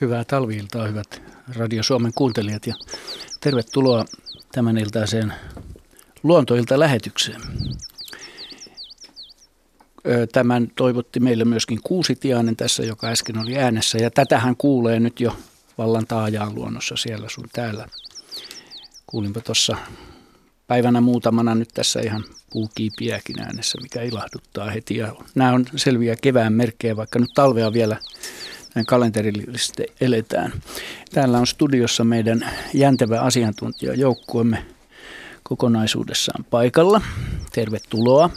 [0.00, 1.22] Hyvää talviiltaa, hyvät
[1.56, 2.74] Radio Suomen kuuntelijat ja
[3.40, 4.04] tervetuloa
[4.52, 5.32] tämän iltaiseen
[6.22, 7.40] luontoilta lähetykseen.
[10.32, 15.36] Tämän toivotti meille myöskin Kuusitiainen tässä, joka äsken oli äänessä ja tätähän kuulee nyt jo
[15.78, 17.88] vallan taajaan luonnossa siellä sun täällä.
[19.06, 19.76] Kuulinpa tuossa
[20.66, 24.96] päivänä muutamana nyt tässä ihan puukiipiäkin äänessä, mikä ilahduttaa heti.
[24.96, 27.96] Ja nämä on selviä kevään merkkejä, vaikka nyt talvea vielä
[28.84, 30.52] kalenterillisesti eletään.
[31.14, 34.66] Täällä on studiossa meidän jäntevä asiantuntijajoukkuemme
[35.42, 37.00] kokonaisuudessaan paikalla.
[37.52, 38.30] Tervetuloa.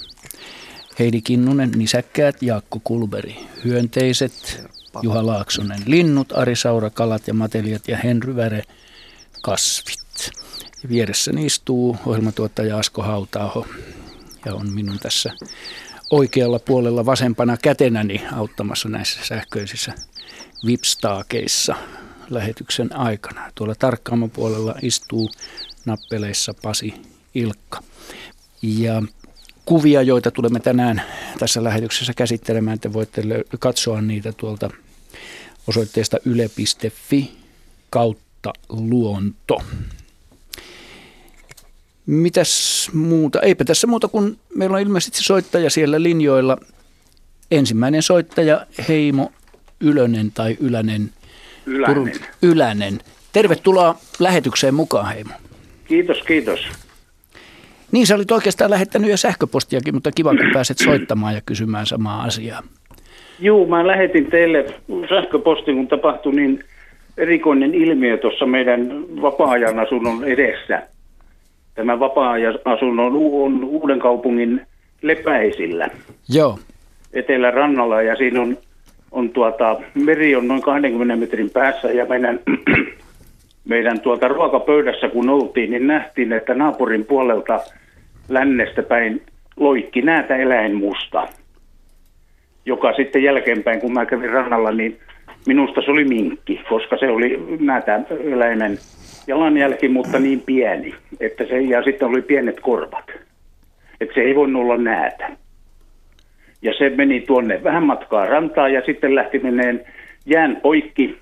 [1.00, 4.64] Heidi Kinnunen, nisäkkäät, Jaakko Kulberi, hyönteiset,
[5.02, 8.64] Juha Laaksonen, linnut, Ari Saura, kalat ja mateliat ja Henry Väre,
[9.42, 10.32] kasvit.
[10.84, 13.66] Ja vieressäni istuu ohjelmatuottaja Asko Hautaaho
[14.46, 15.34] ja on minun tässä
[16.12, 19.94] oikealla puolella vasempana kätenäni auttamassa näissä sähköisissä
[20.66, 21.76] vipstaakeissa
[22.30, 23.52] lähetyksen aikana.
[23.56, 25.30] Tuolla tarkkaamman puolella istuu
[25.86, 26.94] nappeleissa Pasi
[27.36, 27.84] Ilkka.
[28.62, 29.04] Ja
[29.66, 31.02] kuvia, joita tulemme tänään
[31.40, 33.24] tässä lähetyksessä käsittelemään, te voitte
[33.60, 34.70] katsoa niitä tuolta
[35.68, 37.32] osoitteesta yle.fi
[37.90, 39.62] kautta luonto.
[42.06, 43.42] Mitäs muuta?
[43.42, 46.58] Eipä tässä muuta kuin meillä on ilmeisesti soittaja siellä linjoilla.
[47.52, 49.32] Ensimmäinen soittaja Heimo
[49.82, 51.10] Ylönen tai Ylänen.
[51.66, 51.96] Ylänen.
[51.96, 53.00] Turun, Ylänen.
[53.34, 55.34] Tervetuloa lähetykseen mukaan Heimo.
[55.88, 56.68] Kiitos, kiitos.
[57.92, 62.24] Niin, sä olit oikeastaan lähettänyt jo sähköpostiakin, mutta kiva, kun pääset soittamaan ja kysymään samaa
[62.24, 62.64] asiaa.
[63.40, 64.66] Joo, mä lähetin teille
[65.10, 66.64] sähköpostin, kun tapahtui niin
[67.18, 70.84] erikoinen ilmiö tuossa meidän vapaa-ajan asunnon edessä.
[71.76, 74.62] Tämä vapaa-ajan asunnon on Uuden kaupungin
[75.02, 75.90] lepäisillä.
[76.30, 76.60] Joo.
[77.14, 78.58] Etelärannalla ja siinä on
[79.12, 82.40] on tuota, meri on noin 20 metrin päässä ja meidän,
[83.70, 87.60] meidän tuota ruokapöydässä kun oltiin, niin nähtiin, että naapurin puolelta
[88.30, 89.22] lännestä päin
[89.58, 91.28] loikki näätä eläinmusta,
[92.66, 95.00] joka sitten jälkeenpäin, kun mä kävin rannalla, niin
[95.48, 98.78] minusta se oli minkki, koska se oli näätä eläimen
[99.28, 103.06] jalanjälki, mutta niin pieni, että se, ja sitten oli pienet korvat,
[104.02, 105.30] että se ei voinut olla näätä.
[106.62, 109.86] Ja se meni tuonne vähän matkaa rantaa ja sitten lähti meneen
[110.26, 111.18] jään poikki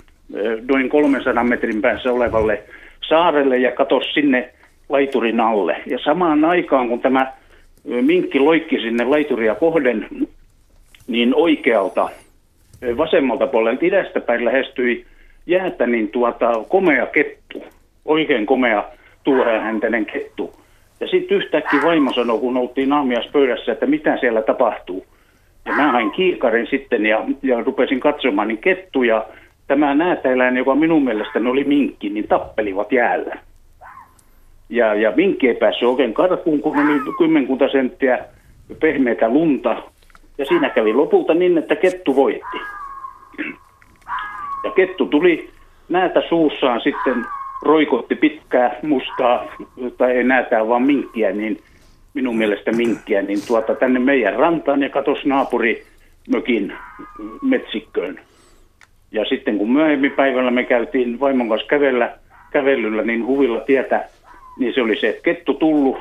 [0.72, 2.64] noin 300 metrin päässä olevalle
[3.10, 4.50] saarelle ja katosi sinne
[4.90, 5.82] laiturin alle.
[5.86, 7.34] Ja samaan aikaan, kun tämä
[8.02, 10.08] minkki loikki sinne laituria kohden,
[11.08, 12.10] niin oikealta
[12.98, 15.06] vasemmalta puolelta idästä päin lähestyi
[15.46, 17.64] jäätä niin tuota, komea kettu,
[18.06, 18.84] oikein komea
[19.24, 20.54] tuoreahäntäinen kettu.
[21.00, 22.90] Ja sitten yhtäkkiä vaimo sanoi, kun oltiin
[23.32, 25.06] pöydässä, että mitä siellä tapahtuu.
[25.68, 29.26] Ja mä hain kiikarin sitten ja, ja rupesin katsomaan, niin kettu ja
[29.68, 33.38] tämä näätäeläin, joka minun mielestäni oli minkki, niin tappelivat jäällä.
[34.70, 38.26] Ja, ja minkki ei päässyt oikein karkuun, kun oli kymmenkunta senttiä
[38.80, 39.84] pehmeitä lunta.
[40.38, 42.58] Ja siinä kävi lopulta niin, että kettu voitti.
[44.64, 45.50] Ja kettu tuli
[45.90, 47.26] näätä suussaan sitten
[47.62, 49.44] roikotti pitkää mustaa,
[49.98, 51.60] tai ei näätää vaan minkkiä, niin
[52.18, 55.84] minun mielestä minkkiä, niin tuota tänne meidän rantaan ja katos naapuri
[56.30, 56.74] mökin
[57.42, 58.20] metsikköön.
[59.12, 62.18] Ja sitten kun myöhemmin päivällä me käytiin vaimon kanssa kävellä,
[62.52, 64.10] kävelyllä niin huvilla tietä,
[64.60, 65.98] niin se oli se, että kettu tullut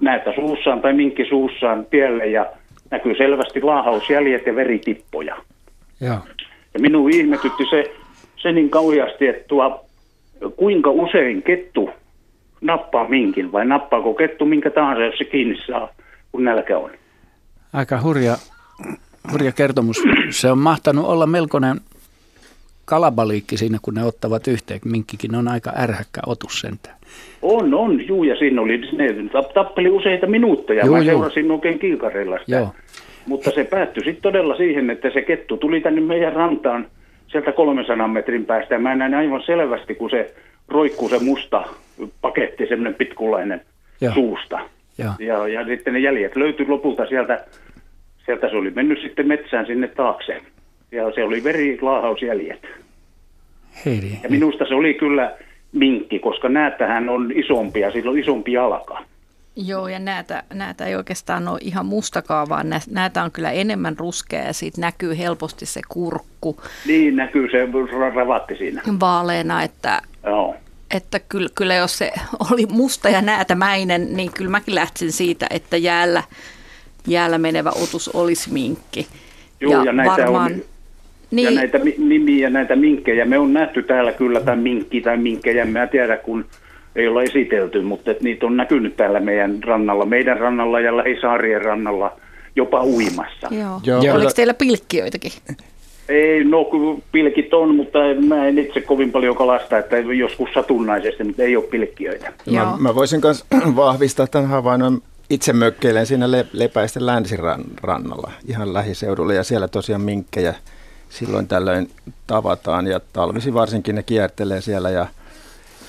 [0.00, 2.46] näitä suussaan tai minkki suussaan tielle ja
[2.90, 5.36] näkyy selvästi laahausjäljet ja veritippoja.
[6.00, 6.20] Ja,
[6.74, 7.84] ja minun ihmetytti se,
[8.36, 9.86] se niin kauheasti, että tuo,
[10.56, 11.90] kuinka usein kettu
[12.66, 15.88] nappaa minkin vai nappaako kettu minkä tahansa, jos se kiinni saa,
[16.32, 16.90] kun nälkä on.
[17.72, 18.36] Aika hurja,
[19.32, 20.02] hurja kertomus.
[20.30, 21.76] Se on mahtanut olla melkoinen
[22.84, 24.80] kalabaliikki siinä, kun ne ottavat yhteen.
[24.84, 26.96] Minkkikin on aika ärhäkkä otus sentään.
[27.42, 29.06] On, on, juu, ja siinä oli, ne
[29.54, 30.86] tappeli useita minuutteja.
[30.86, 31.06] Juu, Mä juu.
[31.06, 32.56] seurasin oikein kiikareilla sitä.
[32.56, 32.74] Joo.
[33.26, 36.86] Mutta se päättyi sitten todella siihen, että se kettu tuli tänne meidän rantaan
[37.36, 38.74] sieltä 300 metrin päästä.
[38.74, 40.34] Ja mä näin aivan selvästi, kun se
[40.68, 41.64] roikkuu se musta
[42.20, 43.60] paketti, semmoinen pitkulainen
[44.00, 44.14] ja.
[44.14, 44.60] suusta.
[44.98, 45.12] Ja.
[45.18, 47.44] Ja, ja sitten ne jäljet löytyi lopulta sieltä,
[48.24, 50.42] sieltä se oli mennyt sitten metsään sinne taakse.
[50.92, 52.66] Ja se oli verilaahausjäljet.
[53.84, 54.10] Heidi.
[54.22, 55.32] Ja minusta se oli kyllä
[55.72, 59.04] minkki, koska näätähän on isompia, sillä on isompi jalka.
[59.56, 64.44] Joo, ja näitä, näitä ei oikeastaan ole ihan mustakaan, vaan näitä on kyllä enemmän ruskea
[64.44, 66.60] ja siitä näkyy helposti se kurkku.
[66.86, 67.68] Niin, näkyy se
[68.14, 68.82] ravatti siinä.
[69.00, 70.54] Vaaleena, että Joo
[70.94, 72.12] että kyllä, kyllä jos se
[72.52, 76.22] oli musta ja näätämäinen, niin kyllä mäkin lähtisin siitä, että jäällä,
[77.06, 79.06] jäällä menevä otus olisi minkki.
[79.60, 80.62] Joo, ja, ja näitä varmaan, on,
[81.30, 81.44] niin.
[81.44, 83.24] ja näitä nimiä, näitä minkkejä.
[83.24, 86.44] Me on nähty täällä kyllä tämän minkki tai minkkejä, mä tiedä kun
[86.96, 91.62] ei olla esitelty, mutta että niitä on näkynyt täällä meidän rannalla, meidän rannalla ja lähisaarien
[91.62, 92.12] rannalla
[92.56, 93.48] jopa uimassa.
[93.50, 93.80] Joo.
[94.02, 94.14] Joo.
[94.14, 95.32] Oliko teillä pilkkiöitäkin?
[96.08, 96.70] Ei, no
[97.12, 101.64] pilkit on, mutta mä en itse kovin paljon kalasta, että joskus satunnaisesti, mutta ei ole
[101.64, 102.32] pilkkiöitä.
[102.50, 103.44] Mä, mä voisin myös
[103.76, 105.02] vahvistaa tämän havainnon.
[105.30, 110.54] Itse mökkeilen siinä le- Lepäisten länsirannalla ihan lähiseudulla ja siellä tosiaan minkkejä
[111.08, 111.90] silloin tällöin
[112.26, 115.06] tavataan ja talvisi varsinkin ne kiertelee siellä ja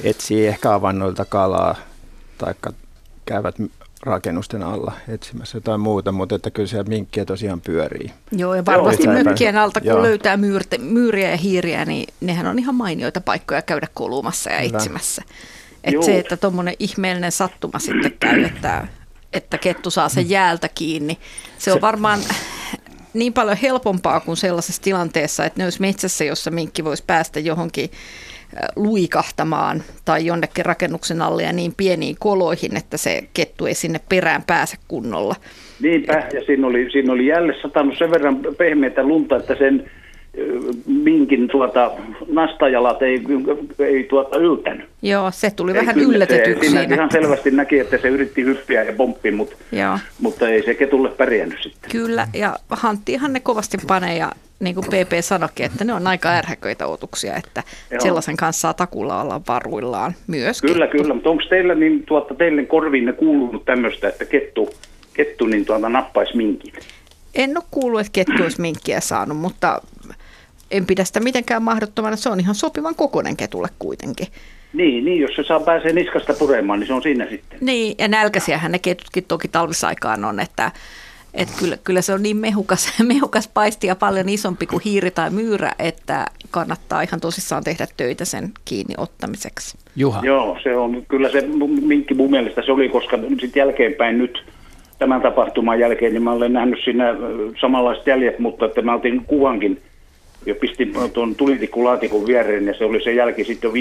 [0.03, 1.75] etsii ehkä avannoilta kalaa
[2.38, 2.53] tai
[3.25, 3.55] käyvät
[4.03, 8.11] rakennusten alla etsimässä jotain muuta, mutta että kyllä siellä minkkiä tosiaan pyörii.
[8.31, 10.03] Joo, ja varmasti Joo, mökkien alta, kun Joo.
[10.03, 15.21] löytää myyrte, myyriä ja hiiriä, niin nehän on ihan mainioita paikkoja käydä kulumassa ja etsimässä.
[15.83, 18.88] Että se, että tuommoinen ihmeellinen sattuma sitten käy, että,
[19.33, 21.17] että kettu saa sen jäältä kiinni,
[21.57, 22.19] se on varmaan
[23.13, 27.91] niin paljon helpompaa kuin sellaisessa tilanteessa, että ne olisi metsässä, jossa minkki voisi päästä johonkin
[28.75, 34.44] luikahtamaan tai jonnekin rakennuksen alle ja niin pieniin koloihin, että se kettu ei sinne perään
[34.47, 35.35] pääse kunnolla.
[35.81, 39.89] Niinpä, ja siinä oli, siinä oli jälleen satanut sen verran pehmeitä lunta, että sen
[40.85, 41.91] minkin tuota,
[42.27, 43.21] nastajalat ei,
[43.79, 44.85] ei tuota yltänyt.
[45.01, 46.67] Joo, se tuli ei vähän yllätetyksi.
[46.67, 49.99] Siinä, siinä ihan selvästi näki, että se yritti hyppiä ja pomppi, mutta, Joo.
[50.21, 51.91] mutta ei se ketulle pärjännyt sitten.
[51.91, 56.30] Kyllä, ja hanttiinhan ne kovasti panee ja niin kuin PP sanoikin, että ne on aika
[56.30, 58.01] ärhäköitä otuksia, että Joo.
[58.01, 60.62] sellaisen kanssa saa takulla olla varuillaan myös.
[60.62, 64.69] Kyllä, kyllä, mutta onko teillä niin, tuota, teille korviin kuulunut tämmöistä, että kettu,
[65.13, 66.74] kettu niin tuota, nappaisi minkin?
[67.36, 69.81] En ole kuullut, että kettu olisi minkkiä saanut, mutta
[70.71, 72.15] en pidä sitä mitenkään mahdottomana.
[72.15, 74.27] Se on ihan sopivan kokoinen ketulle kuitenkin.
[74.74, 77.59] Niin, niin, jos se saa pääsee niskasta puremaan, niin se on siinä sitten.
[77.62, 80.71] Niin, ja nälkäisiähän ne ketutkin toki talvisaikaan on, että
[81.38, 85.30] et kyllä, kyllä se on niin mehukas, mehukas paisti ja paljon isompi kuin hiiri tai
[85.30, 89.78] myyrä, että kannattaa ihan tosissaan tehdä töitä sen kiinni ottamiseksi.
[89.95, 90.22] Juha.
[90.24, 91.42] Joo, se on kyllä se
[91.81, 94.44] minkki mun mielestä se oli, koska sitten jälkeenpäin nyt
[95.00, 97.04] tämän tapahtuman jälkeen, niin mä olen nähnyt siinä
[97.62, 99.81] samanlaiset jäljet, mutta että mä otin kuvankin
[100.45, 103.72] ja pistin tuon tulitikkulaatikon viereen ja se oli se jälki sitten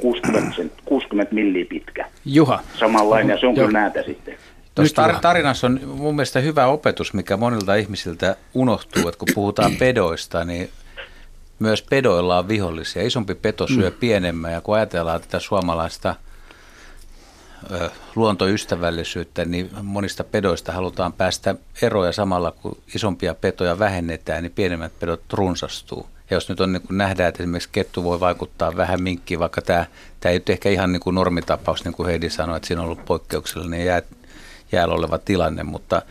[0.00, 2.06] 60, 60 milliä pitkä.
[2.24, 2.60] Juha.
[2.74, 3.66] Samanlainen ja se on Joo.
[3.66, 4.34] kyllä näitä sitten.
[4.74, 9.76] Tuossa tar- tarinassa on mun mielestä hyvä opetus, mikä monilta ihmisiltä unohtuu, että kun puhutaan
[9.76, 10.70] pedoista, niin
[11.58, 13.02] myös pedoilla on vihollisia.
[13.02, 13.96] Isompi peto syö mm.
[13.96, 16.14] pienemmän ja kun ajatellaan tätä suomalaista
[17.70, 24.92] ö, luontoystävällisyyttä, niin monista pedoista halutaan päästä eroja samalla, kun isompia petoja vähennetään, niin pienemmät
[25.00, 26.06] pedot runsastuu.
[26.30, 29.86] Ja jos nyt on, niin nähdään, että esimerkiksi kettu voi vaikuttaa vähän minkkiin, vaikka tämä,
[30.20, 32.84] tämä ei nyt ehkä ihan niin kuin normitapaus, niin kuin Heidi sanoi, että siinä on
[32.84, 34.02] ollut poikkeuksellinen jää,
[34.72, 36.02] jäällä oleva tilanne, mutta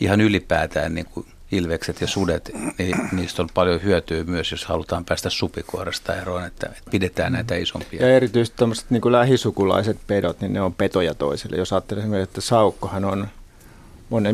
[0.00, 5.04] ihan ylipäätään niin kuin ilvekset ja sudet, niin niistä on paljon hyötyä myös, jos halutaan
[5.04, 8.06] päästä supikoirasta eroon, että, pidetään näitä isompia.
[8.06, 11.56] Ja erityisesti tämmöiset niin lähisukulaiset pedot, niin ne on petoja toisille.
[11.56, 13.28] Jos ajattelee että saukkohan on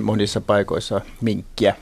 [0.02, 1.74] monissa paikoissa minkkiä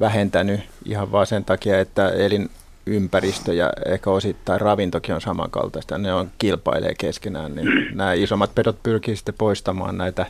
[0.00, 5.98] vähentänyt ihan vaan sen takia, että elinympäristö ja ehkä osittain ravintokin on samankaltaista.
[5.98, 10.26] Ne on kilpailee keskenään, niin nämä isommat pedot pyrkii sitten poistamaan näitä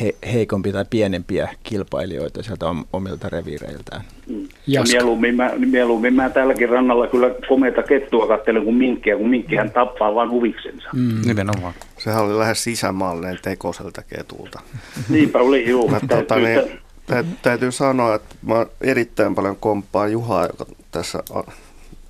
[0.00, 4.02] he, heikompi tai pienempiä kilpailijoita sieltä omilta reviireiltään.
[4.28, 4.48] Mm.
[4.92, 9.72] Mieluummin, mä, mieluummin mä täälläkin rannalla kyllä komeita kettua katselen kuin minkkiä, kun minkkihän mm.
[9.72, 10.88] tappaa vain huviksensa.
[10.92, 11.20] Mm.
[11.26, 11.74] Nimenomaan.
[11.98, 14.60] Sehän oli lähes sisämaallinen tekoselta ketulta.
[15.08, 15.88] Niinpä oli, juu.
[15.88, 16.60] Mä, tota, niin,
[17.06, 21.22] tä, täytyy sanoa, että mä erittäin paljon komppaan Juhaa, joka tässä,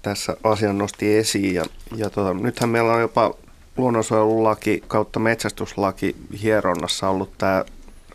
[0.02, 1.54] tässä asian nosti esiin.
[1.54, 1.64] Ja,
[1.96, 3.34] ja tota, nythän meillä on jopa
[3.76, 7.64] luonnonsuojelulaki kautta metsästyslaki hieronnassa ollut tämä,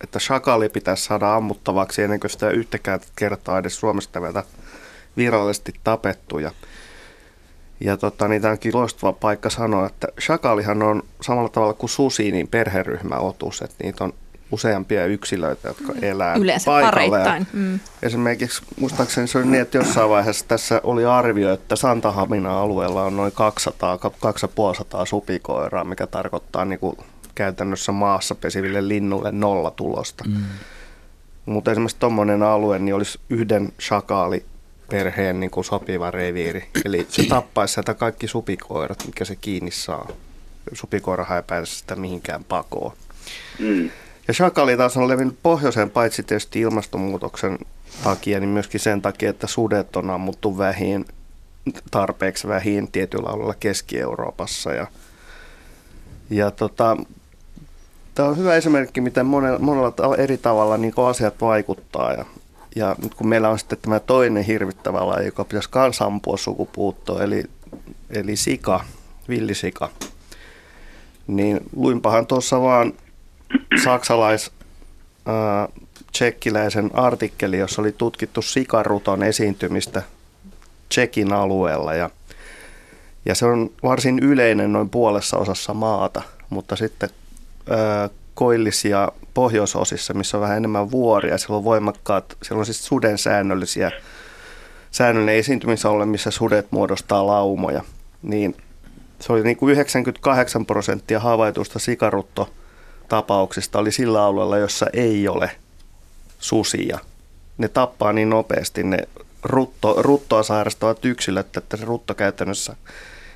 [0.03, 4.43] että shakali pitäisi saada ammuttavaksi ennen kuin sitä yhtäkään kertaa edes Suomesta vielä
[5.17, 6.39] virallisesti tapettu.
[6.39, 6.51] Ja,
[7.79, 12.31] ja tota, niin tämä onkin loistava paikka sanoa, että shakalihan on samalla tavalla kuin susi,
[12.31, 14.13] niin perheryhmäotus, että niitä on
[14.51, 16.03] useampia yksilöitä, jotka mm.
[16.03, 17.45] elää Yleensä paikalla.
[17.53, 17.79] Mm.
[18.01, 23.17] Esimerkiksi muistaakseni se oli niin, että jossain vaiheessa tässä oli arvio, että Santahamina alueella on
[23.17, 26.97] noin 200, 250 supikoiraa, mikä tarkoittaa niin kuin
[27.35, 30.23] käytännössä maassa pesiville linnuille nolla tulosta.
[30.27, 30.43] Mm.
[31.45, 34.45] Mutta esimerkiksi tuommoinen alue niin olisi yhden shakaali
[34.89, 36.69] perheen niin kuin sopiva reviiri.
[36.85, 40.07] Eli se tappaisi sieltä kaikki supikoirat, mikä se kiinni saa.
[40.73, 42.91] Supikoirahan ei pääse sitä mihinkään pakoon.
[43.59, 43.89] Mm.
[44.27, 47.57] Ja shakali taas on levinnyt pohjoiseen paitsi tietysti ilmastonmuutoksen
[48.03, 51.05] takia, niin myöskin sen takia, että sudet on ammuttu vähin,
[51.91, 54.73] tarpeeksi vähin tietyllä alueella Keski-Euroopassa.
[54.73, 54.87] Ja,
[56.29, 56.97] ja tota,
[58.15, 62.13] tämä on hyvä esimerkki, miten monella, monella eri tavalla niin asiat vaikuttaa.
[62.13, 62.25] Ja,
[62.75, 67.21] ja nyt kun meillä on sitten tämä toinen hirvittävä laji, joka pitäisi kans ampua sukupuuttoon,
[67.21, 67.43] eli,
[68.09, 68.83] eli sika,
[69.29, 69.89] villisika,
[71.27, 72.93] niin luinpahan tuossa vaan
[73.83, 74.51] saksalais
[75.27, 75.67] äh,
[76.11, 80.01] tsekkiläisen artikkeli, jossa oli tutkittu sikaruton esiintymistä
[80.89, 81.93] Tsekin alueella.
[81.93, 82.09] Ja,
[83.25, 87.09] ja se on varsin yleinen noin puolessa osassa maata, mutta sitten
[87.71, 93.17] äh, koillisia pohjoisosissa, missä on vähän enemmän vuoria, siellä on voimakkaat, siellä on siis suden
[93.17, 93.91] säännöllisiä,
[94.91, 97.81] säännöllinen esiintymisalue, missä sudet muodostaa laumoja,
[98.21, 98.55] niin
[99.19, 101.79] se oli niin kuin 98 prosenttia havaitusta
[103.07, 105.51] sikaruttotapauksista oli sillä alueella, jossa ei ole
[106.39, 106.99] susia.
[107.57, 108.97] Ne tappaa niin nopeasti ne
[109.43, 112.75] rutto, ruttoa sairastavat yksilöt, että se rutto käytännössä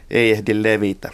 [0.09, 1.09] ei ehdi levitä.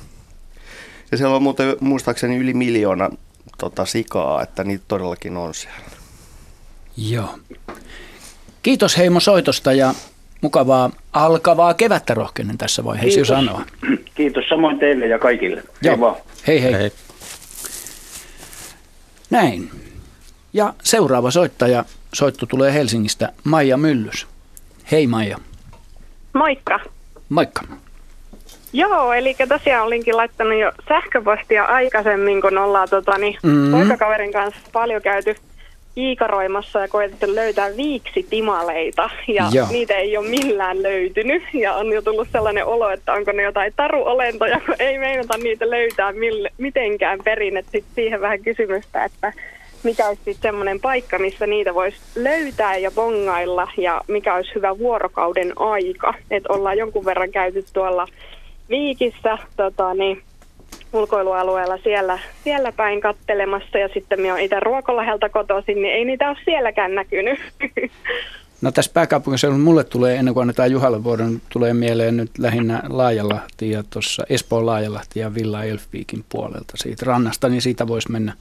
[1.11, 3.09] Ja siellä on muuten muistaakseni yli miljoona
[3.57, 5.79] tota, sikaa, että niitä todellakin on siellä.
[6.97, 7.39] Joo.
[8.61, 9.93] Kiitos Heimo soitosta ja
[10.41, 13.29] mukavaa alkavaa kevättä rohkenen tässä vaiheessa Kiitos.
[13.29, 13.61] jo sanoa.
[14.15, 15.63] Kiitos samoin teille ja kaikille.
[15.81, 16.17] Joo.
[16.47, 16.73] Hei hei.
[16.73, 16.91] hei.
[19.29, 19.69] Näin.
[20.53, 24.27] Ja seuraava soittaja, soitto tulee Helsingistä, Maija Myllys.
[24.91, 25.37] Hei Maija.
[26.33, 26.79] Moikka.
[27.29, 27.61] Moikka.
[28.73, 33.71] Joo, eli tosiaan olinkin laittanut jo sähköpostia aikaisemmin, kun ollaan tota, niin, mm-hmm.
[33.71, 35.35] poikakaverin kanssa paljon käyty
[35.97, 39.67] kiikaroimassa ja koetettu löytää viiksitimaleita ja Joo.
[39.71, 41.43] niitä ei ole millään löytynyt.
[41.53, 45.69] Ja on jo tullut sellainen olo, että onko ne jotain taruolentoja, kun ei meinata niitä
[45.69, 49.33] löytää mille, mitenkään perin, että siihen vähän kysymystä, että
[49.83, 54.77] mikä olisi sitten semmoinen paikka, missä niitä voisi löytää ja bongailla ja mikä olisi hyvä
[54.77, 58.07] vuorokauden aika, että ollaan jonkun verran käyty tuolla
[58.69, 60.21] Viikissä tota, niin,
[60.93, 66.29] ulkoilualueella siellä, siellä päin kattelemassa ja sitten minä olen itse Ruokolahelta kotoisin, niin ei niitä
[66.29, 67.39] ole sielläkään näkynyt.
[68.61, 73.69] No tässä pääkaupunkiseudulla mulle tulee, ennen kuin annetaan Juhalle vuoden, tulee mieleen nyt lähinnä Laajalahti
[73.69, 78.33] ja tuossa Espoon Laajalahti ja Villa Elfviikin puolelta siitä rannasta, niin siitä voisi mennä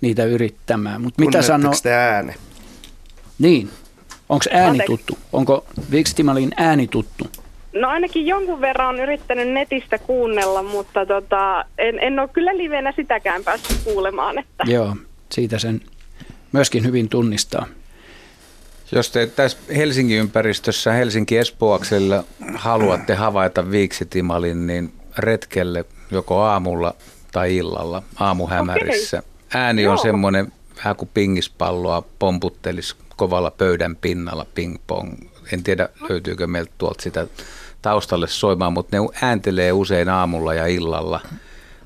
[0.00, 1.00] niitä yrittämään.
[1.02, 1.72] Mut mitä sanoo?
[1.92, 2.32] ääni?
[3.38, 3.70] Niin.
[4.28, 5.18] Onko ääni tuttu?
[5.32, 7.24] Onko Viikstimalin ääni tuttu?
[7.72, 12.92] No ainakin jonkun verran on yrittänyt netistä kuunnella, mutta tota, en, en ole kyllä livenä
[12.96, 14.38] sitäkään päässyt kuulemaan.
[14.38, 14.64] Että.
[14.66, 14.96] Joo,
[15.30, 15.80] siitä sen
[16.52, 17.66] myöskin hyvin tunnistaa.
[18.92, 22.24] Jos te tässä Helsingin ympäristössä, Helsinki-Espoaksella
[22.54, 26.94] haluatte havaita viiksitimalin, niin retkelle joko aamulla
[27.32, 29.18] tai illalla, aamuhämärissä.
[29.18, 29.30] Okay.
[29.62, 29.92] Ääni Joo.
[29.92, 35.28] on semmoinen vähän kuin pingispalloa pomputtelisi kovalla pöydän pinnalla ping-pong.
[35.52, 37.26] En tiedä löytyykö meiltä tuolta sitä
[37.82, 41.20] taustalle soimaan, mutta ne ääntelee usein aamulla ja illalla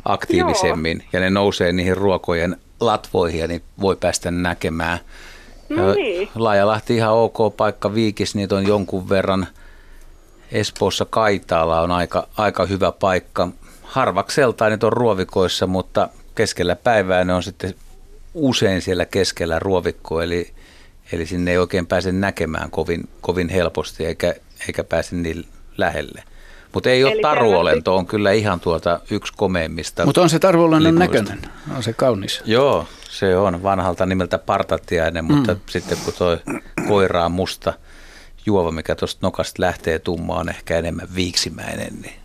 [0.05, 1.09] aktiivisemmin Joo.
[1.13, 4.99] ja ne nousee niihin ruokojen latvoihin ja niin voi päästä näkemään.
[5.69, 6.29] No niin.
[6.35, 9.47] Laajalahti ihan ok paikka Viikis, niitä on jonkun verran.
[10.53, 13.49] Espoossa Kaitaalla on aika, aika hyvä paikka.
[13.83, 17.75] Harvakseltaan niitä on ruovikoissa, mutta keskellä päivää ne on sitten
[18.35, 20.51] usein siellä keskellä ruovikko, eli,
[21.13, 24.35] eli sinne ei oikein pääse näkemään kovin, kovin helposti eikä,
[24.67, 26.23] eikä pääse niin lähelle.
[26.73, 30.07] Mutta ei ole taruolento, on kyllä ihan tuota yksi komeimmista.
[30.07, 31.43] Mutta on se taruolennon näköinen,
[31.77, 32.43] on se kaunis.
[32.45, 35.61] Joo, se on vanhalta nimeltä partatiainen, mutta mm.
[35.67, 36.39] sitten kun tuo
[36.89, 37.73] koira on musta
[38.47, 42.17] juova, mikä tuosta nokasta lähtee tummaan, ehkä enemmän viiksimäinen, niin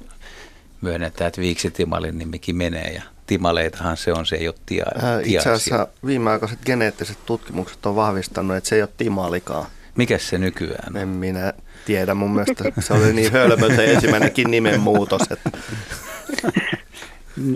[0.82, 4.86] myönnetään, että viiksitimalin nimikin menee ja timaleitahan se on, se ei ole tia,
[5.24, 9.66] Itse asiassa viimeaikaiset geneettiset tutkimukset on vahvistanut, että se ei ole timalikaan.
[9.96, 10.98] Mikä se nykyään on?
[10.98, 11.54] En minä
[11.90, 15.22] tiedä, mun mielestä se oli niin hölmö se ensimmäinenkin nimenmuutos.
[15.22, 15.50] Että.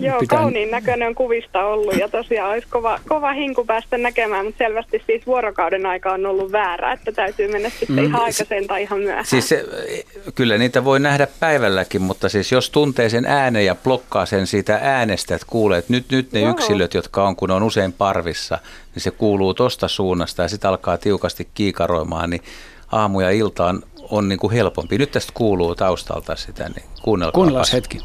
[0.00, 0.38] Joo, pitää...
[0.38, 5.02] kauniin näköinen on kuvista ollut ja tosiaan olisi kova, kova hinku päästä näkemään, mutta selvästi
[5.06, 8.04] siis vuorokauden aika on ollut väärä, että täytyy mennä sitten mm.
[8.04, 9.26] ihan aikaisen tai ihan myöhään.
[9.26, 9.64] Siis se,
[10.34, 14.78] kyllä niitä voi nähdä päivälläkin, mutta siis jos tuntee sen äänen ja blokkaa sen siitä
[14.82, 16.50] äänestä, että kuulee, että nyt, nyt ne Joo.
[16.50, 18.58] yksilöt, jotka on, kun on usein parvissa,
[18.94, 22.42] niin se kuuluu tosta suunnasta ja sitten alkaa tiukasti kiikaroimaan, niin
[22.92, 24.98] aamu ja ilta on, on niin kuin helpompi.
[24.98, 27.32] Nyt tästä kuuluu taustalta sitä, niin kuunnelkaa.
[27.32, 27.98] Kuunnellaan hetki.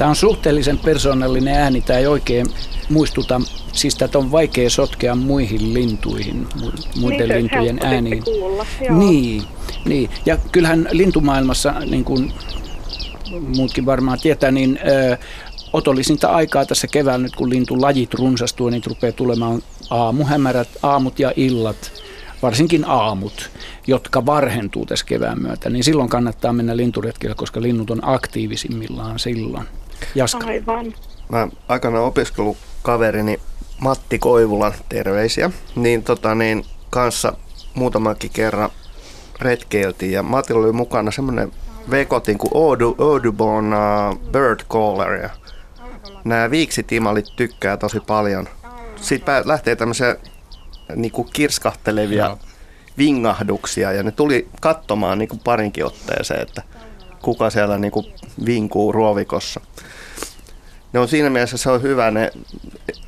[0.00, 2.46] Tämä on suhteellisen persoonallinen ääni, tämä ei oikein
[2.90, 3.40] muistuta,
[3.72, 6.46] siis tätä on vaikea sotkea muihin lintuihin,
[7.00, 8.24] muiden niin, lintujen ääniin.
[8.24, 9.42] Kuulla, niin,
[9.84, 12.32] niin, ja kyllähän lintumaailmassa, niin kuin
[13.56, 15.16] muutkin varmaan tietää, niin ö,
[15.72, 21.92] otollisinta aikaa tässä keväällä nyt, kun lintulajit runsastuu, niin rupeaa tulemaan aamuhämärät, aamut ja illat,
[22.42, 23.50] varsinkin aamut,
[23.86, 29.66] jotka varhentuu tässä kevään myötä, niin silloin kannattaa mennä linturetkille, koska linnut on aktiivisimmillaan silloin.
[30.14, 30.46] Jaska.
[30.46, 30.94] Aivan.
[31.28, 33.40] Mä aikana opiskelukaverini
[33.80, 37.32] Matti Koivulan terveisiä, niin, tota, niin kanssa
[37.74, 38.70] muutamakin kerran
[39.40, 41.52] retkeiltiin ja Matilla oli mukana semmoinen
[41.90, 42.50] vekotin kuin
[42.98, 45.30] Audubon uh, Bird Caller ja
[46.24, 48.48] nämä viiksitimalit tykkää tosi paljon.
[48.96, 50.16] Sitten lähtee tämmöisiä
[50.96, 52.38] niin kuin kirskahtelevia no.
[52.98, 56.62] vingahduksia ja ne tuli katsomaan niin kuin parinkin otteeseen, että
[57.22, 58.06] kuka siellä niin kuin
[58.46, 59.60] vinkuu ruovikossa.
[60.92, 62.32] Ne on siinä mielessä se on hyvä ne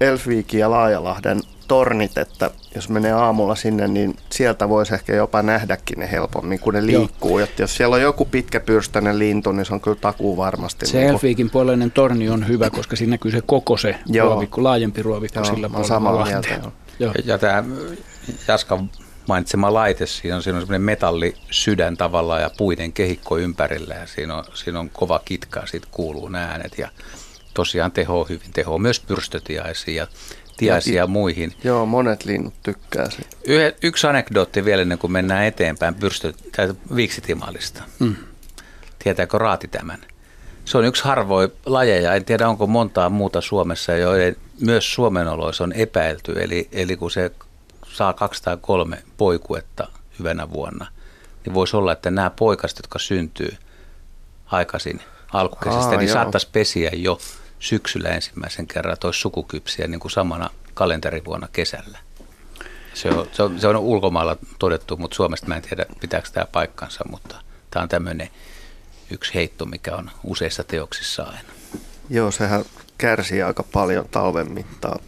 [0.01, 5.99] Elfviikin ja Laajalahden tornit, että jos menee aamulla sinne, niin sieltä voisi ehkä jopa nähdäkin
[5.99, 7.39] ne helpommin, kun ne liikkuu.
[7.39, 10.87] Että jos siellä on joku pitkäpyrstäinen lintu, niin se on kyllä takuu varmasti.
[10.87, 14.27] Se niin Elfiikin puoleinen torni on hyvä, koska siinä näkyy se koko se Joo.
[14.29, 15.89] ruovikko, laajempi ruovikko Joo, sillä puolella.
[15.89, 16.61] samaa mieltä.
[16.99, 17.13] Joo.
[17.25, 17.65] Ja tämä
[18.49, 18.85] Jaska
[19.29, 24.37] mainitsema laite, siinä on, siinä on semmoinen metallisydän tavallaan ja puiden kehikko ympärillä ja siinä
[24.37, 26.89] on, siinä on kova kitka ja siitä kuuluu nämä äänet ja
[27.55, 30.07] tosiaan teho hyvin, teho myös pyrstötiaisiin ja
[30.57, 31.53] tiaisia ja muihin.
[31.65, 33.37] Joo, monet linnut tykkää siitä.
[33.45, 36.33] Yhe, yksi anekdootti vielä ennen kuin mennään eteenpäin pyrstö,
[36.97, 37.83] viiksitimalista.
[37.99, 38.17] Mm.
[38.99, 39.99] Tietääkö Raati tämän?
[40.65, 45.65] Se on yksi harvoin lajeja, en tiedä onko montaa muuta Suomessa, joiden myös Suomen oloissa
[45.65, 46.43] on epäilty.
[46.43, 47.31] Eli, eli kun se
[47.93, 50.87] saa kaksi tai kolme poikuetta hyvänä vuonna,
[51.45, 53.57] niin voisi olla, että nämä poikaset, jotka syntyy
[54.47, 55.01] aikaisin
[55.33, 56.15] alkukesästä, Aa, niin joo.
[56.15, 57.19] saattaisi pesiä jo
[57.63, 61.99] syksyllä ensimmäisen kerran, tois sukukypsiä niin kuin samana kalenterivuonna kesällä.
[62.95, 66.47] Se on, se, on, se on ulkomailla todettu, mutta Suomesta mä en tiedä, pitääkö tämä
[66.53, 67.37] paikkansa, mutta
[67.71, 68.29] tämä on tämmöinen
[69.11, 71.49] yksi heitto, mikä on useissa teoksissa aina.
[72.11, 72.65] Joo, sehän
[72.99, 75.01] kärsii aika paljon talven mittaan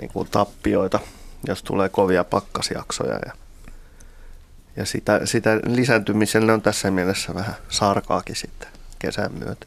[0.00, 1.00] niin kuin tappioita,
[1.46, 3.18] jos tulee kovia pakkasjaksoja.
[3.26, 3.32] Ja,
[4.76, 8.68] ja sitä, sitä lisääntymiselle on tässä mielessä vähän sarkaakin sitten
[8.98, 9.66] kesän myötä.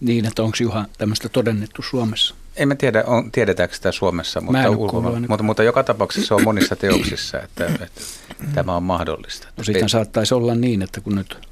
[0.00, 2.34] Niin, että onko Juha tämmöistä todennettu Suomessa?
[2.56, 6.76] En mä tiedä, on, tiedetäänkö sitä Suomessa, mutta, ulkomailla, mutta, mutta joka tapauksessa on monissa
[6.76, 8.00] teoksissa, että, että
[8.54, 9.48] tämä on mahdollista.
[9.56, 11.48] No sitten saattaisi olla niin, että kun nyt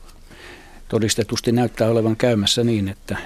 [0.88, 3.16] todistetusti näyttää olevan käymässä niin, että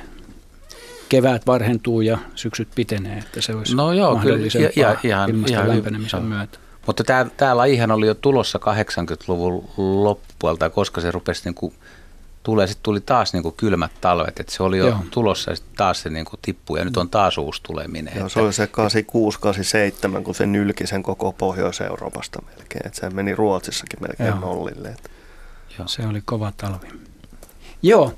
[1.08, 5.58] kevät varhentuu ja syksyt pitenee, että se olisi no joo, mahdollisempaa kyllä, ja, ihan, ilmaston
[5.58, 6.28] ihan, lämpenemisen ihan.
[6.28, 6.58] myötä.
[6.86, 11.74] Mutta tämä, tämä lajihan oli jo tulossa 80-luvun loppuelta, koska se rupesi niin kuin
[12.42, 14.98] tulee, sitten tuli taas niin kuin kylmät talvet, että se oli jo Joo.
[15.10, 18.14] tulossa ja sitten taas se niin kuin tippui ja nyt on taas uusi tuleminen.
[18.16, 18.68] Joo, se oli se
[20.18, 24.40] 86-87, kun se nylki sen koko Pohjois-Euroopasta melkein, että se meni Ruotsissakin melkein Joo.
[24.40, 24.88] nollille.
[24.88, 25.10] Että.
[25.78, 25.88] Joo.
[25.88, 26.88] Se oli kova talvi.
[27.82, 28.14] Joo,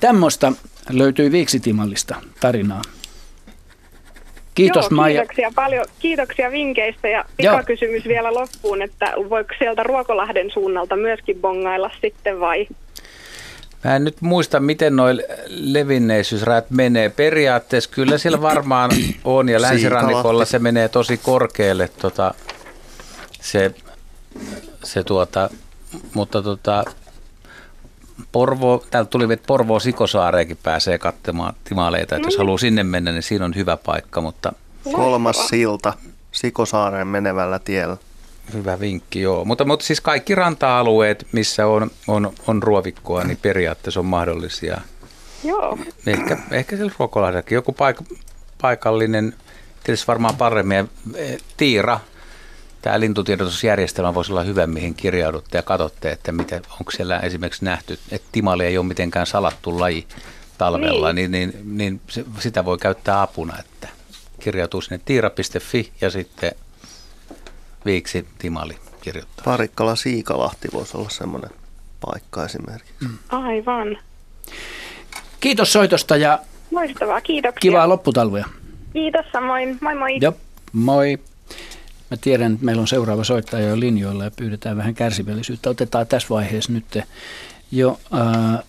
[0.00, 0.52] tämmöistä
[0.90, 2.82] löytyi Viiksitimallista tarinaa.
[4.54, 5.20] Kiitos Joo, Maija.
[5.20, 5.84] Kiitoksia paljon.
[5.98, 12.66] Kiitoksia vinkkeistä ja pikakysymys vielä loppuun, että voiko sieltä Ruokolahden suunnalta myöskin bongailla sitten vai?
[13.84, 17.08] Mä en nyt muista, miten noin levinneisyysrajat menee.
[17.08, 18.90] Periaatteessa kyllä siellä varmaan
[19.24, 22.34] on ja länsirannikolla se menee tosi korkealle tota,
[23.40, 23.74] se,
[24.84, 25.50] se tuota,
[26.14, 26.84] mutta tota,
[28.32, 33.22] Porvo, täältä tuli, että Porvoo Sikosaareekin pääsee katsomaan timaleita, että jos haluaa sinne mennä, niin
[33.22, 34.52] siinä on hyvä paikka, mutta...
[34.92, 35.92] Kolmas silta
[36.32, 37.96] Sikosaareen menevällä tiellä.
[38.52, 39.44] Hyvä vinkki, joo.
[39.44, 44.80] Mutta, mutta siis kaikki ranta-alueet, missä on, on, on ruovikkoa, niin periaatteessa on mahdollisia.
[45.44, 45.78] Joo.
[46.06, 48.18] Ehkä, ehkä siellä Ruokolahdellakin joku paik-
[48.62, 49.34] paikallinen,
[49.84, 50.90] tietysti varmaan paremmin,
[51.56, 52.00] Tiira,
[52.82, 57.98] tämä lintutiedotusjärjestelmä voisi olla hyvä, mihin kirjaudutte ja katsotte, että mitä, onko siellä esimerkiksi nähty,
[58.10, 60.06] että timali ei ole mitenkään salattu laji
[60.58, 62.00] talvella, niin, niin, niin, niin
[62.38, 63.88] sitä voi käyttää apuna, että
[64.40, 66.52] kirjautuu sinne tiira.fi ja sitten
[67.84, 69.44] viiksi timali kirjoittaa.
[69.44, 71.50] Parikkala Siikalahti voisi olla semmoinen
[72.06, 72.94] paikka esimerkiksi.
[73.00, 73.18] Mm.
[73.28, 73.98] Aivan.
[75.40, 76.38] Kiitos soitosta ja
[76.70, 77.60] Loistavaa, kiitoksia.
[77.60, 78.46] kivaa lopputalvea.
[78.92, 80.18] Kiitos samoin, moi moi.
[80.20, 80.32] Joo,
[80.72, 81.18] moi.
[82.10, 85.70] Mä tiedän, että meillä on seuraava soittaja jo linjoilla ja pyydetään vähän kärsivällisyyttä.
[85.70, 86.98] Otetaan tässä vaiheessa nyt
[87.72, 88.64] jo äh,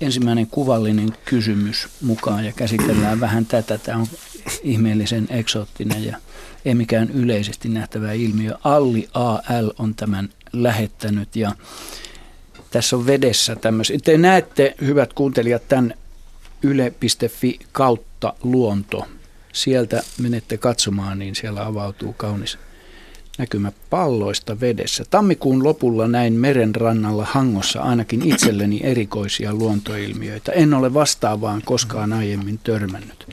[0.00, 3.78] ensimmäinen kuvallinen kysymys mukaan ja käsitellään vähän tätä.
[3.78, 4.06] Tämä on
[4.62, 6.16] ihmeellisen eksoottinen ja
[6.64, 8.54] ei mikään yleisesti nähtävä ilmiö.
[8.64, 11.54] Alli AL on tämän lähettänyt ja
[12.70, 13.98] tässä on vedessä tämmöisiä.
[14.04, 15.94] Te näette, hyvät kuuntelijat, tämän
[16.62, 19.06] yle.fi kautta luonto.
[19.52, 22.58] Sieltä menette katsomaan, niin siellä avautuu kaunis
[23.38, 25.04] näkymä palloista vedessä.
[25.10, 30.52] Tammikuun lopulla näin meren rannalla Hangossa ainakin itselleni erikoisia luontoilmiöitä.
[30.52, 33.26] En ole vastaavaan koskaan aiemmin törmännyt.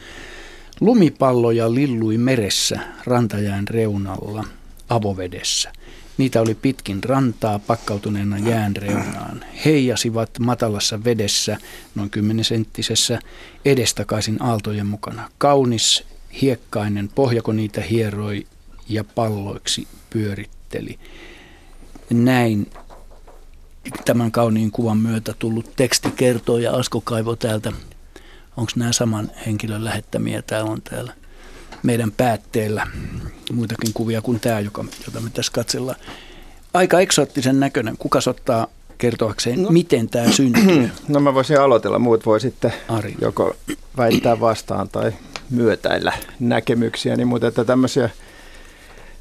[0.79, 4.43] Lumipalloja lillui meressä rantajään reunalla
[4.89, 5.71] avovedessä.
[6.17, 9.45] Niitä oli pitkin rantaa pakkautuneena jään reunaan.
[9.65, 11.57] Heijasivat matalassa vedessä,
[11.95, 13.19] noin 10 senttisessä,
[13.65, 15.29] edestakaisin aaltojen mukana.
[15.37, 16.03] Kaunis,
[16.41, 18.47] hiekkainen pohjako niitä hieroi
[18.89, 20.99] ja palloiksi pyöritteli.
[22.09, 22.67] Näin
[24.05, 27.71] tämän kauniin kuvan myötä tullut teksti kertoo ja Asko Kaivo täältä,
[28.59, 31.13] onko nämä saman henkilön lähettämiä, tämä on täällä
[31.83, 32.87] meidän päätteellä
[33.53, 35.97] muitakin kuvia kuin tämä, joka, jota me tässä katsellaan.
[36.73, 37.97] Aika eksoottisen näköinen.
[37.97, 38.67] Kuka ottaa
[38.97, 39.69] kertoakseen, no.
[39.69, 40.89] miten tämä syntyy?
[41.07, 43.15] No mä voisin aloitella, muut voi sitten Ari.
[43.21, 43.55] joko
[43.97, 45.11] väittää vastaan tai
[45.49, 48.09] myötäillä näkemyksiä, niin mutta että tämmöisiä,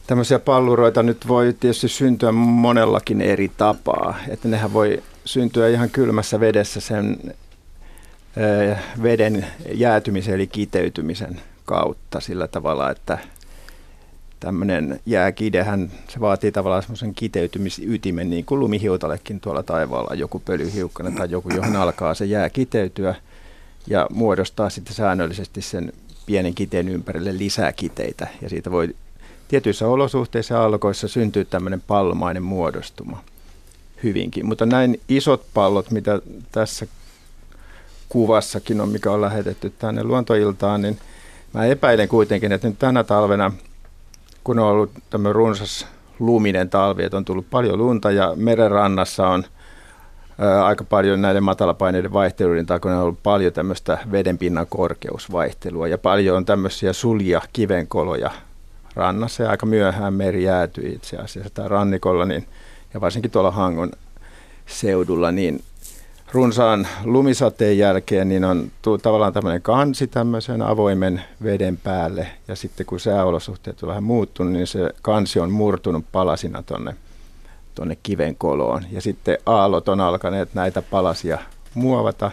[0.06, 4.18] tämmöisiä palluroita nyt voi tietysti syntyä monellakin eri tapaa.
[4.28, 7.16] Että nehän voi syntyä ihan kylmässä vedessä sen
[9.02, 13.18] veden jäätymisen eli kiteytymisen kautta sillä tavalla, että
[14.40, 21.30] tämmöinen jääkidehän, se vaatii tavallaan semmoisen kiteytymisytimen, niin kuin lumihiutallekin tuolla taivaalla joku pölyhiukkanen tai
[21.30, 23.14] joku, johon alkaa se jää kiteytyä
[23.86, 25.92] ja muodostaa sitten säännöllisesti sen
[26.26, 28.26] pienen kiteen ympärille lisää kiteitä.
[28.42, 28.96] Ja siitä voi
[29.48, 33.24] tietyissä olosuhteissa ja alkoissa syntyä tämmöinen pallomainen muodostuma
[34.02, 34.46] hyvinkin.
[34.46, 36.20] Mutta näin isot pallot, mitä
[36.52, 36.86] tässä
[38.08, 40.98] kuvassakin on, mikä on lähetetty tänne luontoiltaan, niin
[41.54, 43.52] Mä epäilen kuitenkin, että nyt tänä talvena,
[44.44, 45.86] kun on ollut tämmöinen runsas
[46.18, 49.44] luminen talvi, että on tullut paljon lunta ja merenrannassa on
[50.38, 56.36] ää, aika paljon näiden matalapaineiden vaihteluiden takana on ollut paljon tämmöistä vedenpinnan korkeusvaihtelua ja paljon
[56.36, 58.30] on tämmöisiä sulja kivenkoloja
[58.94, 62.46] rannassa ja aika myöhään meri jäätyi itse asiassa tai rannikolla niin,
[62.94, 63.90] ja varsinkin tuolla Hangon
[64.66, 65.62] seudulla, niin
[66.32, 72.26] runsaan lumisateen jälkeen niin on tullut tavallaan tämmöinen kansi tämmöisen avoimen veden päälle.
[72.48, 76.96] Ja sitten kun sääolosuhteet on vähän muuttunut, niin se kansi on murtunut palasina tonne,
[77.74, 78.82] tonne kiven koloon.
[78.90, 81.38] Ja sitten aallot on alkaneet näitä palasia
[81.74, 82.30] muovata.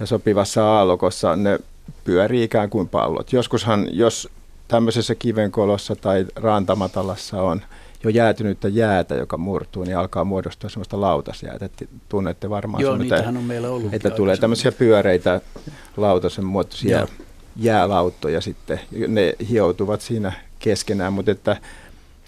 [0.00, 1.58] Ja sopivassa aallokossa ne
[2.04, 3.32] pyörii ikään kuin pallot.
[3.32, 4.28] Joskushan, jos
[4.68, 7.62] tämmöisessä kivenkolossa tai rantamatalassa on–
[8.04, 11.68] jo jäätynyttä jäätä, joka murtuu, niin alkaa muodostua sellaista lautasjäätä.
[12.08, 15.40] Tunnette varmaan Joo, sen, että, on meillä ollut että tulee tämmöisiä pyöreitä
[15.96, 17.08] lautasen muotoisia Joo.
[17.56, 18.80] jäälauttoja sitten.
[19.08, 21.56] Ne hioutuvat siinä keskenään, mutta että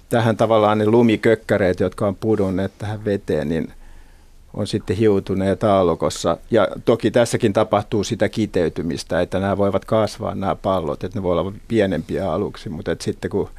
[0.09, 3.73] tähän tavallaan ne lumikökkäreet, jotka on pudonneet tähän veteen, niin
[4.55, 6.37] on sitten hiutuneet aallokossa.
[6.51, 11.39] Ja toki tässäkin tapahtuu sitä kiteytymistä, että nämä voivat kasvaa nämä pallot, että ne voi
[11.39, 13.51] olla pienempiä aluksi, mutta että sitten kun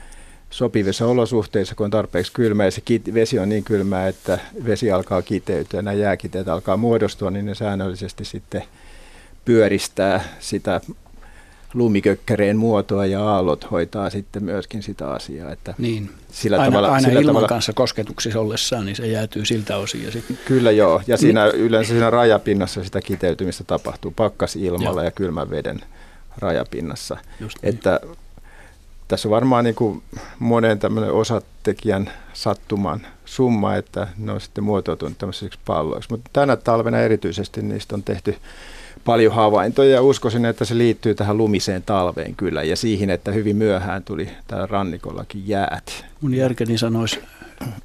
[0.52, 2.82] sopivissa olosuhteissa, kun on tarpeeksi kylmä ja se
[3.14, 7.56] vesi on niin kylmää, että vesi alkaa kiteytyä ja nämä jääkiteet alkaa muodostua, niin ne
[7.56, 8.64] säännöllisesti sitten
[9.46, 10.82] pyöristää sitä
[11.74, 15.52] lumikökkäreen muotoa ja aallot hoitaa sitten myöskin sitä asiaa.
[15.52, 16.10] Että niin.
[16.32, 20.04] sillä aina tavalla, aina sillä ilman tavalla, kanssa kosketuksissa ollessaan, niin se jäätyy siltä osin.
[20.04, 20.26] Ja sit...
[20.46, 21.56] Kyllä joo, ja siinä niin.
[21.56, 25.06] yleensä siinä rajapinnassa sitä kiteytymistä tapahtuu pakkasilmalla joo.
[25.06, 25.82] ja kylmän veden
[26.38, 27.18] rajapinnassa.
[27.40, 27.76] Just niin.
[27.76, 28.00] Että
[29.12, 30.04] tässä on varmaan niin kuin
[30.40, 36.10] monen tämmöinen osatekijän sattuman summa, että ne on sitten muotoutunut tämmöisiksi palloiksi.
[36.10, 38.36] Mutta tänä talvena erityisesti niistä on tehty
[39.06, 43.56] paljon havaintoja ja uskoisin, että se liittyy tähän lumiseen talveen kyllä ja siihen, että hyvin
[43.56, 46.06] myöhään tuli täällä rannikollakin jäät.
[46.22, 47.20] Mun järkeni sanoisi,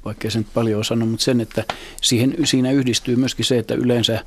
[0.05, 1.63] vaikka sen paljon sano, mutta sen, että
[2.01, 4.25] siihen, siinä yhdistyy myöskin se, että yleensä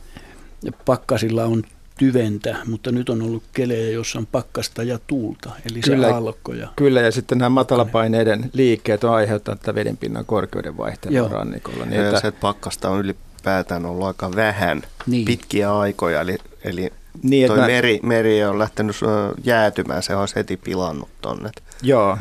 [0.85, 1.63] pakkasilla on
[2.01, 6.55] tyventä, mutta nyt on ollut kelejä, jossa on pakkasta ja tuulta, eli kyllä, se aallokko.
[6.55, 11.85] Ja kyllä, ja sitten nämä matalapaineiden liikkeet on aiheuttanut tätä vedenpinnan korkeuden vaihtelua rannikolla.
[11.85, 15.25] Niin ja että, se, että pakkasta on ylipäätään ollut aika vähän niin.
[15.25, 18.97] pitkiä aikoja, eli, eli niin, toi meri, meri on lähtenyt
[19.45, 21.51] jäätymään, se on heti pilannut tonne.
[21.83, 22.19] Joo.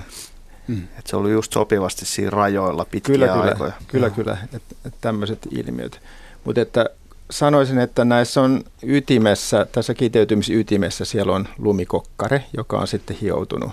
[0.68, 0.84] Hmm.
[1.00, 3.72] Et se oli just sopivasti siinä rajoilla pitkiä kyllä, aikoja.
[3.88, 6.02] Kyllä, kyllä, kyllä että et tämmöiset ilmiöt.
[6.44, 6.86] Mutta että
[7.32, 13.72] sanoisin, että näissä on ytimessä, tässä kiteytymisytimessä siellä on lumikokkare, joka on sitten hioutunut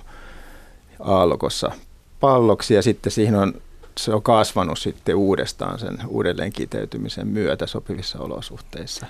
[1.01, 1.71] aallokossa
[2.21, 3.55] palloksi ja sitten siihen on,
[3.99, 9.07] se on kasvanut sitten uudestaan sen uudelleen kiteytymisen myötä sopivissa olosuhteissa.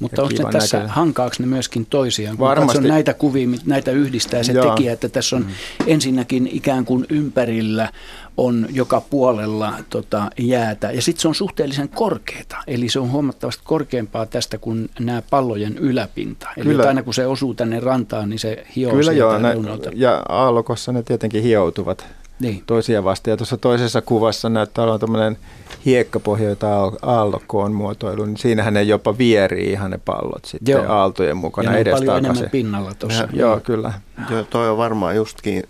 [0.00, 0.94] Mutta onko ne tässä, näköinen.
[0.96, 2.36] hankaako ne myöskin toisiaan?
[2.36, 2.88] Kun Varmasti.
[2.88, 4.70] näitä kuvia, näitä yhdistää se Joo.
[4.70, 5.50] tekijä, että tässä on mm.
[5.86, 7.92] ensinnäkin ikään kuin ympärillä
[8.38, 10.90] on joka puolella tota, jäätä.
[10.92, 15.78] Ja sitten se on suhteellisen korkeata, eli se on huomattavasti korkeampaa tästä kuin nämä pallojen
[15.78, 16.48] yläpinta.
[16.56, 16.88] Eli Kyllä.
[16.88, 19.54] aina kun se osuu tänne rantaan, niin se hioo Kyllä joo, ne,
[19.94, 22.06] ja aallokossa ne tietenkin hioutuvat
[22.40, 22.62] niin.
[22.66, 23.32] toisia vastaan.
[23.32, 25.38] Ja tuossa toisessa kuvassa näyttää olevan tämmöinen
[25.86, 30.84] hiekkapohja, jota aallokko on muotoilu, niin siinähän ne jopa vierii ihan ne pallot sitten Joo.
[30.88, 33.28] aaltojen mukana ja paljon enemmän pinnalla tuossa.
[33.32, 33.92] Joo, kyllä.
[34.30, 35.64] Joo, toi on varmaan justkin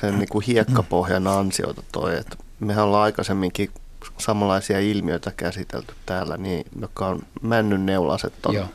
[0.00, 3.70] sen niin kuin hiekkapohjan ansiota toi, että mehän ollaan aikaisemminkin
[4.18, 8.66] samanlaisia ilmiöitä käsitelty täällä, niin, jotka on männyn neulaset on joo.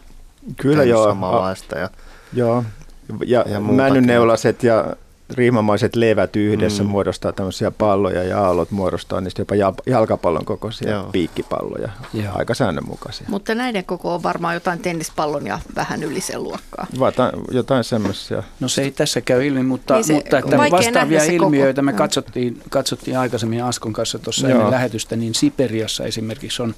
[0.58, 1.04] Kyllä joo.
[1.04, 1.78] samanlaista.
[1.78, 1.90] Ja,
[2.34, 2.64] joo,
[3.26, 4.96] ja, ja männyn neulaset ja
[5.34, 6.90] riimamaiset levät yhdessä mm.
[6.90, 11.10] muodostaa tämmöisiä palloja ja aallot muodostaa niistä jopa jalkapallon kokoisia Joo.
[11.12, 12.34] piikkipalloja, Joo.
[12.36, 13.28] aika säännönmukaisia.
[13.30, 16.88] Mutta näiden koko on varmaan jotain tennispallon ja vähän yli sen luokkaa.
[17.00, 18.44] Vata, jotain semmoisia.
[18.60, 21.86] No se ei tässä käy ilmi, mutta, niin se, mutta että vastaavia ilmiöitä koko.
[21.86, 26.76] me katsottiin, katsottiin aikaisemmin Askon kanssa tuossa ennen lähetystä, niin Siperiassa esimerkiksi on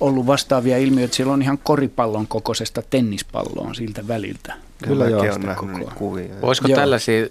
[0.00, 1.14] ollut vastaavia ilmiöitä.
[1.14, 4.54] Siellä on ihan koripallon kokoisesta tennispalloa siltä väliltä.
[4.84, 5.34] Kyllä joo.
[5.34, 6.40] on nähnyt kuvia.
[6.40, 6.76] Voisiko joo.
[6.76, 7.26] tällaisia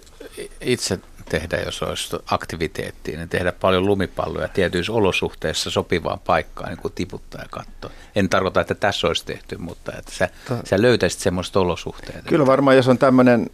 [0.60, 6.92] itse tehdä, jos olisi aktiviteettia, niin tehdä paljon lumipalloja tietyissä olosuhteissa sopivaan paikkaan, niin kuin
[6.94, 7.90] tiputtaa ja katsoa.
[8.16, 10.28] En tarkoita, että tässä olisi tehty, mutta että sä,
[10.64, 12.24] sä löytäisit semmoista olosuhteet.
[12.24, 13.50] Kyllä varmaan, jos on tämmöinen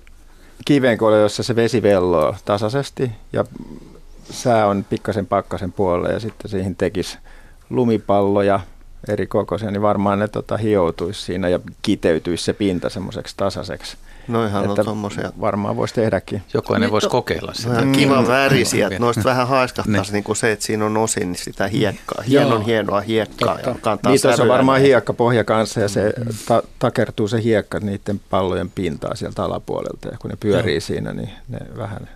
[0.65, 3.45] kivenkoulu, jossa se vesi velloo tasaisesti ja
[4.31, 7.19] sää on pikkasen pakkasen puolella ja sitten siihen tekisi
[7.71, 8.61] lumipalloja
[9.09, 13.97] eri kokoisia, niin varmaan ne tota, hioutuisi siinä ja kiteytyisi se pinta semmoiseksi tasaiseksi.
[14.29, 15.33] Noihan on tommosia.
[15.41, 16.43] Varmaan voisi tehdäkin.
[16.55, 17.81] Jokainen voisi kokeilla sitä.
[17.81, 17.93] Mm.
[17.93, 20.25] Kiva värisiä, että noista vähän haiskahtaisi niin.
[20.27, 22.23] niin se, että siinä on osin niin sitä hiekkaa.
[22.23, 23.59] Hienon hienoa hiekkaa.
[24.09, 26.25] Niitä on varmaan hiekkapohja kanssa ja se mm.
[26.49, 30.09] ta- takertuu se hiekka niiden pallojen pintaa sieltä alapuolelta.
[30.09, 30.81] Ja kun ne pyörii Joo.
[30.81, 32.09] siinä, niin ne vähän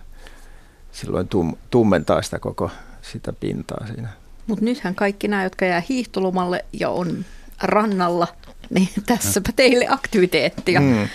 [0.91, 2.71] silloin tum- tummentaa sitä koko
[3.01, 4.09] sitä pintaa siinä.
[4.49, 7.25] Mutta nythän kaikki nämä, jotka jää hiihtolomalle ja on
[7.63, 8.27] rannalla,
[8.69, 11.07] niin tässäpä teille aktiviteettia mm.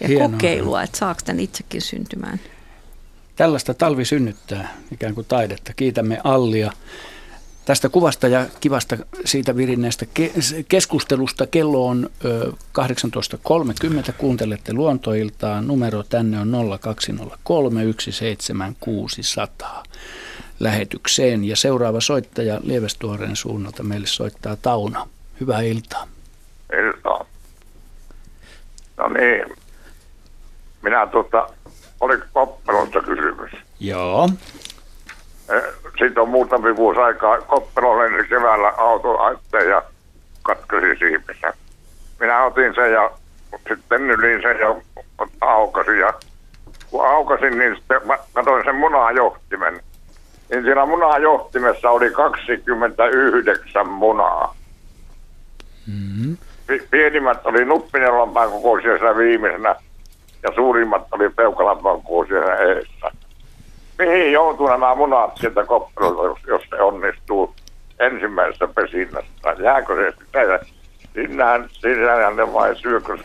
[0.00, 0.28] ja Hienoa.
[0.28, 2.40] kokeilua, että saako tämän itsekin syntymään.
[3.36, 5.72] Tällaista talvi synnyttää ikään kuin taidetta.
[5.72, 6.72] Kiitämme Allia
[7.64, 10.06] tästä kuvasta ja kivasta siitä virinneestä
[10.68, 11.46] keskustelusta.
[11.46, 12.10] Kello on
[14.08, 14.12] 18.30.
[14.18, 15.60] Kuuntelette luontoiltaa.
[15.60, 19.82] Numero tänne on 0203 17600
[20.60, 21.44] lähetykseen.
[21.44, 25.08] Ja seuraava soittaja Lievestuoreen suunnalta meille soittaa Tauno.
[25.40, 26.06] Hyvää iltaa.
[26.86, 27.24] Iltaa.
[28.96, 29.56] No niin.
[30.82, 31.48] Minä tuota,
[32.00, 33.50] oli Koppelosta kysymys.
[33.80, 34.28] Joo.
[35.48, 35.62] Eh,
[35.98, 37.40] Siitä on muutama vuosi aikaa.
[37.40, 39.18] Koppelo lenni keväällä auto
[39.70, 39.82] ja
[40.42, 41.52] katkesi siipessä.
[42.20, 43.10] Minä otin sen ja
[43.68, 44.74] sitten nylin sen ja
[45.40, 45.98] aukasin.
[45.98, 46.12] Ja
[46.90, 49.80] kun aukasin, niin sitten mä katsoin sen munajohtimen
[50.50, 54.54] niin siinä munajohtimessa oli 29 munaa.
[55.86, 56.36] Mm-hmm.
[56.90, 59.76] Pienimmät oli nuppinelampaan kokoisia siellä viimeisenä
[60.42, 63.10] ja suurimmat oli peukalampaan kokoisia eessä.
[63.98, 67.54] Mihin joutuu nämä munat sieltä koppelusta, jos, jos se onnistuu
[67.98, 69.62] ensimmäisessä pesinnässä?
[69.62, 70.58] Jääkö se sitä ja
[71.14, 73.18] sinähän, sinähän ne vai syökö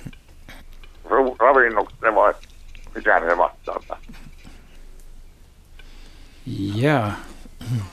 [1.39, 2.34] ravinnoksi vai
[2.95, 3.97] mikä ne mahtaa?
[6.75, 7.13] Jaa.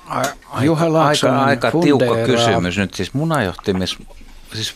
[0.06, 0.22] A,
[0.64, 2.94] Juha Laaksonen, aika, aika tiukka kysymys nyt.
[2.94, 3.98] Siis munajohtimis,
[4.54, 4.74] siis,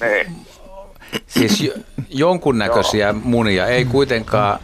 [1.26, 1.72] siis
[2.08, 4.58] jonkunnäköisiä munia, ei kuitenkaan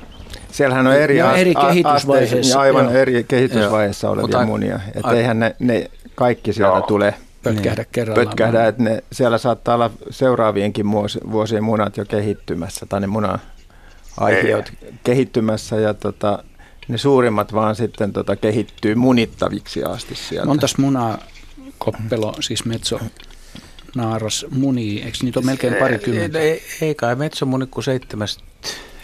[0.52, 2.60] Siellähän on eri, ja eri kehitysvaiheessa.
[2.60, 2.94] Aivan joo.
[2.94, 4.12] eri kehitysvaiheessa joo.
[4.12, 4.80] olevia Mutta, munia.
[4.94, 6.86] Että eihän ne, ne kaikki sieltä joo.
[6.86, 8.26] tule pötkähdä niin, kerrallaan.
[8.26, 10.86] Pötkähdä, että ne, siellä saattaa olla seuraavienkin
[11.30, 13.38] vuosien munat jo kehittymässä, tai ne muna
[14.16, 14.72] aiheut
[15.04, 16.44] kehittymässä, ja tota,
[16.88, 20.46] ne suurimmat vaan sitten tota, kehittyy munittaviksi asti sieltä.
[20.46, 21.18] Montas munaa
[21.78, 23.00] koppelo, siis metso
[23.94, 26.38] naaras muni, eikö niitä ole melkein parikymmentä?
[26.38, 28.42] Ei, ei kai metso muni kuin seitsemästä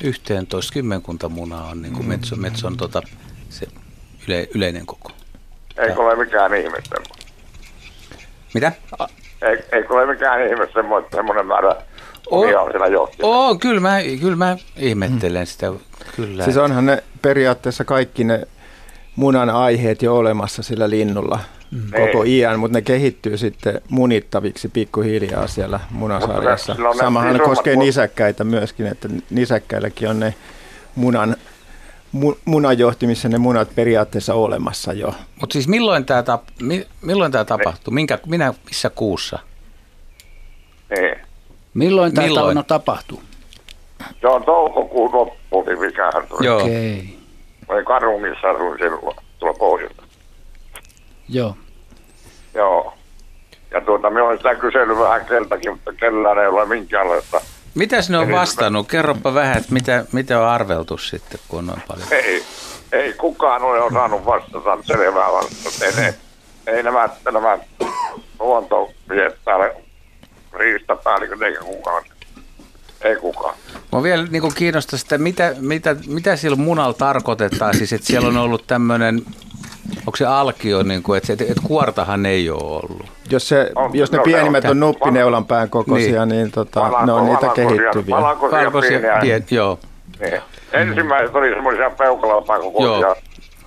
[0.05, 3.03] yhteentoista kymmenkunta munaa on niin kuin metso, metson tota,
[3.49, 3.66] se
[4.29, 5.11] yle, yleinen koko.
[5.79, 6.79] Eikö ole mikään ihme
[8.55, 8.73] Mitä?
[9.73, 11.77] Eikö ole mikään ihme semmoinen, semmoinen määrä
[12.31, 15.73] on, on siellä On, kyllä mä, kyllä mä ihmettelen sitä.
[16.17, 16.45] Kyllä.
[16.45, 18.47] Siis onhan ne periaatteessa kaikki ne
[19.17, 21.39] munan aiheet jo olemassa sillä linnulla
[21.71, 21.91] mm.
[21.91, 26.75] koko iän, mutta ne kehittyy sitten munittaviksi pikkuhiljaa siellä munasarjassa.
[26.79, 30.35] No, Samahan koskee nisäkkäitä myöskin, että nisäkkäilläkin on ne
[30.95, 31.37] munan
[32.13, 35.15] mu, munajohtimissa ne munat periaatteessa olemassa jo.
[35.41, 37.95] Mutta siis milloin tämä tap, mi, milloin tää tapahtuu?
[37.95, 39.39] Minkä, minä, missä kuussa?
[40.91, 41.17] Ei.
[41.75, 42.65] Milloin tämä Milloin?
[42.67, 43.23] tapahtuu?
[44.21, 46.47] Se on toukokuun loppu, niin mikähän tuli.
[46.47, 46.57] Joo.
[46.57, 47.03] Okay.
[47.69, 50.03] Mä Karungissa asuin silloin tuolla pohjalla.
[51.29, 51.57] Joo.
[52.55, 52.95] Joo.
[53.71, 57.41] Ja tuota, minä olen sitä kysellyt vähän keltäkin, mutta kellään ei ole minkäänlaista
[57.75, 58.89] Mitä sinne on vastannut?
[58.89, 62.09] Kerropa vähän, että mitä, mitä on arveltu sitten, kun on noin paljon.
[62.11, 62.45] Ei,
[62.93, 65.85] ei kukaan ole osannut vastata selvää vastata.
[65.85, 66.13] Ei, ei,
[66.67, 67.59] ei nämä, nämä
[68.39, 69.39] luontomiehet
[70.55, 72.03] täällä riistapäälliköt eikä kukaan.
[73.01, 73.55] Ei kukaan.
[73.93, 78.37] Mä vielä niin kiinnostaa sitä, mitä, mitä, mitä sillä munalla tarkoitetaan, siis että siellä on
[78.37, 79.23] ollut tämmöinen
[80.07, 83.07] Onko se alkio, niin kuin, että, että, että kuortahan ei ole ollut?
[83.31, 87.07] Jos, se, on, jos ne no, pienimmät on nuppineulan pään kokoisia, niin, niin tota, Valanko,
[87.07, 88.17] ne on niitä kehittyviä.
[88.17, 89.47] Valkoisia, pieniä.
[89.51, 89.79] joo.
[90.21, 90.40] Niin.
[90.73, 93.17] Ensimmäiset oli semmoisia peukalapään kokoisia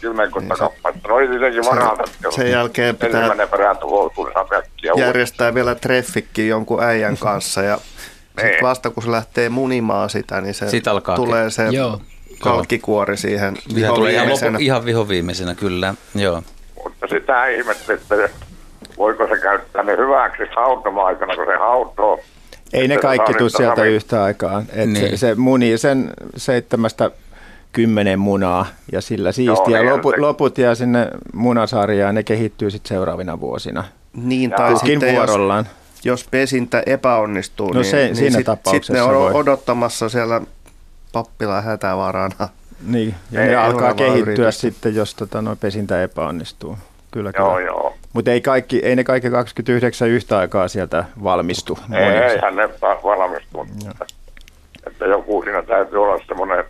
[0.02, 1.08] kymmenkunta niin kappaletta.
[1.08, 2.04] No oli tietenkin varalta.
[2.30, 3.30] Sen jälkeen pitää
[4.98, 8.64] järjestää vielä treffikki jonkun äijän kanssa ja sitten niin.
[8.64, 12.02] vasta kun se lähtee munimaan sitä, niin se Sit alkaa tulee se Joo
[12.40, 15.94] kalkkikuori siihen viho tulee ihan, lopu, ihan vihoviimeisenä, kyllä.
[16.16, 16.44] Joo.
[16.84, 18.30] Mutta sitä ihmettä, että
[18.98, 22.20] voiko se käyttää ne hyväksi hautomaikana, kun se hautoo.
[22.74, 24.64] Ei ne kaikki tule sieltä yhtä aikaa.
[24.74, 25.10] Et niin.
[25.10, 27.12] se, se muni sen seitsemästä
[27.78, 29.82] kymmenen munaa ja sillä siistiä.
[29.82, 33.84] Joo, loput, loput jää sinne munasarjaan, ne kehittyy sitten seuraavina vuosina.
[34.14, 35.66] Niin, tai sitten vuorollaan.
[35.66, 40.42] Jos, jos pesintä epäonnistuu, no se, niin, siinä niin sitten sit ne on odottamassa siellä
[41.14, 42.50] pappila hätävarana.
[42.88, 44.62] Niin, ja ei, ne alkaa kehittyä yritys.
[44.62, 46.78] sitten, jos tota, noin pesintä epäonnistuu.
[47.12, 47.68] Kyllä, joo, kyllä.
[47.68, 47.94] Joo.
[48.14, 51.80] Mutta ei, kaikki, ei ne kaikki 29 yhtä aikaa sieltä valmistu.
[51.94, 52.70] Ei, eihän ne
[53.04, 53.68] valmistu.
[53.92, 54.06] Että,
[54.88, 56.64] että joku siinä täytyy olla semmoinen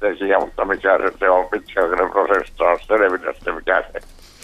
[0.00, 4.00] tekijä, mutta mikä se, se on pitkäaikainen prosessi taas selvitä se, mikä se,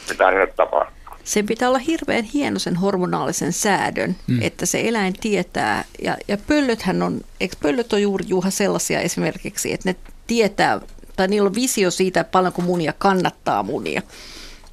[0.08, 1.02] mitä sinne tapahtuu.
[1.24, 4.42] Sen pitää olla hirveän hieno sen hormonaalisen säädön, mm.
[4.42, 5.84] että se eläin tietää.
[6.02, 10.80] Ja, ja pöllöthän on, eikö pöllöt on juuri Juha sellaisia esimerkiksi, että ne tietää,
[11.16, 14.02] tai niillä on visio siitä, paljonko munia kannattaa munia.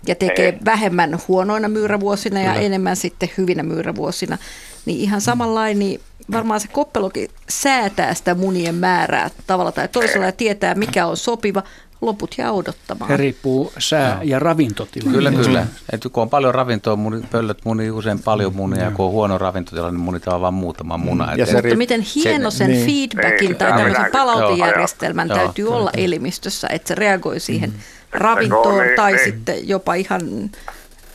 [0.07, 0.57] Ja tekee Ei.
[0.65, 2.65] vähemmän huonoina myyrävuosina ja Kyllä.
[2.65, 4.37] enemmän sitten hyvinä myyrävuosina.
[4.85, 10.31] Niin ihan samanlainen, niin varmaan se koppelokin säätää sitä munien määrää tavalla tai toisella ja
[10.31, 11.63] tietää, mikä on sopiva,
[12.01, 13.11] loput jää odottamaan.
[13.11, 14.21] Se riippuu sää- no.
[14.23, 15.11] ja ravintotila.
[15.11, 15.37] Kyllä, mm.
[15.37, 15.67] kyllä.
[15.91, 19.37] Et kun on paljon ravintoa, muni, pöllöt muni usein paljon munia, ja kun on huono
[19.37, 21.25] ravintotila, niin munitaan vain muutama muna.
[21.25, 21.37] Mm.
[21.37, 22.85] Ja se Mutta miten hieno sen niin.
[22.85, 25.75] feedbackin tai tämmöisen palautejärjestelmän joo, täytyy joo.
[25.75, 27.75] olla elimistössä, että se reagoi siihen mm.
[28.11, 30.21] ravintoon niin, tai sitten jopa ihan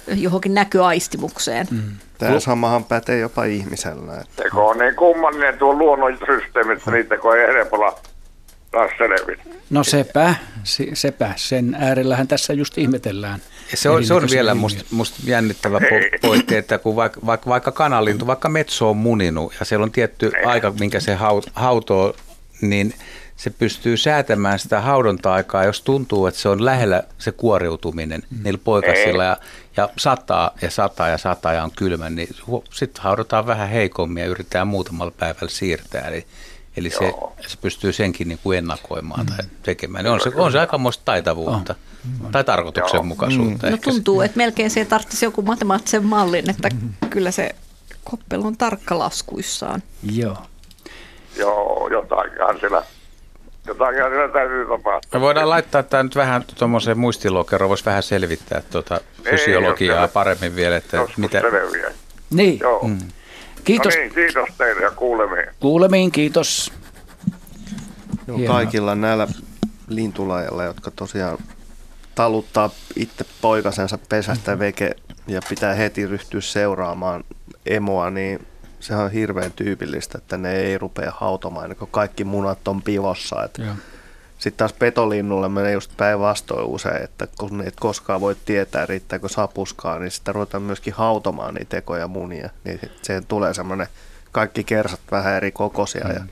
[0.07, 1.67] johonkin näköaistimukseen.
[1.71, 1.83] Mm.
[2.19, 4.13] Tämä samahan pätee jopa ihmisellä.
[4.13, 4.43] Että...
[4.43, 7.99] Teko on niin kummallinen tuo luonnon systeemi, että niitä kun ei helpolla
[8.71, 9.43] taas selvitä.
[9.71, 10.35] No sepä,
[10.95, 11.33] sepä.
[11.37, 13.41] Sen äärellähän tässä just ihmetellään.
[13.75, 17.73] Se on, se on vielä musta must jännittävä po- pointti, että kun vaikka, vaikka, vaikka
[17.73, 20.45] kanalintu, vaikka metso on muninut ja siellä on tietty Ei.
[20.45, 21.19] aika, minkä se
[21.55, 22.17] hautoo,
[22.61, 22.95] niin
[23.37, 28.43] se pystyy säätämään sitä haudonta-aikaa, jos tuntuu, että se on lähellä se kuoriutuminen mm.
[28.43, 29.37] niillä poikasilla ja,
[29.77, 32.29] ja sataa ja sataa ja sataa ja on kylmä, niin
[32.73, 36.09] sitten haudotaan vähän heikommin ja yritetään muutamalla päivällä siirtää.
[36.09, 36.27] Eli
[36.77, 37.13] Eli se,
[37.47, 39.37] se pystyy senkin niin kuin ennakoimaan mm.
[39.37, 40.07] tai tekemään.
[40.07, 41.75] On se, on se aikamoista taitavuutta
[42.25, 42.31] oh.
[42.31, 43.67] tai tarkoituksenmukaisuutta.
[43.67, 43.71] Mm.
[43.71, 46.95] No tuntuu, että melkein se tarvitsisi joku matemaattisen mallin, että mm.
[47.11, 47.55] kyllä se
[48.05, 49.83] koppelu on tarkkalaskuissaan.
[50.13, 50.37] Joo.
[51.37, 52.83] Joo, jotakinhan siellä
[53.65, 55.19] siellä täytyy tapahtua.
[55.19, 60.57] Me voidaan laittaa tämä nyt vähän tuommoiseen muistilokeroon, voisi vähän selvittää tuota fysiologiaa Ei, paremmin
[60.57, 60.77] vielä.
[60.77, 61.41] Että mitä...
[61.41, 61.93] Selviä.
[62.31, 62.61] Niin.
[62.61, 62.81] Joo.
[62.83, 62.99] Mm.
[63.65, 63.95] Kiitos.
[63.95, 65.49] No niin, kiitos teille ja kuulemiin.
[65.61, 66.73] Kuulemiin, kiitos.
[68.27, 69.27] Joo, kaikilla näillä
[69.89, 71.39] lintulajilla, jotka tosiaan
[72.15, 74.65] taluttaa itse poikasensa pesästä mm-hmm.
[74.65, 74.95] veke
[75.27, 77.25] ja pitää heti ryhtyä seuraamaan
[77.67, 78.47] emoa, niin
[78.85, 83.45] sehän on hirveän tyypillistä, että ne ei rupea hautomaan, kun kaikki munat on pilossa.
[83.45, 83.63] Että
[84.39, 89.99] sitten taas petolinnulle menee just päinvastoin usein, että kun et koskaan voi tietää, riittääkö sapuskaa,
[89.99, 92.51] niin sitten ruvetaan myöskin hautomaan niitä tekoja munia.
[92.65, 93.87] Niin siihen tulee semmoinen
[94.33, 96.15] kaikki kersat vähän eri kokoisia mm.
[96.15, 96.25] ja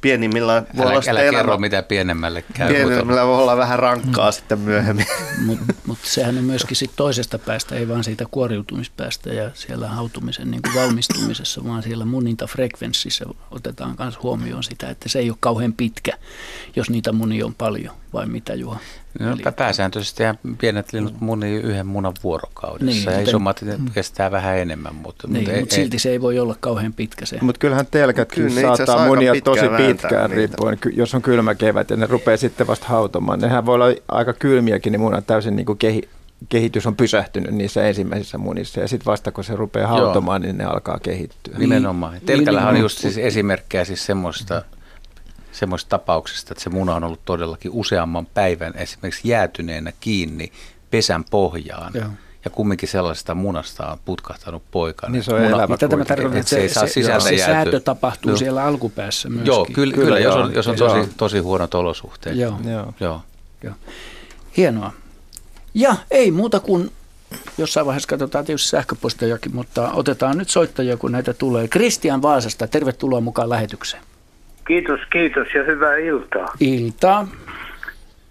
[0.00, 2.68] pienimmillä voi älä, olla älä elämä, kerro, mitä pienemmälle käy.
[2.74, 4.32] Pienemmillä voi olla vähän rankkaa mm.
[4.32, 5.06] sitten myöhemmin.
[5.46, 10.50] Mutta mut sehän on myöskin sit toisesta päästä, ei vaan siitä kuoriutumispäästä ja siellä hautumisen
[10.50, 15.72] niin kuin valmistumisessa, vaan siellä munintafrekvenssissä otetaan myös huomioon sitä, että se ei ole kauhean
[15.72, 16.12] pitkä,
[16.76, 18.78] jos niitä munia on paljon, vai mitä Juha?
[19.20, 19.42] No, Eli...
[19.56, 20.22] Pääsääntöisesti
[20.60, 23.90] pienet linnut munii yhden munan vuorokaudessa niin, ja isommat mm.
[23.94, 24.94] kestää vähän enemmän.
[24.94, 27.38] Mutta, niin, mutta, mutta silti se ei voi olla kauhean pitkä se.
[27.40, 32.06] Mutta kyllähän telkätkin Kyllä, saattaa munia tosi pitkään riippuen, jos on kylmä kevät ja ne
[32.06, 33.40] rupeaa sitten vasta hautomaan.
[33.40, 36.02] Nehän voi olla aika kylmiäkin, niin munat täysin niin kuin kehi,
[36.48, 40.46] kehitys on pysähtynyt niissä ensimmäisissä munissa ja sitten vasta kun se rupeaa hautomaan, Joo.
[40.46, 41.58] niin ne alkaa kehittyä.
[41.58, 42.20] Nimenomaan.
[42.26, 44.62] Telkällähän on just siis esimerkkejä siis semmoista,
[45.52, 50.52] semmoista tapauksesta, että se muna on ollut todellakin useamman päivän esimerkiksi jäätyneenä kiinni
[50.90, 51.92] pesän pohjaan.
[51.94, 52.08] Joo.
[52.44, 55.08] Ja kumminkin sellaisesta munasta on putkahtanut poika.
[55.08, 58.30] Niin se on Muna, elävä Mitä tämä tarkoittaa, että se, se, se, se säätö tapahtuu
[58.30, 58.36] no.
[58.36, 59.46] siellä alkupäässä myöskin.
[59.46, 62.36] Joo, kyllä, kyllä, kyllä jos on, jos on tosi, tosi huonot olosuhteet.
[62.36, 62.58] Joo.
[62.64, 62.94] Joo.
[63.00, 63.22] Joo.
[63.62, 63.74] Joo.
[64.56, 64.92] Hienoa.
[65.74, 66.90] Ja ei muuta kuin
[67.58, 71.68] jossain vaiheessa katsotaan tietysti sähköpostejakin, mutta otetaan nyt soittajia, kun näitä tulee.
[71.68, 74.02] Kristian Vaasasta, tervetuloa mukaan lähetykseen.
[74.68, 76.46] Kiitos, kiitos ja hyvää iltaa.
[76.60, 77.28] Iltaa.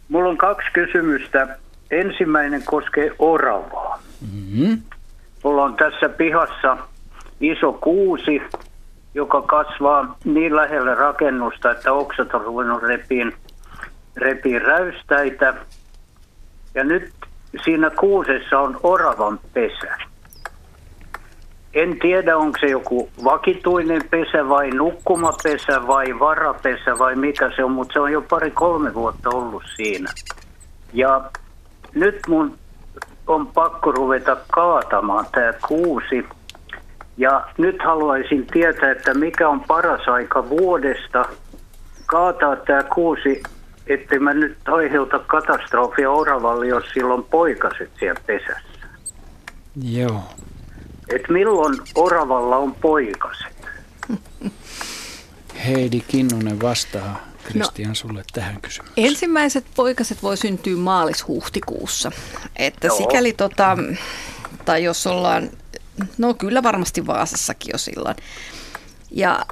[0.10, 1.58] Mulla on kaksi kysymystä.
[1.92, 4.00] Ensimmäinen koskee oravaa.
[4.22, 4.82] Mm-hmm.
[5.44, 6.78] Mulla on tässä pihassa
[7.42, 8.42] iso kuusi,
[9.14, 13.34] joka kasvaa niin lähelle rakennusta, että oksat on ruvennut repiin,
[14.18, 15.54] repiin räystäitä.
[16.76, 17.14] Ja nyt
[17.64, 19.98] siinä kuusessa on oravan pesä.
[21.74, 27.72] En tiedä, onko se joku vakituinen pesä vai nukkumapesä vai varapesä vai mikä se on,
[27.72, 30.12] mutta se on jo pari-kolme vuotta ollut siinä.
[30.94, 31.30] Ja
[31.94, 32.58] nyt mun
[33.28, 36.26] on pakko ruveta kaatamaan tämä kuusi.
[37.18, 41.26] Ja nyt haluaisin tietää, että mikä on paras aika vuodesta
[42.06, 43.44] kaataa tämä kuusi,
[43.88, 48.88] ettei mä nyt aiheuta katastrofia oravalle, jos silloin poikaset siellä pesässä.
[49.84, 50.22] Joo.
[51.10, 53.58] Et milloin oravalla on poikaset?
[55.68, 59.08] Heidi Kinnunen vastaa Kristian, no, sulle tähän kysymykseen?
[59.08, 62.12] Ensimmäiset poikaset voi syntyä maalis-huhtikuussa.
[62.56, 62.98] Että Joo.
[62.98, 63.78] sikäli, tota,
[64.66, 65.50] tai jos ollaan,
[66.18, 68.16] no kyllä varmasti Vaasassakin jo silloin.
[69.12, 69.46] Ja,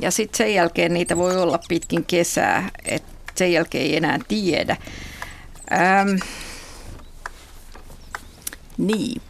[0.00, 4.76] ja sitten sen jälkeen niitä voi olla pitkin kesää, että sen jälkeen ei enää tiedä.
[5.72, 6.16] Ähm,
[8.78, 9.22] niin.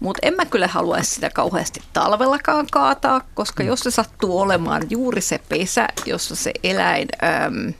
[0.00, 3.68] Mutta en mä kyllä haluaisi sitä kauheasti talvellakaan kaataa, koska mm.
[3.68, 7.74] jos se sattuu olemaan juuri se pesä, jossa se eläin, äm,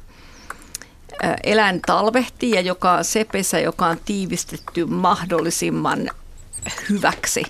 [1.25, 6.11] ä, eläin talvehtii ja joka on se pesä, joka on tiivistetty mahdollisimman
[6.91, 7.43] hyväksi,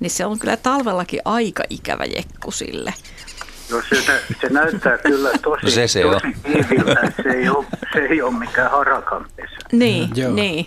[0.00, 2.94] niin se on kyllä talvellakin aika ikävä jekku sille.
[3.70, 4.02] No se,
[4.40, 8.38] se näyttää kyllä tosi, no se, se tosi kiiviltä, se ei ole, se ei ole
[8.38, 9.56] mikään harakan pesä.
[9.72, 10.66] Niin, mm, niin.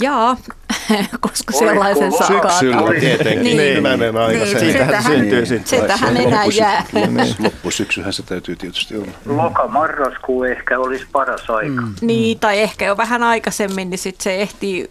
[0.00, 0.36] Jaa,
[1.20, 4.44] koska Oliko sellaisen saa Syksyllä tietenkin, niin, ensimmäinen aika.
[4.44, 5.80] Niin, Siitähän syntyy sitten.
[5.80, 6.84] Sitähän enää jää.
[6.92, 7.34] Niin.
[7.44, 9.12] Loppusyksyhän se täytyy tietysti olla.
[9.26, 11.80] Loka-marraskuu ehkä olisi paras aika.
[11.82, 11.94] Mm.
[12.00, 14.90] Niin, tai ehkä jo vähän aikaisemmin, niin sitten se ehtii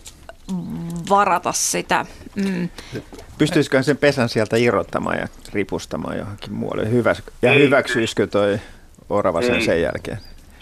[1.10, 2.06] varata sitä.
[2.36, 2.70] Mm.
[3.38, 6.92] Pystyisikö sen pesän sieltä irrottamaan ja ripustamaan johonkin muualle?
[6.92, 8.60] Hyvä, ja hyväksyisikö toi
[9.10, 10.20] orava sen sen jälkeen?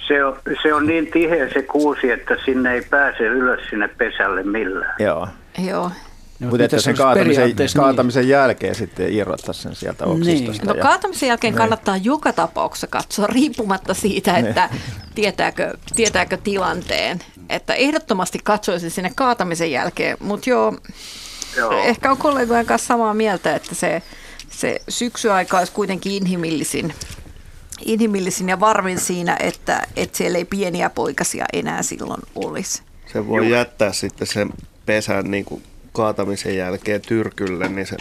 [0.07, 4.43] Se on, se on niin tiheä se kuusi, että sinne ei pääse ylös sinne pesälle
[4.43, 4.95] millään.
[4.99, 5.27] Joo.
[5.67, 5.91] Joo.
[6.39, 7.69] No, mutta että sen kaatamisen, niin.
[7.77, 8.29] kaatamisen niin.
[8.29, 10.65] jälkeen sitten irrottaa sen sieltä oksistosta.
[10.65, 10.77] Niin.
[10.77, 11.57] No kaatamisen jälkeen niin.
[11.57, 14.81] kannattaa joka tapauksessa katsoa, riippumatta siitä, että niin.
[15.15, 17.19] tietääkö, tietääkö tilanteen.
[17.49, 20.77] Että ehdottomasti katsoisin sinne kaatamisen jälkeen, mutta joo,
[21.57, 24.01] joo, ehkä on kollegojen kanssa samaa mieltä, että se,
[24.49, 26.93] se syksyaika olisi kuitenkin inhimillisin
[27.85, 32.81] inhimillisin ja varmin siinä, että, että siellä ei pieniä poikasia enää silloin olisi.
[33.13, 33.57] Se voi Joo.
[33.57, 34.49] jättää sitten sen
[34.85, 37.97] pesän niin kuin kaatamisen jälkeen tyrkylle, niin se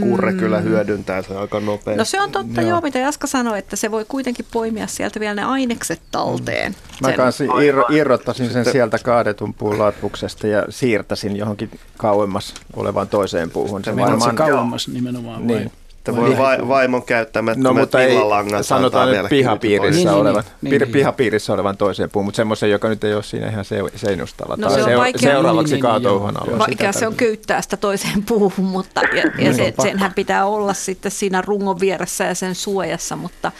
[0.00, 0.38] kurre mm.
[0.38, 1.98] kyllä hyödyntää se aika nopeasti.
[1.98, 5.20] No se on totta joo, joo mitä Jaska sanoi, että se voi kuitenkin poimia sieltä
[5.20, 6.72] vielä ne ainekset talteen.
[6.72, 7.06] Mm.
[7.06, 13.50] Mä kanssa irro, irrottaisin sen sieltä kaadetun puun latvuksesta ja siirtäisin johonkin kauemmas olevaan toiseen
[13.50, 13.84] puuhun.
[13.84, 15.58] Se varmaan, se kauemmas nimenomaan niin.
[15.58, 15.70] vai?
[16.08, 18.16] Että voi va- vaimon käyttämättömät no, mutta ei,
[18.62, 22.88] sanotaan nyt pihapiirissä, niin, olevan, niin, niin, niin, pihapiirissä olevan toiseen puun, mutta semmoisen, joka
[22.88, 24.56] nyt ei ole siinä ihan se, seinustalla.
[24.56, 26.58] No, tai se on vaikea, seuraavaksi niin, kaatouhan niin, alla.
[26.58, 31.12] Vaikea se on köyttää sitä toiseen puuhun, mutta ja, ja se, senhän pitää olla sitten
[31.12, 33.52] siinä rungon vieressä ja sen suojassa, mutta...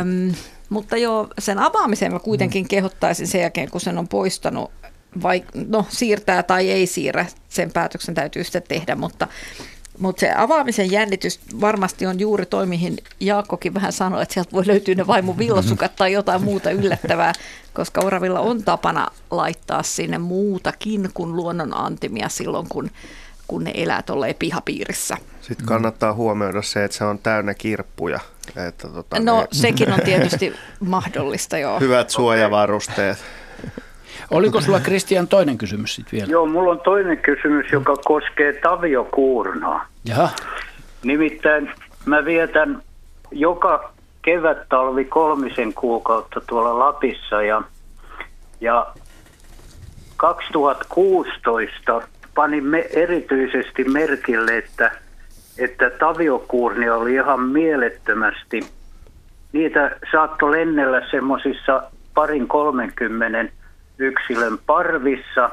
[0.00, 0.34] Äm,
[0.68, 2.68] mutta joo, sen avaamiseen mä kuitenkin mm.
[2.68, 4.70] kehottaisin sen jälkeen, kun sen on poistanut,
[5.22, 9.28] vai, no siirtää tai ei siirrä, sen päätöksen täytyy sitten tehdä, mutta
[9.98, 14.66] mutta se avaamisen jännitys varmasti on juuri toi, mihin Jaakkokin vähän sanoi, että sieltä voi
[14.66, 17.32] löytyä ne vaimon villasukat tai jotain muuta yllättävää,
[17.72, 22.90] koska oravilla on tapana laittaa sinne muutakin kuin luonnon antimia silloin, kun,
[23.48, 25.16] kun ne elää tuolla pihapiirissä.
[25.40, 28.20] Sitten kannattaa huomioida se, että se on täynnä kirppuja.
[28.68, 29.46] Että tota, no ne...
[29.52, 31.80] sekin on tietysti mahdollista, joo.
[31.80, 33.18] Hyvät suojavarusteet.
[34.30, 36.30] Oliko sulla Kristian toinen kysymys sitten vielä?
[36.30, 39.86] Joo, mulla on toinen kysymys, joka koskee Tavio-kuurnaa.
[40.04, 40.28] Jaha.
[41.04, 41.70] Nimittäin
[42.06, 42.82] mä vietän
[43.30, 47.62] joka kevät talvi kolmisen kuukautta tuolla Lapissa ja,
[48.60, 48.86] ja
[50.16, 52.02] 2016
[52.34, 54.90] panimme erityisesti merkille, että,
[55.58, 58.66] että taviokuurnia oli ihan mielettömästi.
[59.52, 61.82] Niitä saattoi lennellä semmoisissa
[62.14, 63.52] parin kolmenkymmenen
[63.98, 65.50] yksilön parvissa.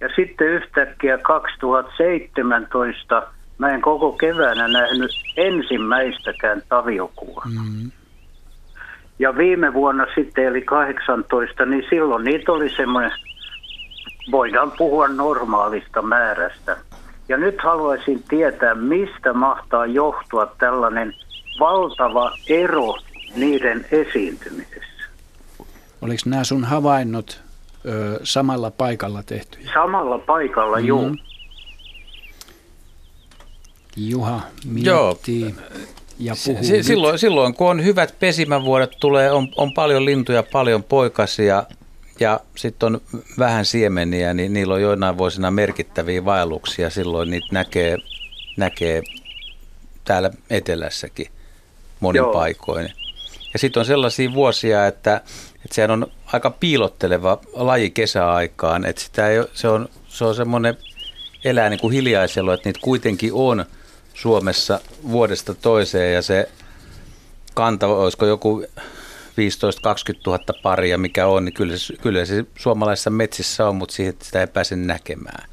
[0.00, 3.22] Ja sitten yhtäkkiä 2017
[3.58, 7.44] mä en koko keväänä nähnyt ensimmäistäkään taviokuvaa.
[7.44, 7.90] Mm.
[9.18, 13.12] Ja viime vuonna sitten, eli 18, niin silloin niitä oli semmoinen,
[14.30, 16.76] voidaan puhua normaalista määrästä.
[17.28, 21.14] Ja nyt haluaisin tietää, mistä mahtaa johtua tällainen
[21.60, 22.96] valtava ero
[23.36, 24.89] niiden esiintymisessä.
[26.02, 27.40] Oliko nämä sun havainnot
[27.86, 29.70] ö, samalla paikalla tehtyjä?
[29.74, 30.86] Samalla paikalla, mm.
[30.86, 31.16] juu.
[33.96, 35.16] Juha miettii Joo.
[36.18, 40.82] ja puhuu S- silloin, silloin, kun on hyvät pesimävuodet, tulee, on, on paljon lintuja, paljon
[40.82, 41.64] poikasia
[42.20, 43.00] ja sitten on
[43.38, 46.90] vähän siemeniä, niin niillä on joinain vuosina merkittäviä vaelluksia.
[46.90, 47.96] Silloin niitä näkee,
[48.56, 49.02] näkee
[50.04, 51.26] täällä etelässäkin
[52.00, 52.32] monin Joo.
[52.32, 52.92] paikoin.
[53.52, 55.20] Ja sitten on sellaisia vuosia, että,
[55.70, 60.76] että sehän on aika piilotteleva laji kesäaikaan, että sitä ei, se on, se on semmoinen
[61.44, 63.64] elää niin kuin hiljaisella, että niitä kuitenkin on–
[64.20, 66.48] Suomessa vuodesta toiseen ja se
[67.54, 68.64] kanta, olisiko joku 15-20
[70.26, 74.40] 000 paria, mikä on, niin kyllä, se, kyllä se suomalaisissa metsissä on, mutta siihen sitä
[74.40, 75.48] ei pääse näkemään.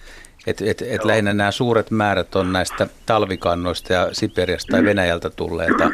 [0.47, 5.91] Et, et, et lähinnä nämä suuret määrät on näistä talvikannoista ja Siperiasta tai Venäjältä tulleita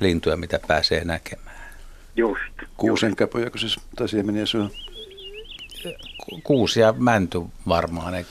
[0.00, 1.47] lintuja, mitä pääsee näkemään.
[2.18, 2.42] Just.
[2.76, 4.66] Kuusenkäpöjä, kun siis tai siemeniä syö?
[6.42, 8.30] Kuusi ja mänty varmaan, eikö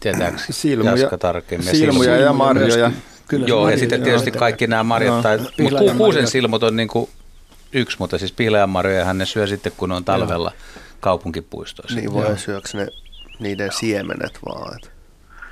[0.00, 1.76] tietääkö silmuja, Jaska tarkemmin?
[1.76, 2.90] Silmuja ja marjoja.
[3.28, 6.62] Kyllä, Joo, ja sitten tietysti joo, kaikki nämä marjat, no, tai, mutta ku, kuusen silmut
[6.62, 7.10] on niin kuin
[7.72, 10.82] yksi, mutta siis pihlajanmarjojahan ne syö sitten, kun on talvella joo.
[11.00, 11.98] kaupunkipuistoissa.
[11.98, 12.86] Niin voi syökö ne
[13.38, 14.76] niiden siemenet vaan?
[14.76, 14.90] Että.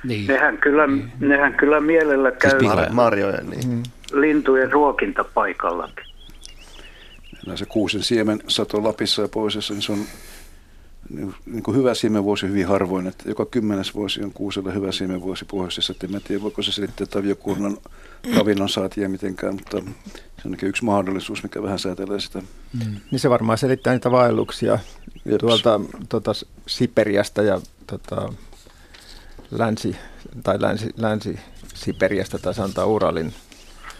[0.03, 0.27] Niin.
[0.27, 1.11] Nehän, kyllä, niin.
[1.19, 3.69] nehän kyllä mielellä siis käy siis marjoja, niin.
[3.69, 3.83] Mm.
[4.13, 6.10] lintujen ruokintapaikallakin.
[7.55, 10.05] Se kuusen siemen sato Lapissa ja pohjoisessa, niin se on
[11.09, 15.45] niin, niin kuin hyvä siemenvuosi hyvin harvoin, että joka kymmenes vuosi on kuusella hyvä siemenvuosi
[15.45, 15.93] pohjoisessa.
[16.03, 17.77] En tiedä, voiko se selittää taviokunnan
[18.37, 19.81] ravinnon saatia mitenkään, mutta
[20.13, 22.39] se on yksi mahdollisuus, mikä vähän säätelee sitä.
[22.73, 22.95] Mm.
[23.11, 24.79] Niin se varmaan selittää niitä vaelluksia
[25.25, 25.37] Jeps.
[25.39, 25.79] tuolta
[26.09, 26.31] tuota,
[26.67, 28.33] Siperiasta ja tuota,
[29.51, 29.95] länsi,
[30.43, 33.33] tai länsi, länsi-Siperiasta tai sanotaan Uralin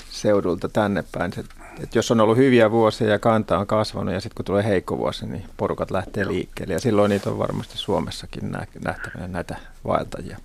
[0.09, 1.33] seudulta tänne päin.
[1.33, 1.43] Se
[1.83, 4.97] että jos on ollut hyviä vuosia ja kanta on kasvanut ja sitten kun tulee heikko
[4.97, 6.73] vuosi, niin porukat lähtee liikkeelle.
[6.73, 8.51] Ja silloin niitä on varmasti Suomessakin
[8.85, 9.55] nähtävänä näitä
[9.85, 10.37] vaeltajia.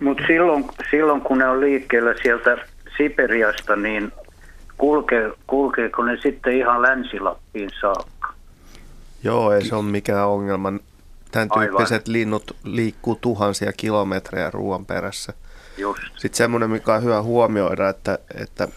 [0.00, 2.56] Mutta silloin, silloin kun ne on liikkeellä sieltä
[2.96, 4.12] Siperiasta, niin
[4.78, 8.32] kulkee, kulkeeko ne sitten ihan Länsi-Lappiin saakka?
[9.24, 10.72] Joo, ei se ole mikään ongelma.
[11.32, 12.12] Tämän tyyppiset Aivan.
[12.12, 15.32] linnut liikkuu tuhansia kilometrejä ruoan perässä.
[15.78, 16.02] Just.
[16.16, 18.68] Sitten semmoinen, mikä on hyvä huomioida, että, että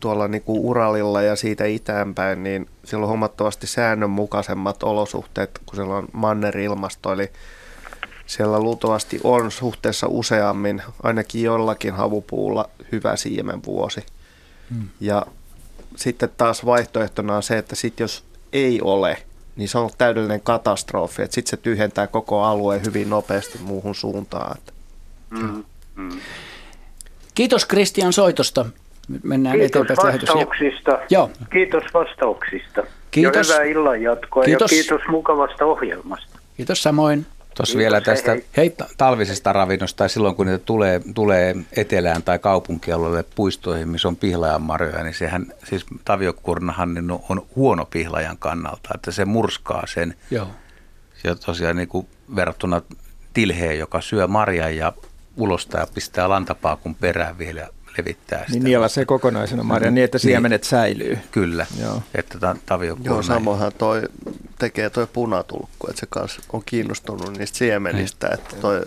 [0.00, 5.94] tuolla niin kuin Uralilla ja siitä itäänpäin, niin siellä on huomattavasti säännönmukaisemmat olosuhteet, kun siellä
[5.94, 7.30] on mannerilmasto, eli
[8.26, 14.06] siellä luultavasti on suhteessa useammin, ainakin jollakin havupuulla, hyvä siemenvuosi.
[14.70, 14.88] Hmm.
[15.00, 15.26] Ja
[15.96, 19.16] sitten taas vaihtoehtona on se, että sit jos ei ole,
[19.56, 24.56] niin se on täydellinen katastrofi, että sitten se tyhjentää koko alueen hyvin nopeasti muuhun suuntaan.
[25.38, 25.64] Hmm.
[25.96, 26.20] Hmm.
[27.34, 28.66] Kiitos Kristian soitosta
[29.22, 30.98] mennään Kiitos eteenpäin vastauksista.
[31.10, 31.30] Joo.
[31.52, 32.82] Kiitos vastauksista.
[33.10, 33.48] Kiitos.
[33.48, 34.72] Ja hyvää illan jatkoa kiitos.
[34.72, 36.38] ja kiitos mukavasta ohjelmasta.
[36.56, 37.26] Kiitos samoin.
[37.56, 38.74] Tuossa vielä tästä hei, hei.
[38.96, 45.02] talvisesta ravinnosta tai silloin kun niitä tulee, tulee etelään tai kaupunkialueelle puistoihin, missä on pihlajanmarjoja,
[45.02, 50.14] niin sehän, siis taviokurnahan niin on huono pihlajan kannalta, että se murskaa sen.
[50.30, 50.48] Joo.
[51.24, 52.82] Ja tosiaan niin kuin verrattuna
[53.34, 54.92] tilheen, joka syö marjan ja
[55.36, 57.68] ulostaa ja pistää lantapaakun perään vielä
[57.98, 58.52] levittää sitä.
[58.52, 61.18] Niin niillä se kokonaisena marja, niin, niin että siemenet niin, säilyy.
[61.30, 62.02] Kyllä, Joo.
[62.14, 64.02] että tämä tavio Joo, samoinhan toi
[64.58, 68.38] tekee toi punatulkku, että se kanssa on kiinnostunut niistä siemenistä, niin.
[68.38, 68.82] että toi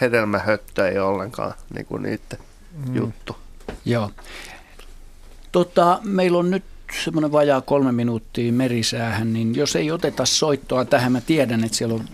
[0.00, 2.38] hedelmähöttö ei ole ollenkaan niin kuin niiden
[2.86, 2.96] mm.
[2.96, 3.36] juttu.
[3.84, 4.10] Joo.
[5.52, 6.64] Tota, meillä on nyt
[7.04, 11.94] semmoinen vajaa kolme minuuttia merisäähän, niin jos ei oteta soittoa tähän, mä tiedän, että siellä
[11.94, 12.04] on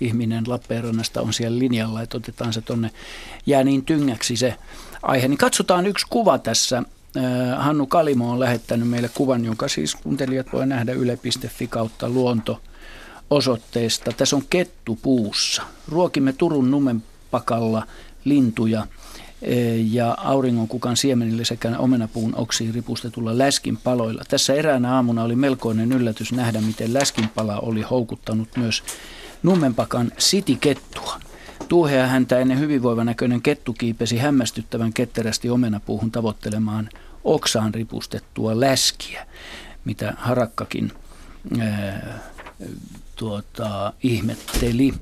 [0.00, 2.90] ihminen Lappeenrannasta on siellä linjalla, että otetaan se tonne,
[3.46, 4.54] jää niin tyngäksi se
[5.06, 6.78] aihe, niin katsotaan yksi kuva tässä.
[6.78, 12.60] Äh, Hannu Kalimo on lähettänyt meille kuvan, jonka siis kuuntelijat voi nähdä yle.fi kautta luonto
[13.30, 14.12] osoitteesta.
[14.12, 15.62] Tässä on kettu puussa.
[15.88, 17.86] Ruokimme Turun Numenpakalla
[18.24, 18.88] lintuja äh,
[19.92, 24.22] ja auringonkukan siemenille sekä omenapuun oksiin ripustetulla läskin paloilla.
[24.28, 28.82] Tässä eräänä aamuna oli melkoinen yllätys nähdä, miten läskinpala oli houkuttanut myös
[29.42, 31.25] Nummenpakan sitikettua.
[31.68, 36.88] Tuuhea häntä ennen hyvinvoiva näköinen kettu kiipesi hämmästyttävän ketterästi omenapuuhun tavoittelemaan
[37.24, 39.26] oksaan ripustettua läskiä,
[39.84, 40.92] mitä harakkakin
[41.60, 42.20] ää,
[43.16, 44.94] tuota, ihmetteli.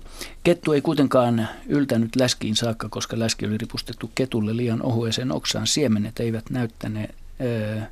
[0.44, 5.66] Kettu ei kuitenkaan yltänyt läskiin saakka, koska läski oli ripustettu ketulle liian ohueseen oksaan.
[5.66, 7.90] Siemenet eivät näyttäneet, ää,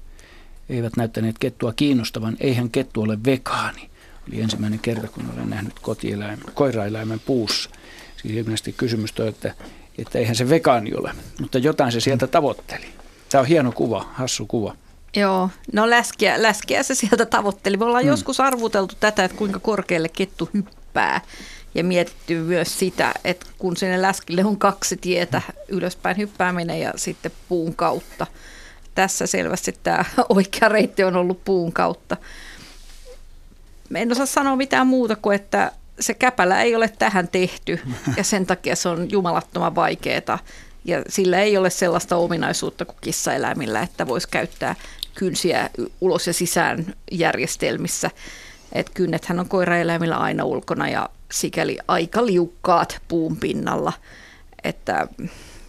[0.68, 2.36] eivät näyttäneet kettua kiinnostavan.
[2.40, 3.90] Eihän kettu ole vegaani.
[4.28, 7.70] Oli ensimmäinen kerta, kun olen nähnyt kotieläimen, koiraeläimen puussa.
[8.22, 9.54] Siis ilmeisesti kysymys toi, että,
[9.98, 12.86] että eihän se vegaani ole, mutta jotain se sieltä tavoitteli.
[13.28, 14.76] Tämä on hieno kuva, hassu kuva.
[15.16, 17.76] Joo, no läskiä, läskiä se sieltä tavoitteli.
[17.76, 18.10] Me ollaan hmm.
[18.10, 21.20] joskus arvuteltu tätä, että kuinka korkealle kettu hyppää
[21.74, 27.32] ja mietitty myös sitä, että kun sinne läskille on kaksi tietä, ylöspäin hyppääminen ja sitten
[27.48, 28.26] puun kautta.
[28.94, 32.16] Tässä selvästi tämä oikea reitti on ollut puun kautta.
[33.94, 37.80] En osaa sanoa mitään muuta kuin, että se käpälä ei ole tähän tehty
[38.16, 40.38] ja sen takia se on jumalattoman vaikeaa.
[40.84, 44.74] Ja sillä ei ole sellaista ominaisuutta kuin kissaeläimillä, että voisi käyttää
[45.14, 45.70] kynsiä
[46.00, 48.10] ulos ja sisään järjestelmissä.
[48.72, 53.92] Et kynnethän on koiraeläimillä aina ulkona ja sikäli aika liukkaat puun pinnalla.
[54.64, 55.08] Että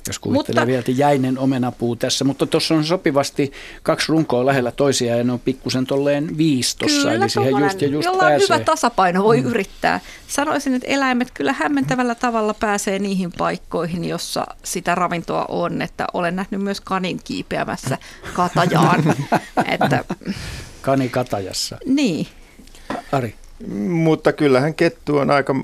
[0.09, 3.51] jos kuvittelee mutta, vielä, että jäinen omenapuu tässä, mutta tuossa on sopivasti
[3.83, 7.87] kaksi runkoa lähellä toisiaan ja ne on pikkusen tolleen viistossa, kyllä, eli siihen just ja
[7.87, 8.35] just jolla pääsee.
[8.35, 9.47] on hyvä tasapaino, voi mm.
[9.47, 9.99] yrittää.
[10.27, 16.35] Sanoisin, että eläimet kyllä hämmentävällä tavalla pääsee niihin paikkoihin, jossa sitä ravintoa on, että olen
[16.35, 17.97] nähnyt myös kanin kiipeämässä
[18.33, 19.03] katajaan.
[19.73, 20.03] että,
[20.81, 21.77] Kani katajassa.
[21.85, 22.27] Niin.
[23.11, 23.35] Ari.
[23.87, 25.55] Mutta kyllähän kettu on aika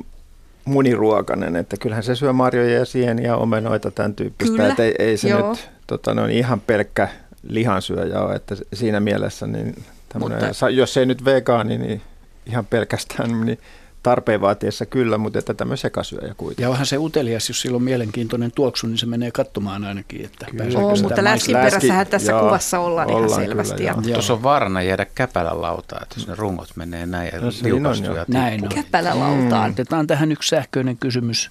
[0.70, 4.56] muniruokainen, että kyllähän se syö marjoja ja sieniä, omenoita, tämän tyyppistä.
[4.56, 5.50] Kyllä, että ei, ei se Joo.
[5.50, 7.08] nyt tota, no, ihan pelkkä
[7.48, 9.76] lihansyöjä ole, että siinä mielessä niin
[10.20, 12.02] Mutta, jos ei nyt vegaani, niin
[12.46, 13.60] ihan pelkästään niin
[14.04, 16.64] tarpeen vaatiessa kyllä, mutta että tämmöinen sekasyöjä kuitenkin.
[16.64, 20.46] Ja onhan se utelias, jos sillä on mielenkiintoinen tuoksu, niin se menee katsomaan ainakin, että
[20.46, 20.80] kyllä.
[20.80, 23.76] Oo, mutta läskin perässähän tässä joo, kuvassa ollaan, ollaan ihan selvästi.
[23.76, 24.14] Kyllä, joo.
[24.14, 28.26] Tuossa on vaarana jäädä käpälälautaan, että jos ne rungot menee näin ja no, liukastuu ja
[28.28, 28.70] Näin on.
[28.70, 29.70] Käpälälautaan.
[29.70, 29.74] Mm.
[29.74, 31.50] Otetaan tähän yksi sähköinen kysymys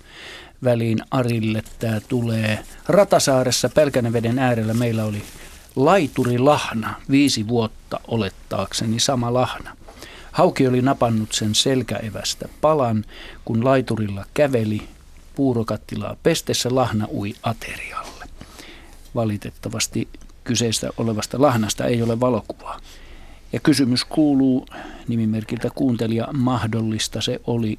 [0.65, 1.63] väliin Arille.
[1.79, 4.75] Tämä tulee Ratasaaressa Pälkäneveden äärellä.
[4.75, 5.23] Meillä oli
[5.77, 9.78] laituri lahna, viisi vuotta olettaakseni sama lahna.
[10.39, 13.05] Hauki oli napannut sen selkäevästä palan,
[13.45, 14.89] kun laiturilla käveli
[15.35, 18.25] puurokattilaa pestessä lahna ui aterialle.
[19.15, 20.09] Valitettavasti
[20.45, 22.81] kyseistä olevasta lahnasta ei ole valokuvaa.
[23.53, 24.67] Ja kysymys kuuluu
[25.09, 27.79] nimimerkiltä kuuntelija, mahdollista se oli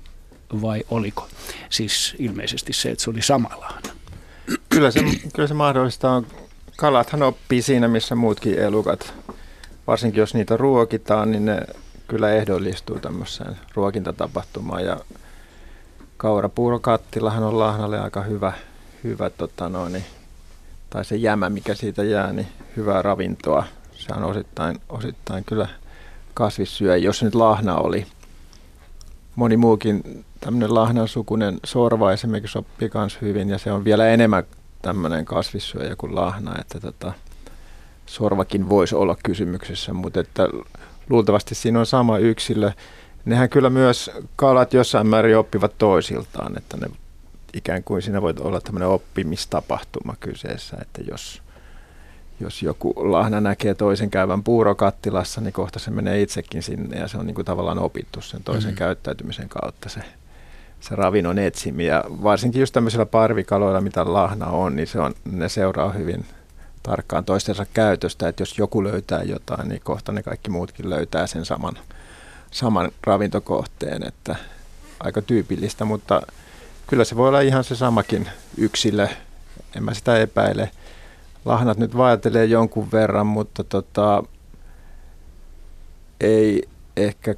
[0.61, 1.27] vai oliko?
[1.69, 3.89] Siis ilmeisesti se, että se oli sama lahna.
[4.69, 4.99] Kyllä se,
[5.35, 6.27] kyllä se mahdollista on.
[6.77, 9.13] Kalathan oppii siinä, missä muutkin elukat.
[9.87, 11.61] Varsinkin jos niitä ruokitaan, niin ne
[12.09, 14.97] kyllä ehdollistuu tämmöiseen ruokintatapahtumaan ja
[16.17, 18.53] kaurapuurokattilahan on lahnalle aika hyvä,
[19.03, 20.03] hyvä tota noin,
[20.89, 22.47] tai se jämä, mikä siitä jää, niin
[22.77, 23.63] hyvää ravintoa.
[23.93, 25.67] Se on osittain, osittain kyllä
[26.33, 28.05] kasvissyö, jos se nyt lahna oli.
[29.35, 31.07] Moni muukin tämmöinen lahnan
[31.65, 34.43] sorva esimerkiksi sopii myös hyvin ja se on vielä enemmän
[34.81, 37.13] tämmöinen kasvissyöjä kuin lahna, että tota,
[38.05, 40.47] sorvakin voisi olla kysymyksessä, mutta että
[41.09, 42.71] luultavasti siinä on sama yksilö.
[43.25, 46.87] Nehän kyllä myös kalat jossain määrin oppivat toisiltaan, että ne
[47.53, 51.41] ikään kuin siinä voi olla tämmöinen oppimistapahtuma kyseessä, että jos,
[52.39, 57.17] jos joku lahna näkee toisen käyvän puurokattilassa, niin kohta se menee itsekin sinne ja se
[57.17, 58.75] on niin kuin tavallaan opittu sen toisen mm.
[58.77, 60.01] käyttäytymisen kautta se,
[60.79, 61.87] se ravinnon etsiminen.
[61.87, 66.25] Ja varsinkin just tämmöisillä parvikaloilla, mitä lahna on, niin se on, ne seuraa hyvin
[66.89, 71.45] tarkkaan toistensa käytöstä, että jos joku löytää jotain, niin kohta ne kaikki muutkin löytää sen
[71.45, 71.77] saman,
[72.51, 74.35] saman ravintokohteen, että
[74.99, 76.21] aika tyypillistä, mutta
[76.87, 79.07] kyllä se voi olla ihan se samakin yksilö,
[79.75, 80.71] en mä sitä epäile.
[81.45, 84.23] Lahnat nyt vaeltelee jonkun verran, mutta tota,
[86.21, 87.35] ei ehkä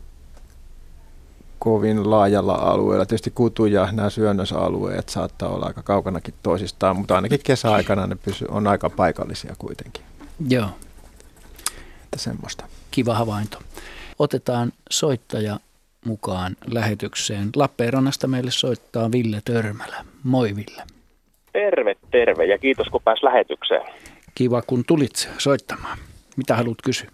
[1.63, 3.05] kovin laajalla alueella.
[3.05, 8.45] Tietysti kutu ja nämä syönnösalueet saattaa olla aika kaukanakin toisistaan, mutta ainakin kesäaikana ne pysy,
[8.49, 10.03] on aika paikallisia kuitenkin.
[10.49, 10.69] Joo.
[12.03, 12.65] Että semmoista.
[12.91, 13.57] Kiva havainto.
[14.19, 15.59] Otetaan soittaja
[16.05, 17.49] mukaan lähetykseen.
[17.55, 20.05] Lappeenrannasta meille soittaa Ville Törmälä.
[20.23, 20.83] Moi Ville.
[21.53, 23.81] Terve, terve ja kiitos kun pääs lähetykseen.
[24.35, 25.97] Kiva kun tulit soittamaan.
[26.37, 27.11] Mitä haluat kysyä?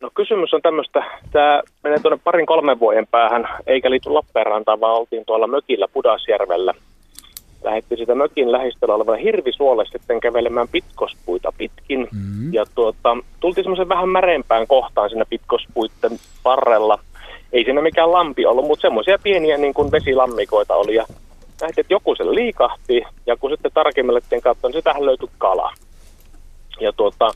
[0.00, 4.94] No kysymys on tämmöistä, tämä menee tuonne parin kolmen vuoden päähän, eikä liity Lappeenrantaan, vaan
[4.94, 6.74] oltiin tuolla mökillä Pudasjärvellä.
[7.64, 12.00] Lähettiin sitä mökin lähistöllä olevalla hirvisuolle sitten kävelemään pitkospuita pitkin.
[12.00, 12.54] Mm-hmm.
[12.54, 16.10] Ja tuota, tultiin semmoisen vähän märeempään kohtaan siinä pitkospuitten
[16.44, 16.98] varrella.
[17.52, 20.94] Ei siinä mikään lampi ollut, mutta semmoisia pieniä niin kuin vesilammikoita oli.
[20.94, 21.04] Ja
[21.60, 25.72] nähtiin, että joku sen liikahti, ja kun sitten tarkemmin katsoa, niin sitähän löytyi kala.
[26.80, 27.30] Ja tuota,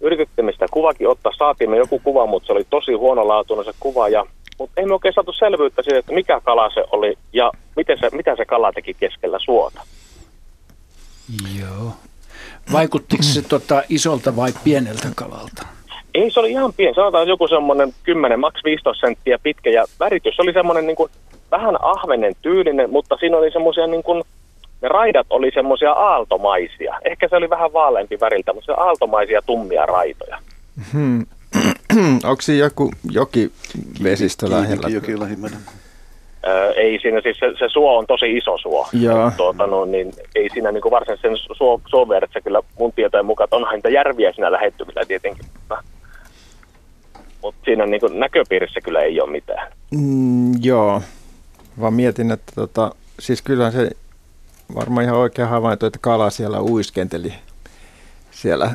[0.00, 4.08] yritettiin sitä kuvakin ottaa, saatiin me joku kuva, mutta se oli tosi huonolaatuinen se kuva
[4.08, 4.26] ja
[4.58, 8.08] mutta ei me oikein saatu selvyyttä siitä, että mikä kala se oli ja miten se,
[8.12, 9.82] mitä se kala teki keskellä suota.
[11.60, 11.92] Joo.
[12.72, 15.66] Vaikuttiko se tota isolta vai pieneltä kalalta?
[16.14, 16.94] Ei, se oli ihan pieni.
[16.94, 21.10] Sanotaan joku semmoinen 10, maks 15 senttiä pitkä ja väritys oli semmoinen niin kuin,
[21.50, 24.22] vähän ahvenen tyylinen, mutta siinä oli semmoisia niin kuin,
[24.82, 26.98] ne raidat oli semmoisia aaltomaisia.
[27.04, 30.38] Ehkä se oli vähän vaaleampi väriltä, mutta se aaltomaisia tummia raitoja.
[30.92, 31.26] Hmm.
[32.30, 33.50] Onko siinä joku joki
[34.02, 34.88] vesistö lähellä?
[34.88, 35.56] Joki lähimmänä.
[36.46, 38.88] Öö, ei siinä, siis se, se suo on tosi iso suo.
[38.92, 39.32] Joo.
[39.36, 43.44] Tuota, no, niin ei siinä niin varsinaisesti sen suo, suon vieressä kyllä mun tietojen mukaan,
[43.44, 45.46] että onhan niitä järviä siinä lähettyvillä tietenkin.
[45.54, 45.84] Mutta,
[47.42, 49.72] mutta siinä niin kuin näköpiirissä kyllä ei ole mitään.
[49.90, 51.02] Mm, joo,
[51.80, 53.90] vaan mietin, että tota, siis kyllä se
[54.74, 57.34] varmaan ihan oikea havainto, että kala siellä uiskenteli
[58.30, 58.74] siellä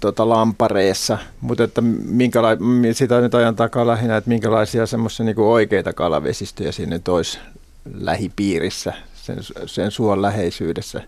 [0.00, 2.58] tota, lampareessa, mutta että minkäla-
[2.92, 7.38] sitä nyt ajan takaa lähinnä, että minkälaisia semmoisia niin oikeita kalavesistöjä sinne olisi
[7.94, 11.02] lähipiirissä, sen, sen suon läheisyydessä,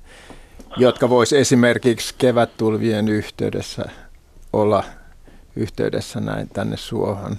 [0.77, 3.85] jotka voisi esimerkiksi kevättulvien yhteydessä
[4.53, 4.85] olla
[5.57, 7.37] yhteydessä näin tänne suohon.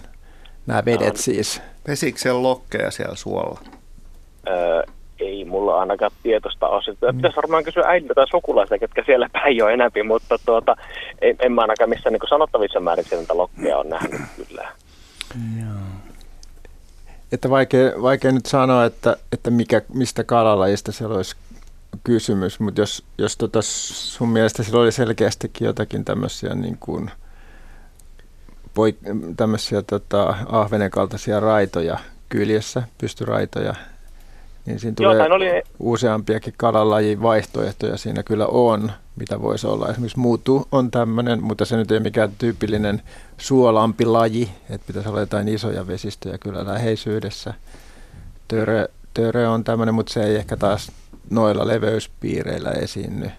[0.68, 1.62] Nämä vedet siis.
[1.84, 3.62] Pesikö siellä lokkeja siellä suolla?
[4.48, 4.84] Öö,
[5.30, 7.12] ei mulla ainakaan tietoista ole.
[7.12, 7.18] Mm.
[7.18, 10.76] Pitäisi varmaan kysyä äidiltä tai sukulaisia, ketkä siellä päin jo enemmän, mutta tuota,
[11.22, 14.72] en, en mä ainakaan missään niin sanottavissa määrin niitä lokkeja on nähnyt kyllä.
[15.62, 16.10] Joo.
[17.32, 21.36] Että vaikea, vaikea nyt sanoa, että, että mikä, mistä kalalajista siellä olisi
[22.04, 27.12] kysymys, mutta jos, jos tota sun mielestä siellä oli selkeästikin jotakin tämmöisiä niin kuin,
[28.74, 28.98] poik,
[29.38, 31.98] tämmöisiä tota, ahvenen kaltaisia raitoja
[32.30, 33.76] kyljessä, pystyraitoja,
[34.70, 35.62] niin siinä tulee Joo, oli...
[35.80, 39.90] useampiakin kalalajin vaihtoehtoja siinä kyllä on, mitä voisi olla.
[39.90, 43.02] Esimerkiksi muutu on tämmöinen, mutta se nyt ei mikään tyypillinen
[43.38, 47.54] suolampilaji, että pitäisi olla jotain isoja vesistöjä kyllä läheisyydessä.
[48.48, 50.92] Töre, töre on tämmöinen, mutta se ei ehkä taas
[51.30, 53.32] noilla leveyspiireillä esiinny.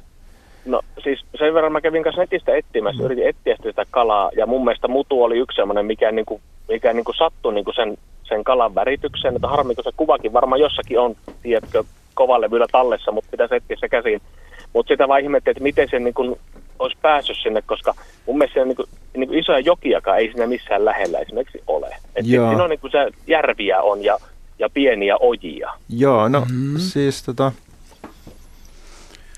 [0.65, 3.05] No siis sen verran mä kävin kanssa netistä etsimässä, mm.
[3.05, 7.13] yritin etsiä sitä kalaa ja mun mielestä mutu oli yksi semmoinen, mikä, niinku, mikä niinku
[7.13, 7.99] sattui niinku sen
[8.31, 9.37] sen kalan väritykseen.
[9.37, 13.89] Että harmi, kun se kuvakin varmaan jossakin on, tiedätkö, kovalevyllä tallessa, mutta pitäisi etsiä se
[13.89, 14.21] käsiin.
[14.73, 16.39] Mutta sitä vaan ihmettiin, että miten se niin kun
[16.79, 17.95] olisi päässyt sinne, koska
[18.27, 21.97] mun mielestä siellä niin kuin, niin kuin isoja jokiakaan ei siinä missään lähellä esimerkiksi ole.
[22.17, 24.19] Et siinä on niin kuin se järviä on ja,
[24.59, 25.71] ja pieniä ojia.
[25.89, 26.79] Joo, no mm-hmm.
[26.79, 27.53] siis tota,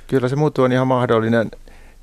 [0.07, 1.51] kyllä se muuttuu on ihan mahdollinen.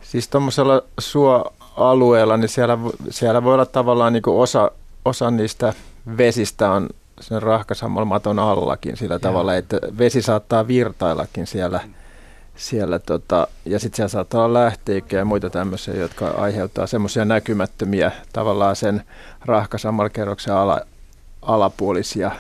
[0.02, 2.78] Siis tuommoisella suoalueella, niin siellä,
[3.10, 4.72] siellä voi olla tavallaan niin osa,
[5.06, 5.74] osa niistä
[6.18, 6.90] vesistä on
[7.22, 9.20] sen rahkasammalmaton allakin sillä ja.
[9.20, 11.80] tavalla, että vesi saattaa virtaillakin siellä,
[12.56, 14.72] siellä tota, ja sitten siellä saattaa olla
[15.12, 19.04] ja muita tämmöisiä, jotka aiheuttaa semmoisia näkymättömiä tavallaan sen
[19.46, 20.82] rahkasammalkerroksen ala,
[21.42, 22.32] alapuolisia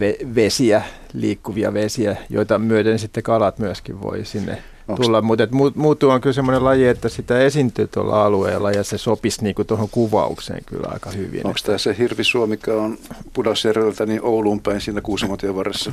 [0.00, 0.82] ve, vesiä,
[1.12, 4.62] liikkuvia vesiä, joita myöten sitten kalat myöskin voi sinne.
[4.96, 9.42] Tulla, mutta muutu on kyllä semmoinen laji, että sitä esiintyy tuolla alueella ja se sopisi
[9.42, 11.46] niinku tuohon kuvaukseen kyllä aika hyvin.
[11.46, 12.98] Onko tämä se hirvisuo, mikä on
[13.32, 15.92] Pudasjärveltä niin Ouluun päin siinä Kuusamotien varressa?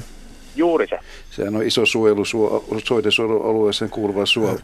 [0.55, 0.99] Juuri se.
[1.31, 4.59] Sehän on iso suojelusuo, soidensuojelualueeseen kuuluva suo.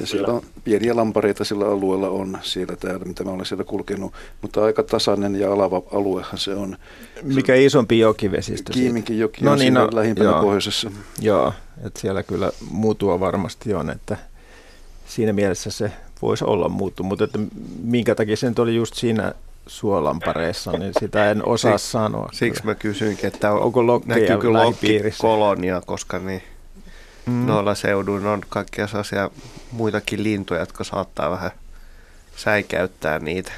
[0.00, 4.12] Ja siellä on pieniä lampareita sillä alueella on siellä täällä, mitä mä olen siellä kulkenut,
[4.42, 6.76] mutta aika tasainen ja alava aluehan se on.
[7.22, 8.72] Mikä isompi jokivesistö?
[8.72, 10.90] Kiiminkin joki no on niin, no, lähimpänä joo, pohjoisessa.
[11.20, 11.52] Joo,
[11.86, 14.16] että siellä kyllä mutua varmasti on, että
[15.06, 15.92] siinä mielessä se
[16.22, 17.38] voisi olla muuttu, mutta että
[17.82, 19.32] minkä takia se nyt oli just siinä
[19.66, 22.28] suolampareissa, niin sitä en osaa Sik, sanoa.
[22.32, 24.48] Siksi mä kysyinkin, että onko näkyykö
[25.18, 26.42] kolonia, koska niin
[27.26, 27.46] mm.
[27.46, 29.30] noilla seuduilla on kaikkia sellaisia
[29.72, 31.50] muitakin lintuja, jotka saattaa vähän
[32.36, 33.52] säikäyttää niitä.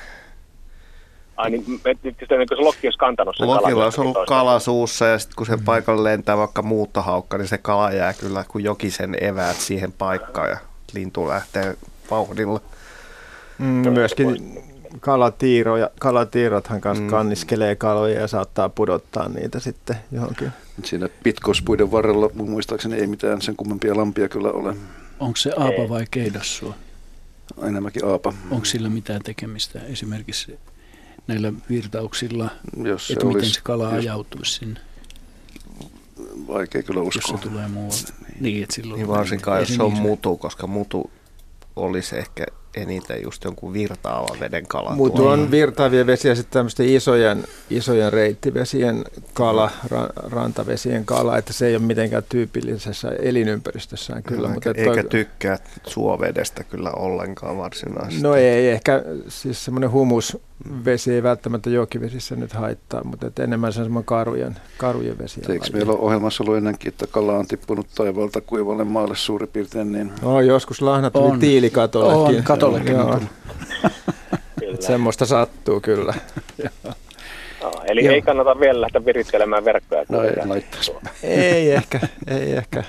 [1.37, 2.17] Ai niin, että niin
[2.49, 5.65] se lokki olisi kantanut sen Lokilla olisi ollut kala suussa ja sitten kun se mm.
[5.65, 10.57] paikalle lentää vaikka muuttohaukka, niin se kala jää kyllä kuin jokisen eväät siihen paikkaan ja
[10.95, 11.77] lintu lähtee
[12.11, 12.61] vauhdilla.
[13.59, 14.59] Mm, myöskin
[15.01, 17.11] kalatiiroja, kalatiirothan kanssa mm.
[17.11, 20.53] kanniskelee kaloja ja saattaa pudottaa niitä sitten johonkin.
[20.85, 24.77] Siinä pitkospuiden varrella mun muistaakseni ei mitään sen kummempia lampia kyllä ole.
[25.21, 26.75] Onko se aapa vai keidassua?
[27.63, 28.33] Enemmänkin aapa.
[28.51, 30.59] Onko sillä mitään tekemistä esimerkiksi
[31.27, 32.51] näillä virtauksilla,
[32.85, 34.05] Jos se että olisi, miten se kala jos...
[34.05, 34.81] ajautuisi sinne?
[36.49, 37.33] Vaikea kyllä uskoa.
[37.33, 38.13] Jos se tulee muualta.
[38.41, 41.11] Niin, että silloin niin varsinkaan jos se on mutu, koska mutu
[41.77, 42.47] olisi ehkä
[42.77, 44.91] eniten just jonkun virtaavan veden kala.
[44.91, 49.05] Mutta on virtaavia vesiä sitten tämmöisten isojen, isojen reittivesien
[49.35, 54.49] kala, ra, rantavesien kala, että se ei ole mitenkään tyypillisessä elinympäristössään kyllä.
[54.49, 58.23] No, mutta eikä, eikä tykkää suovedestä kyllä ollenkaan varsinaisesti.
[58.23, 63.81] No ei, ehkä siis semmoinen humusvesi ei välttämättä jokivesissä nyt haittaa, mutta et enemmän se
[63.81, 65.41] on semmoinen karujen, karujen vesi.
[65.49, 69.93] Eikö meillä ole ohjelmassa ollut ennenkin, että kala on tippunut taivaalta kuivalle maalle suurin piirtein?
[69.93, 70.13] Niin...
[70.23, 72.37] No, joskus lahnat tuli tiilikatollekin.
[72.37, 72.95] On, katollekin.
[72.95, 73.21] Joo.
[74.81, 76.15] semmoista sattuu kyllä.
[77.63, 78.15] No, eli Joo.
[78.15, 80.05] ei kannata vielä lähteä virittelemään verkkoja.
[80.09, 80.33] No ei
[81.23, 82.85] ei ehkä, ei ehkä.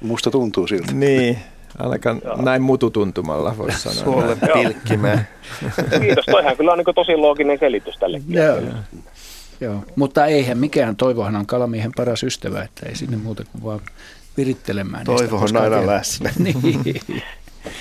[0.00, 0.92] Musta tuntuu siltä.
[0.92, 1.38] Niin,
[1.78, 2.42] ainakaan Joo.
[2.42, 4.04] näin mututuntumalla voisi sanoa.
[4.04, 5.28] Suolle pilkkimään.
[6.00, 8.22] Kiitos, toihan kyllä on niin tosi looginen selitys tälle.
[8.28, 8.58] Joo.
[9.60, 13.80] Joo, mutta eihän mikään, Toivohan on kalamiehen paras ystävä, että ei sinne muuta kuin vaan
[14.36, 15.04] virittelemään.
[15.04, 16.30] Toivo on aina läsnä.
[16.44, 17.02] niin.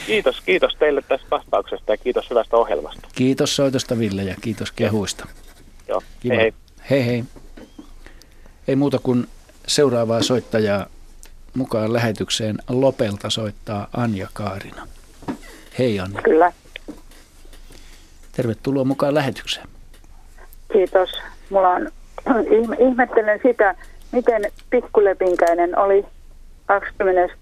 [0.05, 3.07] Kiitos, kiitos teille tästä vastauksesta ja kiitos hyvästä ohjelmasta.
[3.15, 5.27] Kiitos soitosta Ville ja kiitos kehuista.
[5.87, 6.35] Joo, Kiva.
[6.35, 6.53] hei hei.
[6.89, 7.23] Hei hei.
[8.67, 9.27] Ei muuta kuin
[9.67, 10.85] seuraavaa soittajaa
[11.53, 14.87] mukaan lähetykseen Lopelta soittaa Anja Kaarina.
[15.79, 16.21] Hei Anja.
[16.21, 16.51] Kyllä.
[18.31, 19.67] Tervetuloa mukaan lähetykseen.
[20.73, 21.09] Kiitos.
[21.49, 21.91] Mulla on,
[22.89, 23.75] ihmettelen sitä,
[24.11, 26.05] miten pikkulepinkäinen oli
[26.65, 27.37] 22.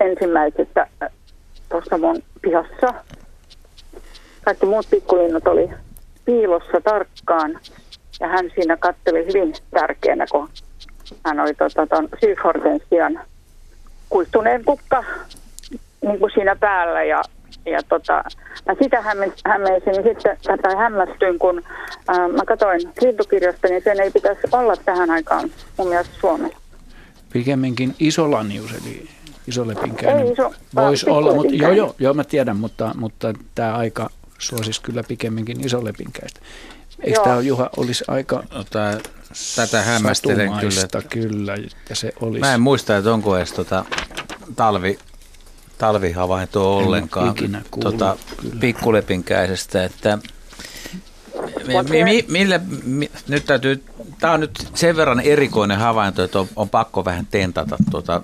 [0.00, 0.86] ensimmäisestä
[1.68, 2.94] tuossa mun pihassa.
[4.44, 5.70] Kaikki muut pikkulinnut oli
[6.24, 7.58] piilossa tarkkaan
[8.20, 10.48] ja hän siinä katteli hyvin tärkeänä, kun
[11.24, 13.20] hän oli tuota, tuon syyshortensian
[14.08, 15.04] kuistuneen kukka
[16.02, 17.22] niin kuin siinä päällä ja,
[17.66, 18.24] ja tota,
[18.66, 19.02] mä sitä
[19.46, 21.62] hämmensin sitten, tai hämmästyin, kun
[22.08, 26.58] ää, mä katsoin lintukirjasta, niin sen ei pitäisi olla tähän aikaan mun mielestä Suomessa.
[27.32, 29.08] Pikemminkin isolanius, eli
[29.46, 34.82] isolepinkäinen iso, voisi olla, mutta joo, joo, joo, mä tiedän, mutta, mutta tämä aika suosisi
[34.82, 36.40] kyllä pikemminkin isolepinkäistä.
[37.00, 38.98] Eikö tämä Juha olisi aika no, tää,
[39.56, 40.80] Tätä hämmästelen kyllä.
[40.84, 42.40] Että kyllä, että se olisi.
[42.40, 43.84] Mä en muista, että onko edes tota
[44.56, 44.98] talvi,
[45.78, 47.34] talvihavaintoa ollenkaan
[47.80, 48.16] tota,
[48.60, 50.18] pikkulepinkäisestä, että
[51.90, 53.82] mi, mi, millä, mi, nyt täytyy,
[54.20, 58.22] tämä on nyt sen verran erikoinen havainto, että on, on pakko vähän tentata, tuota,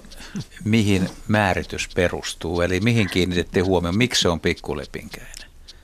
[0.65, 5.33] mihin määritys perustuu, eli mihin kiinnitette huomioon, miksi se on pikkulepinkäinen?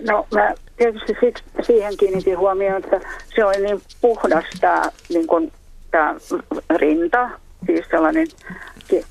[0.03, 3.01] No mä tietysti siksi, siihen kiinnitin huomioon, että
[3.34, 5.53] se oli niin puhdas tämä niin
[5.91, 6.14] tämä
[6.76, 7.30] rinta,
[7.66, 8.26] siis sellainen,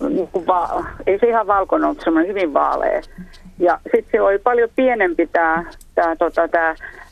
[0.09, 3.01] niin kuin va- ei se ihan valkoinen ollut, semmoinen hyvin vaalea.
[3.59, 5.65] Ja sitten se oli paljon pienempi tämä,
[6.19, 6.47] tota,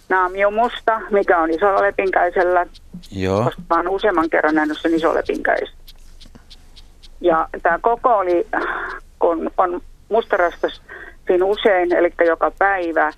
[0.09, 2.65] naamio musta, mikä on isolla lepinkäisellä,
[3.11, 3.43] Joo.
[3.43, 5.69] koska mä oon useamman kerran nähnyt sen isolepinkäis.
[7.21, 8.47] Ja tämä koko oli,
[9.19, 10.81] kun on mustarastas
[11.27, 13.13] siinä usein, eli joka päivä,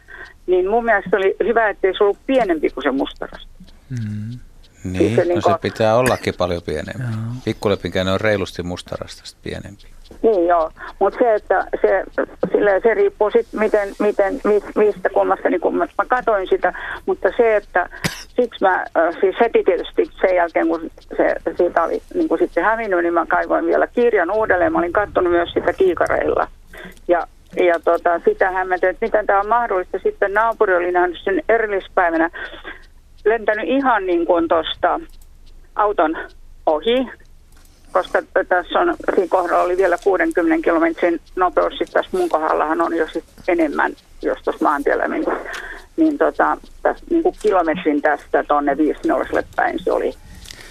[0.48, 3.48] niin mun mielestä oli hyvä, ettei se ollut pienempi kuin se mustarasta.
[3.90, 4.40] Mm.
[4.84, 7.04] Niin, siis se, no niin se pitää ollakin paljon pienempi.
[7.46, 9.97] Pikkulepinkäinen on reilusti mustarastasta pienempi.
[10.22, 12.04] Niin joo, mutta se, että se,
[12.52, 14.42] sillä se riippuu sitten miten, miten,
[14.76, 16.74] mistä kulmasta, niin kun mä, mä katoin sitä,
[17.06, 18.86] mutta se, että siksi mä,
[19.20, 23.26] siis heti tietysti sen jälkeen, kun se siitä oli niin kun sitten hävinnyt, niin mä
[23.26, 26.48] kaivoin vielä kirjan uudelleen, mä olin katsonut myös sitä kiikareilla.
[27.08, 30.00] Ja ja tota, sitä hämmentänyt, että miten tämä on mahdollista.
[30.04, 32.30] Sitten naapuri oli nähnyt sen erillispäivänä.
[33.26, 35.00] Lentänyt ihan niin kuin tuosta
[35.76, 36.18] auton
[36.66, 37.10] ohi,
[37.92, 42.96] koska tässä on, siinä kohdalla oli vielä 60 kilometrin nopeus, sitten tässä mun kohdallahan on
[42.96, 45.26] jo sit enemmän, jos tuossa maantiellä niin,
[45.98, 50.14] niin tota, tässä, niin kuin kilometrin tästä tuonne Viisnolselle päin se oli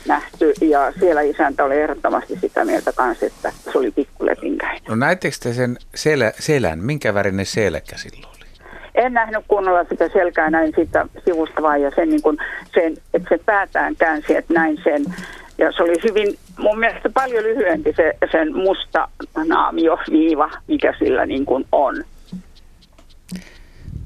[0.07, 4.83] nähty ja siellä isäntä oli ehdottomasti sitä mieltä kanssa, että se oli pikkulepinkäinen.
[4.89, 6.79] No näittekö te sen selä, selän?
[6.79, 8.37] Minkä värinen selkä silloin oli?
[8.95, 12.39] En nähnyt kunnolla sitä selkää näin siitä sivusta vaan ja sen, niin kuin,
[12.75, 15.05] sen, että se päätään käänsi, että näin sen.
[15.59, 19.09] Ja se oli hyvin, mun mielestä paljon lyhyempi se, sen musta
[19.47, 22.05] naamio viiva, mikä sillä niin kuin on.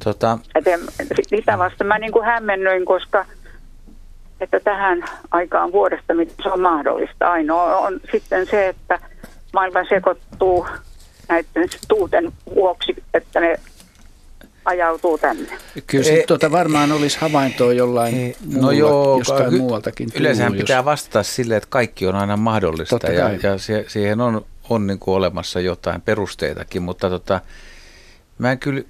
[0.04, 0.38] Tota...
[0.66, 0.80] en,
[1.22, 3.24] sitä vasta mä niin kuin hämmennyin, koska–
[4.40, 7.30] että tähän aikaan vuodesta, mitä se on mahdollista.
[7.30, 8.98] Ainoa on sitten se, että
[9.52, 10.66] maailma sekoittuu
[11.28, 13.60] näiden tuuten vuoksi, että ne
[14.64, 15.48] ajautuu tänne.
[15.86, 20.78] Kyllä se tuota varmaan olisi havaintoa jollain ei, muulla, no joo, jostain muualtakin Yleensähän pitää
[20.78, 20.84] jos...
[20.84, 25.14] vastata sille, että kaikki on aina mahdollista ja, ja se, siihen on, on niin kuin
[25.14, 27.40] olemassa jotain perusteitakin, mutta tota,
[28.38, 28.82] mä en kyllä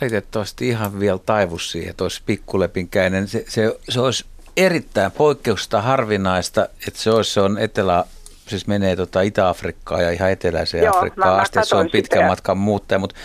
[0.00, 3.28] valitettavasti ihan vielä taivu siihen, että olisi pikkulepinkäinen.
[3.28, 4.24] Se, se, se olisi
[4.56, 8.04] erittäin poikkeuksesta harvinaista, että se, olisi, se on etelä,
[8.46, 12.28] siis menee tota Itä-Afrikkaan ja ihan eteläiseen Joo, Afrikkaan asti, se on pitkän sitä.
[12.28, 13.16] matkan muuttaja, mutta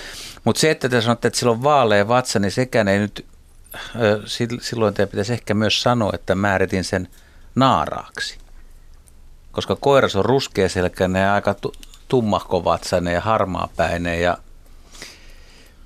[0.44, 3.26] Mutta se, että te sanotte, että sillä on vaalea vatsa, niin sekään ei nyt,
[4.60, 7.08] silloin te pitäisi ehkä myös sanoa, että määritin sen
[7.56, 8.38] naaraaksi.
[9.52, 11.56] Koska koiras on ruskeaselkäinen ja aika
[12.08, 14.38] tummahkovatsainen ja harmaapäinen ja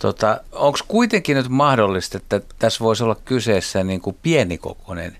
[0.01, 5.11] Tota, Onko kuitenkin nyt mahdollista, että tässä voisi olla kyseessä niin kuin pienikokoinen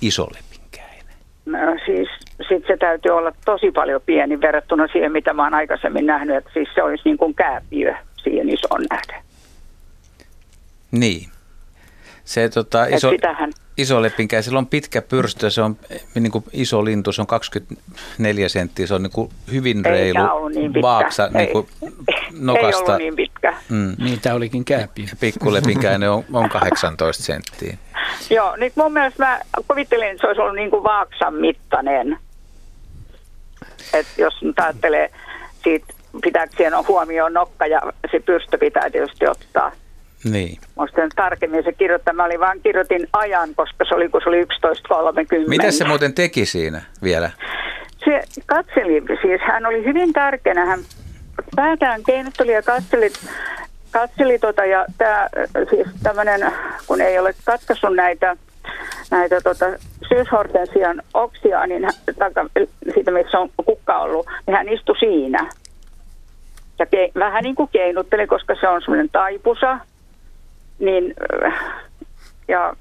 [0.00, 1.16] isolepinkäinen?
[1.46, 2.08] No, siis
[2.48, 6.50] sit se täytyy olla tosi paljon pieni verrattuna siihen, mitä mä oon aikaisemmin nähnyt, että
[6.54, 9.22] siis se olisi niin kuin kääpiö siihen isoon nähden.
[10.92, 11.28] Niin.
[12.24, 13.52] Se tota, iso, sitähän...
[13.76, 15.76] iso lepinkä, sillä on pitkä pyrstö, se on
[16.14, 20.82] niin kuin iso lintu, se on 24 senttiä, se on niin kuin hyvin reilu niin
[20.82, 21.68] vaaksa niin kuin
[22.32, 22.68] nokasta.
[22.68, 23.54] Ei ollut niin pitkä.
[23.68, 23.96] Mm.
[23.98, 25.08] Niin, tämä olikin kääpi.
[25.20, 27.76] Pikkulepinkäinen on, on 18 senttiä.
[28.30, 32.18] Joo, nyt mun mielestä mä kuvittelin, että se olisi ollut niin kuin vaaksan mittainen.
[33.92, 35.10] että jos nyt ajattelee
[35.64, 39.72] siitä, pitääkö siihen huomioon nokka ja se pyrstö pitää tietysti ottaa.
[40.24, 40.58] Niin.
[40.74, 42.14] Muistan tarkemmin se kirjoittaa.
[42.14, 44.48] Mä olin vaan kirjoitin ajan, koska se oli, kun se oli 11.30.
[45.48, 47.30] Mitä se muuten teki siinä vielä?
[48.04, 50.66] Se katseli, siis hän oli hyvin tärkeänä.
[50.66, 50.80] Hän
[51.56, 53.12] päätään keinotteli ja katseli,
[53.90, 55.28] katseli tota, ja tämä
[55.70, 56.52] siis tämmöinen,
[56.86, 58.36] kun ei ole katkaissut näitä,
[59.10, 59.66] näitä tota,
[60.08, 61.88] syyshortensian oksia, niin
[62.18, 62.46] taka,
[62.94, 65.50] siitä missä on kukka ollut, niin hän istui siinä.
[66.78, 69.78] Ja ke, vähän niin kuin keinutteli, koska se on semmoinen taipusa
[70.78, 71.14] niin
[72.48, 72.76] ja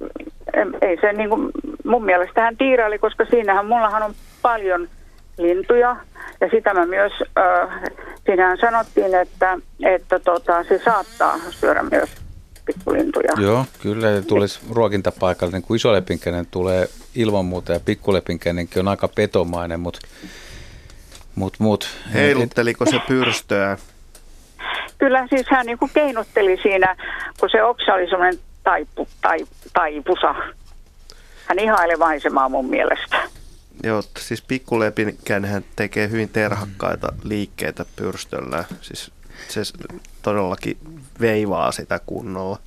[0.81, 1.51] ei se niin kuin,
[1.85, 4.87] mun mielestä hän tiiraili, koska siinähän mullahan on paljon
[5.37, 5.95] lintuja
[6.41, 7.91] ja sitä mä myös, äh,
[8.25, 12.09] siinähän sanottiin, että, että tota, se saattaa syödä myös
[12.65, 13.31] pikkulintuja.
[13.41, 19.79] Joo, kyllä tulisi ruokintapaikalle, niin kuin isolepinkäinen tulee ilman muuta ja pikkulepinkäinenkin on aika petomainen,
[19.79, 19.99] mutta
[21.36, 23.77] mut, mut, Heilutteliko se pyrstöä?
[25.01, 26.95] kyllä siis hän niin kuin keinotteli siinä,
[27.39, 30.36] kun se oksa oli semmoinen taipu, tai, taipusa.
[31.45, 33.17] Hän ihaili maisemaa mun mielestä.
[33.84, 38.63] Joo, siis pikkulepikään hän tekee hyvin terhakkaita liikkeitä pyrstöllä.
[38.82, 39.11] Siis
[39.47, 39.61] se
[40.21, 40.77] todellakin
[41.21, 42.57] veivaa sitä kunnolla.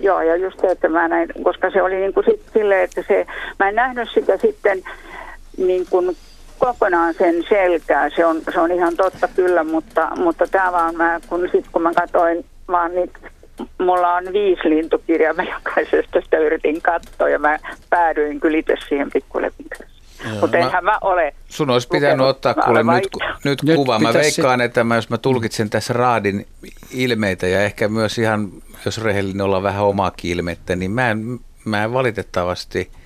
[0.00, 3.04] Joo, ja just se, että mä näin, koska se oli niin kuin sit silleen, että
[3.08, 3.26] se,
[3.58, 4.82] mä en nähnyt sitä sitten
[5.56, 6.16] niin kuin
[6.58, 11.20] kokonaan sen selkää, se on, se on ihan totta kyllä, mutta, mutta tämä vaan mä,
[11.28, 13.18] kun, sit kun mä katsoin vaan niitä
[13.78, 17.58] mulla on viisi lintukirjaa, mä jokaisesta sitä yritin katsoa ja mä
[17.90, 19.90] päädyin kyllä itse siihen pikkulepinkäseen.
[20.40, 23.08] Mutta enhän mä ole Sun olisi pitänyt ottaa kuule nyt,
[23.44, 23.98] nyt, nyt kuva.
[23.98, 24.64] Mä veikkaan, sit...
[24.64, 26.46] että mä, jos mä tulkitsen tässä raadin
[26.90, 28.48] ilmeitä ja ehkä myös ihan,
[28.84, 32.90] jos rehellinen olla vähän omaakin ilmettä, niin mä en, mä en valitettavasti–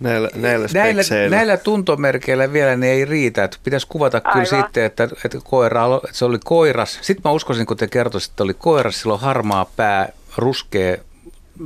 [0.00, 3.44] Näillä, näillä, näillä, näillä tuntomerkeillä vielä ne ei riitä.
[3.44, 4.32] Että pitäisi kuvata Aivan.
[4.32, 6.98] kyllä sitten, että, että, koira, että se oli koiras.
[7.02, 10.96] Sitten mä uskoisin, kun te kertoisitte, että oli koiras, sillä on harmaa pää, ruskea,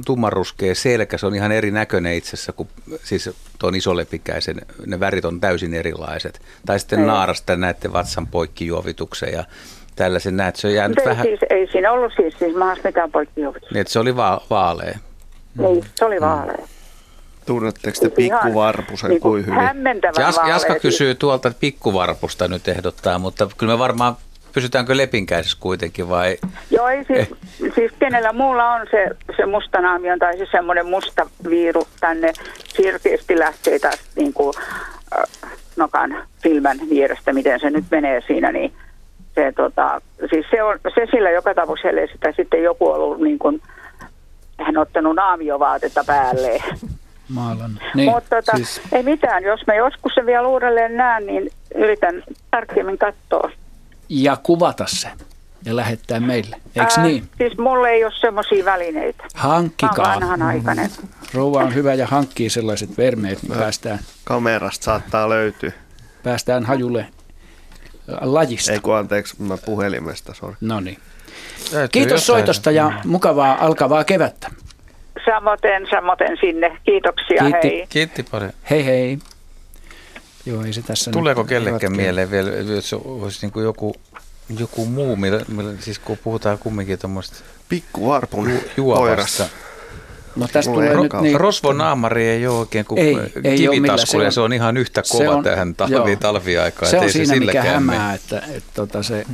[0.06, 1.18] tummanruskea selkä.
[1.18, 2.68] Se on ihan eri näköinen itse asiassa kuin
[3.04, 4.60] siis tuon isolepikäisen.
[4.86, 6.40] Ne värit on täysin erilaiset.
[6.66, 7.06] Tai sitten ei.
[7.06, 9.44] naarasta näette vatsan poikkijuovituksen ja
[9.96, 10.56] tällaisen näet.
[10.56, 11.26] Se on jäänyt ei, vähän...
[11.26, 12.54] Siis, ei siinä ollut siis, siis
[12.84, 13.74] mitään poikkijuovituksia.
[13.74, 14.98] Niin, että se oli va- vaalea.
[15.58, 16.56] Niin, se oli vaalea.
[16.56, 16.77] Mm.
[17.48, 19.60] Tunnetteko te pikkuvarpusen niin kuin hyvin?
[20.18, 24.16] Jas, Jaska kysyy tuolta pikkuvarpusta nyt ehdottaa, mutta kyllä me varmaan
[24.52, 26.36] pysytäänkö lepinkäisessä kuitenkin vai?
[26.70, 27.28] Joo, ei siis, eh.
[27.74, 32.32] siis kenellä muulla on se, se mustanaamion tai siis semmoinen musta viiru tänne
[32.68, 34.54] sirkeästi lähtee taas niin kuin,
[35.18, 38.72] äh, nokan silmän vierestä, miten se nyt menee siinä, niin
[39.34, 43.38] se, tota, siis se, on, se sillä joka tapauksessa, sitä sitten joku on ollut niin
[43.38, 43.62] kuin,
[44.58, 46.62] hän ottanut naamiovaatetta päälleen
[47.28, 47.80] maalan.
[47.94, 48.80] Niin, Mutta tota, siis...
[48.92, 53.50] ei mitään, jos mä joskus se vielä uudelleen näen, niin yritän tarkemmin katsoa.
[54.08, 55.08] Ja kuvata se
[55.64, 57.28] ja lähettää meille, eikö Ää, niin?
[57.38, 59.24] Siis mulle ei ole semmoisia välineitä.
[59.34, 60.06] Hankkikaa.
[60.06, 60.90] Mä vanhanaikainen.
[61.34, 63.98] Rouva on hyvä ja hankkii sellaiset vermeet, niin päästään...
[64.24, 65.72] Kamerasta saattaa löytyä.
[66.22, 67.06] Päästään hajulle
[68.20, 68.72] lajista.
[68.72, 70.56] Ei kun anteeksi, mä puhelimesta, sori.
[70.60, 70.98] No niin.
[71.92, 74.50] Kiitos soitosta ja mukavaa alkavaa kevättä.
[75.30, 76.78] Samoten, samoten sinne.
[76.84, 77.68] Kiitoksia, Kiitti.
[77.68, 77.86] hei.
[77.88, 78.52] Kiitti paljon.
[78.70, 79.18] Hei hei.
[80.46, 83.94] Joo, ei se tässä Tuleeko kellekään mieleen vielä, jos olisi niin kuin joku,
[84.58, 87.36] joku muu, millä, millä, siis kun puhutaan kumminkin tuommoista
[87.68, 89.44] pikkuvarpun ju, juovasta.
[90.36, 91.40] No tästä tulee nyt niin.
[91.40, 95.44] Rosvonaamari ei ole oikein kuin ei, ei kivitasku, ja se on ihan yhtä kova on,
[95.44, 96.90] tähän talvi, talviaikaan.
[96.90, 99.26] Se on siinä, se mikä hämää, että, että tota se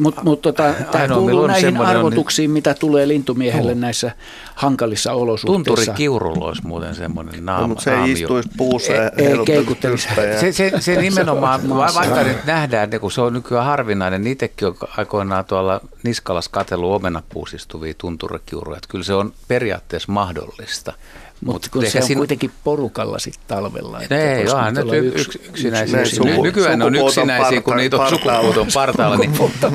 [0.00, 4.12] mutta mut, tota, tämä kuuluu näihin arvotuksiin, mitä tulee lintumiehelle näissä
[4.54, 5.64] hankalissa olosuhteissa.
[5.64, 7.60] Tunturi kiurulla olisi muuten semmoinen naama.
[7.60, 10.08] No, mutta se ei istuisi puussa ja ei, keikuttelisi.
[10.40, 14.76] Se, se, se nimenomaan, vaikka nyt nähdään, kun se on nykyään harvinainen, niin itsekin on
[14.96, 18.76] aikoinaan tuolla Niskalas katsellut omenapuusistuvia tunturikiuruja.
[18.76, 20.92] Että kyllä se on periaatteessa mahdollista.
[21.44, 22.18] Mutta kun se on siinä...
[22.18, 24.00] kuitenkin porukalla sitten talvella.
[24.00, 26.04] Että ei, onhan nyt yks, yksinäisiä.
[26.04, 29.16] Suku, Nykyään on yksinäisiä, kun niitä on sukupuuton partaalla.
[29.16, 29.32] Niin,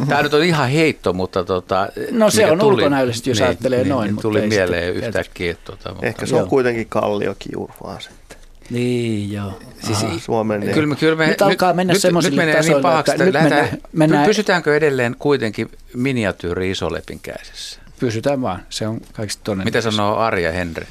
[0.09, 1.43] tämä nyt on ihan heitto, mutta...
[1.43, 4.07] Tota, no se on ulkonäöllisesti, jos niin, ajattelee niin, noin.
[4.07, 5.55] Niin, tuli mutta mieleen sitten, yhtäkkiä.
[5.66, 6.47] Tota, mutta, Ehkä se on joo.
[6.47, 8.38] kuitenkin kalliokiuru vaan sitten.
[8.70, 9.59] Niin, joo.
[9.84, 10.74] Siis Aha, Suomen niin.
[10.74, 13.70] Kyllä, kyllä me, nyt alkaa mennä nyt, semmoisille nyt tasoille, niin pahaksi, että nyt lähdetään,
[13.93, 17.80] mennään, pysytäänkö edelleen kuitenkin miniatyyri isolepin käsissä?
[17.99, 19.78] Pysytään vaan, se on kaikista todennäköistä.
[19.78, 20.86] Mitä sanoo Arja Henry?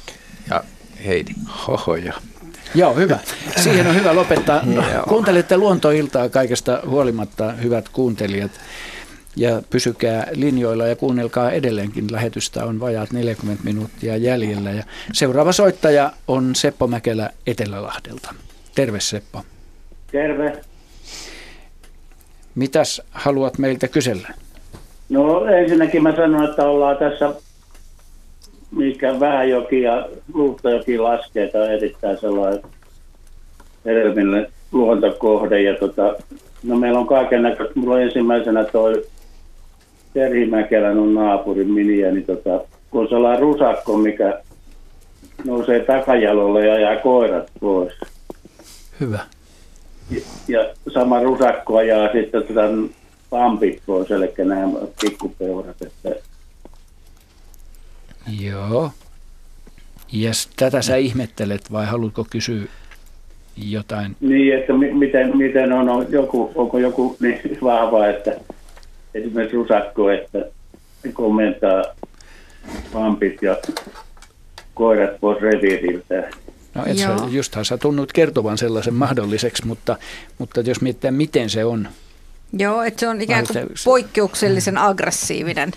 [0.49, 0.63] Ja
[1.05, 1.31] Heidi.
[1.67, 2.13] Hohoja.
[2.75, 3.19] Joo, hyvä.
[3.63, 4.61] Siihen on hyvä lopettaa.
[5.07, 8.51] Kuuntelette luontoiltaa kaikesta huolimatta, hyvät kuuntelijat.
[9.35, 12.11] Ja pysykää linjoilla ja kuunnelkaa edelleenkin.
[12.11, 14.71] Lähetystä on vajaat 40 minuuttia jäljellä.
[14.71, 14.83] Ja
[15.13, 18.33] seuraava soittaja on Seppo Mäkelä Etelälahdelta.
[18.75, 19.43] Terve Seppo.
[20.11, 20.61] Terve.
[22.55, 24.27] Mitäs haluat meiltä kysellä?
[25.09, 27.33] No ensinnäkin mä sanon, että ollaan tässä
[28.75, 32.61] mikä Vähäjoki ja Luhtajoki laskee, tämä on erittäin sellainen
[33.85, 35.61] hedelmillinen luontokohde.
[35.61, 36.15] Ja tota,
[36.63, 37.79] no meillä on kaiken näköistä.
[37.79, 39.05] Mulla on ensimmäisenä toi
[40.13, 42.61] Terhimäkelän on naapurin miniä, niin tota,
[42.91, 44.41] kun on sellainen rusakko, mikä
[45.43, 47.93] nousee takajalolle ja jää koirat pois.
[48.99, 49.19] Hyvä.
[50.09, 52.61] Ja, ja sama rusakko ajaa sitten tota
[53.29, 54.67] pampit pois, eli nämä
[55.01, 55.81] pikkupeurat.
[55.81, 56.15] Että
[58.39, 58.91] Joo.
[60.11, 62.63] Ja tätä sä ihmettelet vai haluatko kysyä
[63.57, 64.15] jotain?
[64.19, 68.35] Niin, että mi- miten, miten on, on joku, onko joku niin vahva, että
[69.13, 70.45] esimerkiksi rusakko, että
[71.13, 71.83] kommentaa
[72.93, 73.57] pampit ja
[74.73, 76.29] koirat pois reviiriltä.
[76.75, 79.97] No et sä, justhan sä tunnut kertovan sellaisen mahdolliseksi, mutta,
[80.37, 81.87] mutta jos mietitään, miten se on.
[82.53, 85.71] Joo, että se on ikään kuin poikkeuksellisen aggressiivinen.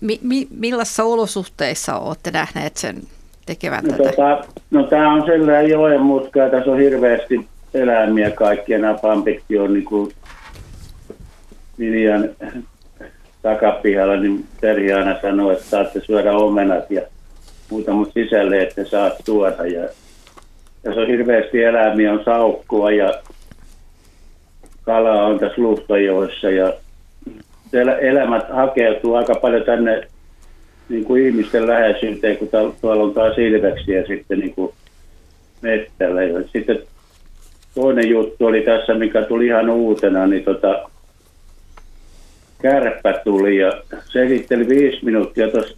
[0.00, 2.96] Mi, mi, millaisissa olosuhteissa olette nähneet sen
[3.46, 4.10] tekevän no, tätä?
[4.10, 8.78] Tota, no tämä on sellainen joen mutka, ja tässä on hirveästi eläimiä kaikkia.
[8.78, 10.12] Nämä pampitkin on niin kuin
[11.78, 12.28] Viljan
[13.42, 17.02] takapihalla, niin Terhi aina sanoo, että saatte syödä omenat ja
[17.70, 19.66] muuta, mutta sisälle, että saat tuoda.
[19.66, 19.88] Ja
[20.82, 23.14] tässä on hirveästi eläimiä, on saukkua ja
[24.82, 26.72] kalaa on tässä luhtajoissa ja
[28.00, 30.08] elämät hakeutuu aika paljon tänne
[30.88, 32.48] niin kuin ihmisten läheisyyteen, kun
[32.80, 34.72] tuolla on taas ilveksiä sitten niin kuin
[35.62, 36.22] mettällä.
[36.22, 36.82] Ja sitten
[37.74, 40.90] toinen juttu oli tässä, mikä tuli ihan uutena, niin tota,
[42.62, 43.72] kärppä tuli ja
[44.12, 45.76] se esitteli viisi minuuttia tuossa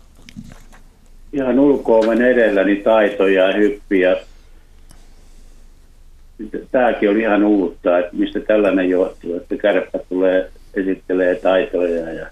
[1.33, 4.17] ihan ulkoomen edellä niin taitoja ja hyppiä.
[6.71, 12.27] Tämäkin oli ihan uutta, että mistä tällainen johtuu, että kärppä tulee esittelee taitoja ja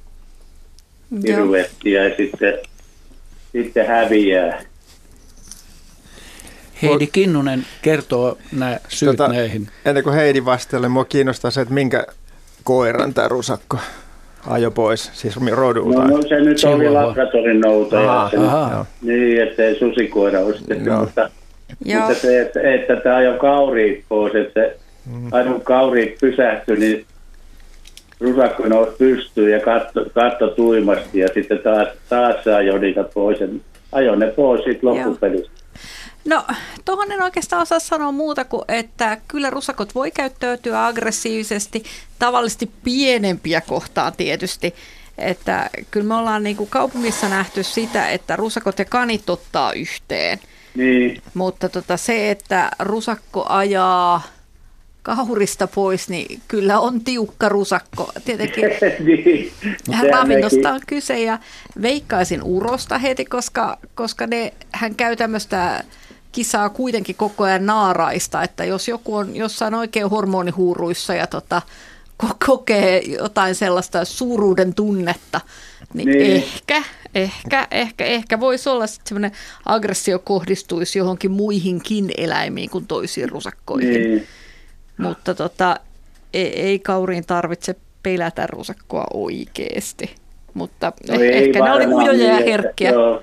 [1.23, 2.59] piruettia ja sitten,
[3.53, 4.63] sitten häviää.
[6.83, 9.69] Heidi Kinnunen kertoo nämä syyt tota, näihin.
[9.85, 12.07] Ennen kuin Heidi vastaille, mua kiinnostaa se, että minkä
[12.65, 13.79] koiran tämä rusakko
[14.47, 16.05] ajo pois, siis rodulta.
[16.05, 16.85] No, no se nyt Chihuahua.
[16.85, 18.85] oli Labratorin noutaja.
[19.03, 21.31] Niin, ettei susikoira ostettu, mutta,
[21.85, 25.29] mutta se, että, että tämä ajo kauriit pois, että se mm.
[25.33, 27.07] aina kauriit pysähtyi, niin
[28.21, 33.39] rusakko nousi pystyyn ja katto, katto tuimasti ja sitten taas, taas se ajoi niitä pois.
[33.93, 35.59] Ajo ne pois sitten loppupelistä.
[36.25, 36.45] No,
[36.85, 41.83] tuohon en oikeastaan osaa sanoa muuta kuin, että kyllä rusakot voi käyttäytyä aggressiivisesti,
[42.19, 44.75] tavallisesti pienempiä kohtaan tietysti.
[45.19, 50.39] Että kyllä me ollaan niin kuin kaupungissa nähty sitä, että rusakot ja kanit ottaa yhteen.
[50.75, 51.23] Niin.
[51.35, 54.23] Mutta tota, se, että rusakko ajaa
[55.03, 58.13] kahurista pois, niin kyllä on tiukka rusakko.
[58.25, 58.65] Tietenkin
[59.07, 59.53] niin,
[60.11, 61.39] ravinnosta on kyse ja
[61.83, 65.85] veikkaisin urosta heti, koska, koska ne, hän käy tämmöistä
[66.33, 71.63] kisaa kuitenkin koko ajan naaraista, että jos joku on jossain oikein hormonihuuruissa ja tota,
[72.47, 75.41] kokee jotain sellaista suuruuden tunnetta,
[75.95, 76.33] niin, niin.
[76.33, 76.83] ehkä,
[77.15, 79.33] ehkä, ehkä, ehkä voisi olla että semmoinen
[79.65, 84.03] aggressio kohdistuisi johonkin muihinkin eläimiin kuin toisiin rusakkoihin.
[84.03, 84.27] Niin.
[84.99, 85.77] Mutta tota,
[86.35, 90.15] ei, ei kauriin tarvitse pelätä rusakkoa oikeasti.
[90.55, 92.91] Mutta no eh, ehkä ne oli ujoja ja niin, herkkiä.
[92.91, 93.23] Joo.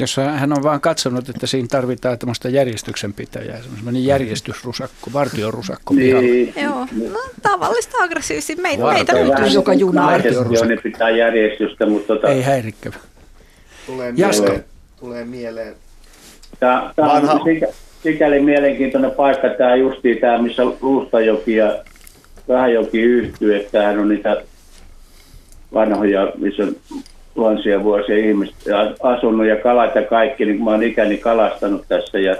[0.00, 6.54] Jos hän on vaan katsonut, että siinä tarvitaan tämmöistä järjestyksenpitäjää, semmoinen järjestysrusakko, vartiorusakko niin.
[6.56, 8.56] Joo, no tavallista aggressiivisesti.
[8.56, 10.18] Meitä, meitä löytyy joka juna.
[10.66, 12.14] Ne pitää järjestystä, mutta...
[12.14, 12.28] Tota...
[12.28, 12.92] Ei häirikkö.
[13.86, 14.64] Tulee mieleen,
[15.00, 15.74] tulee mieleen.
[16.60, 17.40] Tämä, tämä on
[18.02, 21.78] sikäli mielenkiintoinen paikka, tämä justiin tämä, missä Luustajoki ja
[22.48, 24.42] Vähäjoki yhtyy, että tämähän on niitä
[25.74, 26.76] vanhoja, missä on
[27.34, 28.56] tuhansia vuosia ihmiset
[29.02, 32.36] asunut ja kalat ja kaikki, niin mä oon ikäni kalastanut tässä ja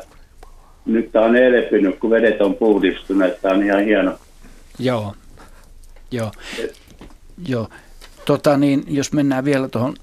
[0.87, 4.13] nyt tämä on elpynyt, kun vedet on puhdistuneet, tämä on ihan hieno.
[4.79, 5.15] Joo,
[6.11, 6.31] joo,
[7.49, 7.69] joo.
[8.25, 9.95] Tota niin, jos mennään vielä tuohon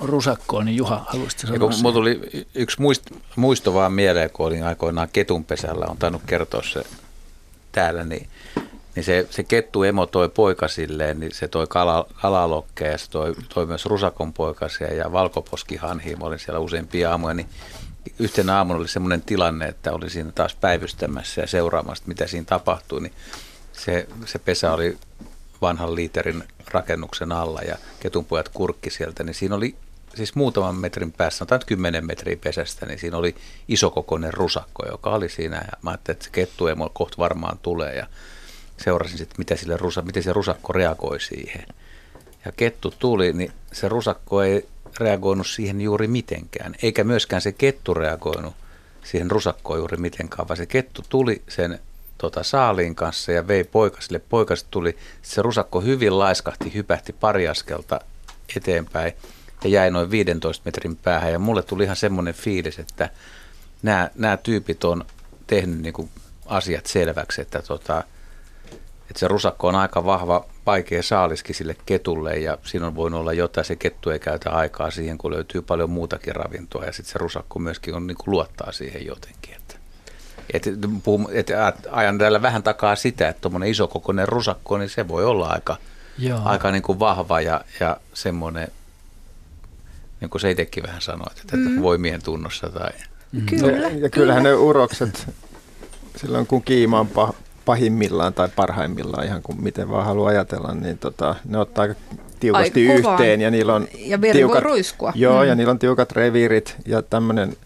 [0.00, 2.20] rusakkoon, niin Juha, haluaisitko sanoa Mulla tuli
[2.54, 3.02] yksi muist,
[3.36, 6.84] muisto vaan mieleen, kun olin aikoinaan ketunpesällä, on tainnut kertoa se
[7.72, 8.28] täällä, niin,
[8.94, 13.34] niin se, se kettu emo toi poikasilleen, niin se toi kala, kalalokkeja ja se toi,
[13.54, 16.18] toi myös rusakon poikasia ja valkoposkihanhiin.
[16.18, 17.48] Mä olin siellä useampia aamuja, niin
[18.18, 23.00] yhtenä aamuna oli semmoinen tilanne, että olin siinä taas päivystämässä ja seuraamassa, mitä siinä tapahtui,
[23.00, 23.12] niin
[23.72, 24.98] se, se pesä oli
[25.62, 29.76] vanhan liiterin rakennuksen alla ja ketunpojat kurkki sieltä, niin siinä oli
[30.16, 33.34] siis muutaman metrin päässä, sanotaan 10 metriä pesästä, niin siinä oli
[33.68, 35.56] isokokoinen rusakko, joka oli siinä.
[35.56, 38.06] Ja mä ajattelin, että se kettu ei kohta varmaan tulee ja
[38.76, 41.66] seurasin sitten, mitä sille rusa, miten se rusakko reagoi siihen.
[42.44, 44.68] Ja kettu tuli, niin se rusakko ei
[45.00, 48.54] reagoinut siihen juuri mitenkään, eikä myöskään se kettu reagoinut
[49.04, 51.78] siihen rusakkoon juuri mitenkään, vaan se kettu tuli sen
[52.18, 54.18] tota, saaliin kanssa ja vei poikasille.
[54.18, 58.00] Poikas tuli, se rusakko hyvin laiskahti, hypähti pari askelta
[58.56, 59.12] eteenpäin
[59.64, 61.32] ja jäi noin 15 metrin päähän.
[61.32, 63.10] Ja mulle tuli ihan semmoinen fiilis, että
[63.82, 65.04] nämä, nämä tyypit on
[65.46, 66.10] tehnyt niin kuin
[66.46, 68.04] asiat selväksi, että, tota,
[69.10, 73.32] että se rusakko on aika vahva, vaikea saaliski sille ketulle ja siinä on voinut olla
[73.32, 77.18] jotain, se kettu ei käytä aikaa siihen, kun löytyy paljon muutakin ravintoa ja sitten se
[77.18, 79.54] rusakko myöskin on niin kuin luottaa siihen jotenkin.
[79.54, 79.74] Että,
[80.52, 80.66] et,
[81.32, 81.50] et,
[81.90, 85.76] ajan täällä vähän takaa sitä, että tuommoinen isokokoinen rusakko, niin se voi olla aika,
[86.44, 88.68] aika niin kuin vahva ja, ja semmoinen
[90.24, 91.82] niin kuin se itsekin vähän sanoi, että mm.
[91.82, 92.68] voimien tunnossa.
[92.68, 92.90] Tai...
[93.32, 93.46] Mm.
[93.46, 93.72] Kyllä.
[93.72, 95.28] Ja, ja kyllähän ne urokset,
[96.16, 97.34] silloin kun kiima on
[97.64, 101.94] pahimmillaan tai parhaimmillaan, ihan kuin miten vaan haluaa ajatella, niin tota, ne ottaa aika
[102.40, 105.12] tiukasti Ai, yhteen ja niillä on ja tiukat, ruiskua.
[105.14, 105.48] Joo, mm.
[105.48, 107.56] ja niillä on tiukat reviirit ja tämmöinen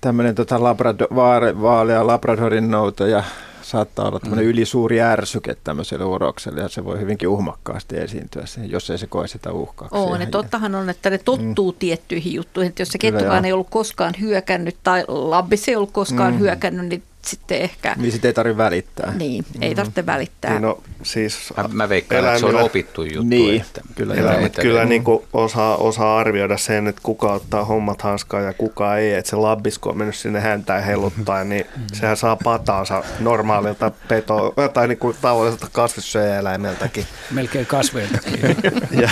[0.00, 2.70] tämmöinen tota Labrador, vaale, vaalea Labradorin
[3.10, 3.24] ja
[3.64, 4.50] saattaa olla tämmöinen mm.
[4.50, 9.28] ylisuuri ärsyke tämmöiselle urokselle ja se voi hyvinkin uhmakkaasti esiintyä siihen, jos ei se koe
[9.28, 9.96] sitä uhkaaksi.
[9.96, 11.78] Oo, ne tottahan on, että ne tottuu mm.
[11.78, 16.32] tiettyihin juttuihin, että jos se kettukaan ei ollut koskaan hyökännyt tai labbis ei ollut koskaan
[16.32, 16.38] mm.
[16.38, 17.94] hyökännyt, niin sitten ehkä...
[17.96, 19.14] Niin sitten ei tarvitse välittää.
[19.16, 19.76] Niin, ei mm.
[19.76, 20.50] tarvitse välittää.
[20.50, 23.22] Niin no, siis mä, mä veikkaan, että se on opittu juttu.
[23.22, 28.02] Niin, että, kyllä, eläimet, kyllä niin kuin osaa, osaa arvioida sen, että kuka ottaa hommat
[28.02, 29.14] hanskaan ja kuka ei.
[29.14, 31.82] Että se labbisko on mennyt sinne häntään heluttaa, niin mm.
[31.92, 37.06] sehän saa pataansa normaalilta peto, tai niin kuin tavalliselta kasvissyöjäeläimeltäkin.
[37.30, 38.40] Melkein kasveiltakin.
[39.02, 39.08] ja,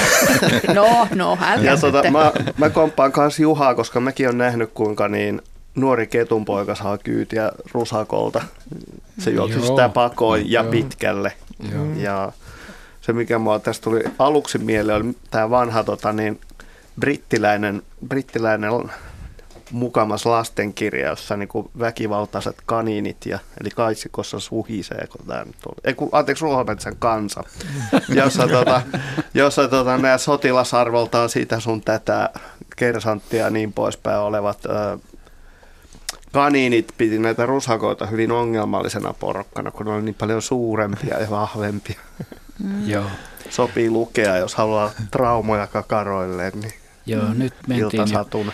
[0.74, 5.42] no, no, ja tota, mä, mä komppaan kanssa Juhaa, koska mäkin olen nähnyt, kuinka niin
[5.74, 8.44] nuori ketunpoika saa kyytiä rusakolta.
[9.18, 11.32] Se juoksi sitä pakoon ja pitkälle.
[11.72, 11.84] Joo.
[11.96, 12.32] Ja
[13.00, 16.40] se, mikä mua tästä tuli aluksi mieleen, oli tämä vanha tota, niin,
[17.00, 18.70] brittiläinen, brittiläinen
[19.70, 25.76] mukamas lastenkirja, jossa niin kuin väkivaltaiset kaniinit, ja, eli kaitsikossa suhisee, kun tämä nyt oli.
[25.84, 27.44] Ei, kun, anteeksi, ruohometsän kansa,
[28.14, 28.82] jossa, tota,
[29.34, 32.30] jossa tota, nämä sotilasarvoltaan siitä sun tätä
[32.76, 34.98] kersanttia ja niin poispäin olevat ö,
[36.32, 42.00] kaniinit piti näitä rusakoita hyvin ongelmallisena porokkana, kun ne oli niin paljon suurempia ja vahvempia.
[42.64, 42.88] Mm.
[42.88, 43.04] Joo.
[43.50, 46.72] Sopii lukea, jos haluaa traumoja kakaroille, niin
[47.06, 47.38] Joo, mm.
[47.38, 48.02] nyt mentiin.
[48.12, 48.52] Jo.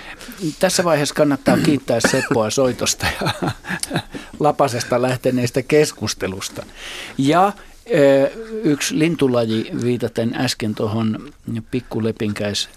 [0.59, 3.51] Tässä vaiheessa kannattaa kiittää Seppoa soitosta ja
[4.41, 6.67] Lapasesta lähteneestä keskustelusta.
[7.19, 7.53] Ja
[8.65, 11.33] yksi lintulaji viitaten äsken tuohon
[11.71, 12.69] pikkulepinkäis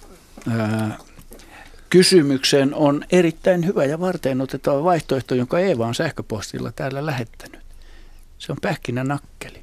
[1.91, 7.61] kysymykseen on erittäin hyvä ja varten otettava vaihtoehto, jonka Eeva on sähköpostilla täällä lähettänyt.
[8.37, 9.61] Se on pähkinänakkeli.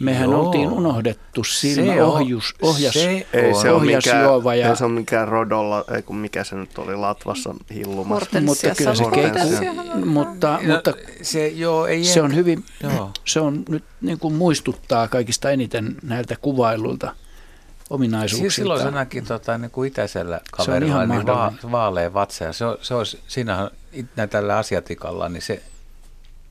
[0.00, 0.46] Mehän Joo.
[0.46, 4.54] oltiin unohdettu silmä se ohjus, ohjas, se ei se ohjasjuova.
[4.54, 4.68] Ja...
[4.68, 8.40] Ei se ole mikään rodolla, ei kun mikä se nyt oli, Latvassa hillumassa.
[8.40, 13.10] Mutta kyllä se keikkuu, mutta, no, mutta se, joo, ei se on hyvin, joo.
[13.24, 17.14] se on nyt niin kuin muistuttaa kaikista eniten näiltä kuvailuilta
[17.90, 18.42] ominaisuuksilta.
[18.42, 22.44] Siis silloin se näki tota, niin kuin itäisellä kaverilla niin va- vaalea vatsa.
[22.44, 23.70] Ja se, on, se olisi, siinähän
[24.30, 25.62] tällä asiatikalla, niin se,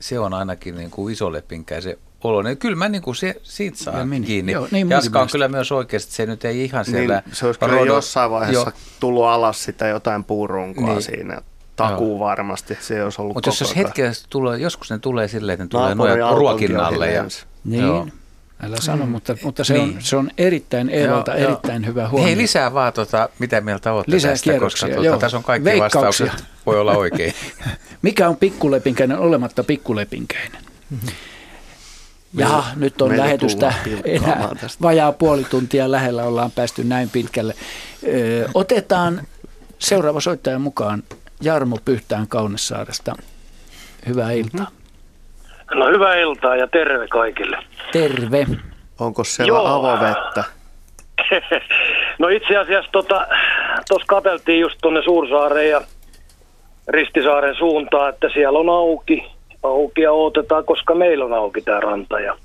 [0.00, 2.42] se on ainakin niin kuin isolepinkäisen olo.
[2.42, 4.52] Niin kyllä mä niin kuin se, siitä saan ja kiinni.
[4.52, 7.22] Joo, niin Jaska on kyllä myös oikeasti, se nyt ei ihan siellä...
[7.26, 7.84] Niin, se olisi kyllä rodo...
[7.84, 8.72] jossain vaiheessa jo.
[9.00, 11.02] tullut alas sitä jotain puurunkoa niin.
[11.02, 11.42] siinä.
[11.76, 12.18] Takuu Joo.
[12.18, 15.68] varmasti, se olisi ollut Mutta jos, jos hetkellä tulee, joskus ne tulee silleen, että ne
[15.68, 17.12] tulee noja ruokinnalle.
[17.12, 17.24] Ja,
[17.64, 17.82] niin.
[17.82, 18.06] Joo.
[18.64, 19.12] Älä sano, mm.
[19.12, 19.96] mutta, mutta se, niin.
[19.96, 21.90] on, se on erittäin Eelolta joo, erittäin joo.
[21.90, 22.26] hyvä huomio.
[22.26, 26.00] Hei, lisää vaan, tota, mitä mieltä olette lisää tästä, koska tuota, tässä on kaikki Veikkauksia.
[26.00, 27.34] vastaukset, voi olla oikein.
[28.02, 30.62] Mikä on pikkulepinkäinen olematta pikkulepinkäinen?
[30.90, 31.08] Mm-hmm.
[32.34, 33.74] Jaha, nyt on lähetystä
[34.04, 34.48] enää
[34.82, 37.54] vajaa puoli tuntia lähellä, ollaan päästy näin pitkälle.
[38.06, 39.22] Ö, otetaan
[39.78, 41.02] seuraava soittaja mukaan,
[41.40, 43.14] Jarmo Pyhtään Kaunesaaresta.
[44.06, 44.70] Hyvää iltaa.
[45.74, 47.58] No hyvää iltaa ja terve kaikille.
[47.92, 48.46] Terve.
[49.00, 49.66] Onko siellä Joo.
[49.66, 50.44] avovettä?
[52.18, 53.26] no itse asiassa tuossa
[53.88, 55.80] tota, katseltiin just tuonne Suursaareen ja
[56.88, 59.24] Ristisaaren suuntaan, että siellä on auki,
[59.62, 62.36] auki ja odotetaan, koska meillä on auki tämä ranta ja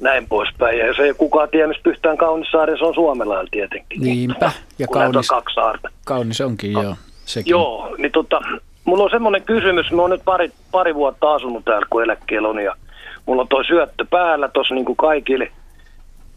[0.00, 0.78] näin poispäin.
[0.78, 4.00] Ja jos ei kukaan tiedä, missä Pyhtään Kaunissaari, se on Suomella tietenkin.
[4.00, 5.88] Niinpä, ja kaunis, on kaksi saarta.
[6.04, 6.94] kaunis onkin, joo.
[7.24, 7.50] Sekin.
[7.50, 8.40] Joo, niin tota,
[8.84, 12.58] mulla on semmoinen kysymys, mä oon nyt pari, pari vuotta asunut täällä, kun eläkkeellä on,
[12.58, 12.74] ja
[13.26, 15.52] mulla on toi syöttö päällä tuossa niin kuin kaikille.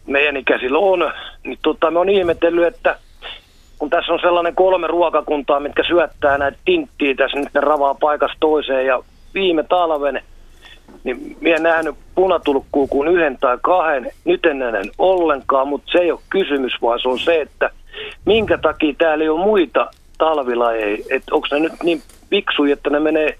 [0.06, 1.12] Meidän ikäisillä on,
[1.44, 2.98] niin tota, mä oon ihmetellyt, että
[3.78, 8.36] kun tässä on sellainen kolme ruokakuntaa, mitkä syöttää näitä tinttiä tässä, nyt ne ravaa paikasta
[8.40, 9.02] toiseen, ja
[9.34, 10.22] viime talven,
[11.04, 15.98] niin minä en nähnyt punatulkkuu kuin yhden tai kahden, nyt en näe ollenkaan, mutta se
[15.98, 17.70] ei ole kysymys, vaan se on se, että
[18.24, 23.00] minkä takia täällä ei ole muita talvilajeja, että onko ne nyt niin fiksuja, että ne
[23.00, 23.38] menee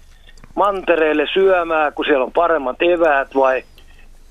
[0.55, 3.63] mantereille syömään, kun siellä on paremmat eväät vai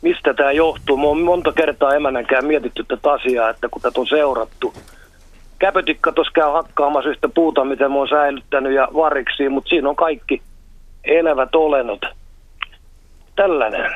[0.02, 0.96] mistä tämä johtuu.
[0.96, 4.74] Mä oon monta kertaa emännänkään mietitty tätä asiaa, että kun tätä on seurattu.
[5.58, 9.96] Käpötikka tuossa käy hakkaamassa yhtä puuta, mitä mä oon säilyttänyt ja variksi, mutta siinä on
[9.96, 10.42] kaikki
[11.04, 12.00] elävät olennot.
[13.36, 13.90] Tällainen.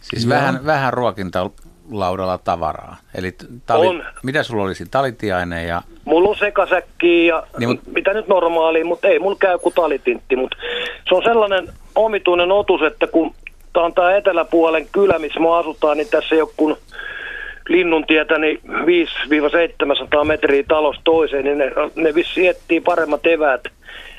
[0.00, 0.92] Siis vähän, vähän
[1.86, 2.96] ruokintalaudalla tavaraa.
[3.14, 3.34] Eli
[3.66, 4.04] tali, on.
[4.22, 4.86] mitä sulla olisi?
[4.90, 5.82] Talitiainen ja...
[6.04, 7.90] Mulla on sekasäkki ja niin, mutta...
[7.90, 10.36] mitä nyt normaali, mutta ei mulla käy kuin talitintti.
[10.36, 10.56] Mutta
[11.08, 13.34] se on sellainen omituinen otus, että kun
[13.72, 16.76] tämä on tämä eteläpuolen kylä, missä me asutaan, niin tässä ei ole kun
[17.68, 18.60] linnuntietä niin
[20.22, 23.64] 5-700 metriä talosta toiseen, niin ne, ne vissi etsii paremmat eväät.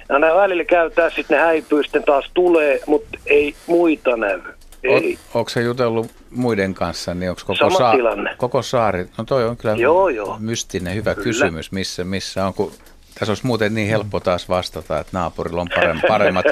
[0.09, 4.39] Ja ne välillä käytää, sitten ne häipyy, sitten taas tulee, mutta ei muita näy.
[4.87, 5.17] Ei.
[5.33, 7.93] O, onko se jutellut muiden kanssa, niin onko koko, saa,
[8.37, 10.37] koko saari, no toi on kyllä joo, joo.
[10.39, 11.23] mystinen hyvä kyllä.
[11.23, 12.71] kysymys, missä, missä on, kun
[13.19, 15.69] tässä olisi muuten niin helppo taas vastata, että naapurilla on
[16.07, 16.45] paremmat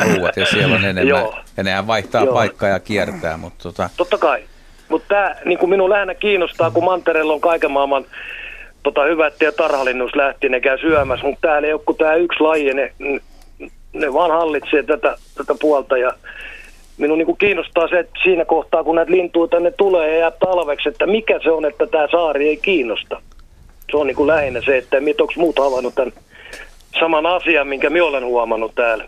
[0.00, 1.08] ruuat ja siellä on enemmän.
[1.08, 1.34] Joo.
[1.56, 2.34] Ja nehän vaihtaa Joo.
[2.34, 3.36] paikkaa ja kiertää.
[3.36, 3.90] Mutta tota...
[3.96, 4.42] Totta kai.
[4.88, 8.06] Mutta tämä niin minun lähinnä kiinnostaa, kun mantereella on kaiken maailman
[8.82, 12.40] tota, hyvät ja tarhalinnus lähti, ne käy syömässä, mutta täällä ei ole kuin tämä yksi
[12.40, 12.92] laji, ne,
[13.92, 16.10] ne vaan hallitsee tätä, tätä puolta ja
[16.98, 20.30] minun niin kuin kiinnostaa se, että siinä kohtaa kun näitä lintuja tänne tulee ja jää
[20.30, 23.22] talveksi, että mikä se on, että tämä saari ei kiinnosta.
[23.90, 26.12] Se on niin kuin lähinnä se, että onko muut havainnut tämän
[27.00, 29.04] saman asian, minkä minä olen huomannut täällä.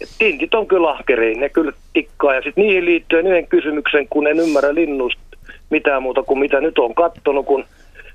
[0.00, 2.34] Et tintit on kyllä ahkeriin, ne kyllä tikkaa.
[2.34, 5.22] Ja sitten niihin liittyen yhden kysymyksen, kun en ymmärrä linnusta
[5.70, 7.64] mitään muuta kuin mitä nyt on kattonut, kun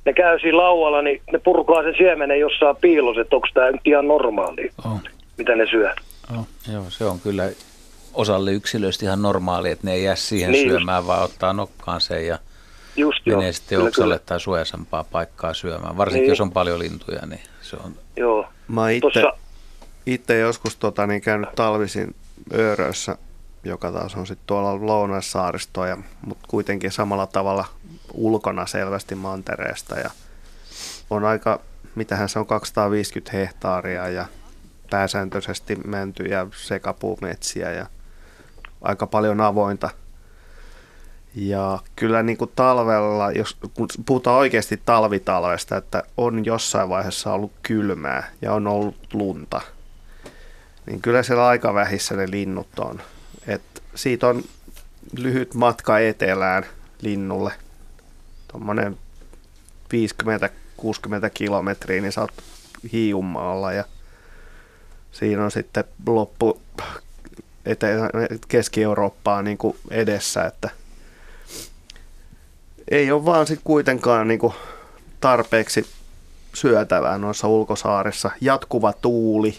[0.06, 3.82] ne käy siinä laualla, niin ne purkaa sen siemenen jossain piilossa, että onko tämä nyt
[3.86, 5.02] ihan normaali, oh.
[5.38, 5.94] mitä ne syö.
[6.38, 6.48] Oh.
[6.74, 7.44] Joo, se on kyllä
[8.18, 11.08] osalle yksilöistä ihan normaali, että ne ei jää siihen niin syömään, just.
[11.08, 12.40] vaan ottaa nokkaan sen ja
[12.96, 13.54] just menee jo.
[13.54, 14.26] sitten kyllä, oksalle kyllä.
[14.26, 15.98] tai suojaisempaa paikkaa syömään.
[15.98, 16.30] Varsinkin niin.
[16.30, 17.96] jos on paljon lintuja, niin se on...
[18.16, 18.46] Joo.
[18.68, 19.34] Mä itse, Tossa...
[20.06, 22.16] itse joskus tota, niin käynyt talvisin
[22.54, 23.18] Öörössä,
[23.64, 27.66] joka taas on sitten tuolla Lounaissaaristoa, mutta kuitenkin samalla tavalla
[28.14, 30.10] ulkona selvästi mantereesta ja
[31.10, 31.60] on aika,
[31.96, 34.26] mitähän se on, 250 hehtaaria ja
[34.90, 37.86] pääsääntöisesti mentyjä sekapuumetsiä ja
[38.82, 39.90] aika paljon avointa.
[41.36, 47.52] Ja kyllä niin kuin talvella, jos kun puhutaan oikeasti talvitalvesta, että on jossain vaiheessa ollut
[47.64, 49.62] kylmää ja on ollut lunta,
[50.86, 53.02] niin kyllä siellä aika vähissä ne linnut on.
[53.48, 54.44] Et siitä on
[55.18, 56.66] lyhyt matka etelään
[57.02, 57.54] linnulle,
[58.52, 58.98] tuommoinen
[59.94, 62.34] 50-60 kilometriä, niin sä oot
[63.76, 63.84] ja
[65.12, 66.62] siinä on sitten loppu
[67.68, 68.10] etelä,
[68.48, 70.70] Keski-Eurooppaa niin kuin edessä, että
[72.92, 74.54] ei ole vaan sitten kuitenkaan niin kuin
[75.22, 75.86] tarpeeksi
[76.54, 78.32] syötävää noissa ulkosaarissa.
[78.42, 79.58] Jatkuva tuuli,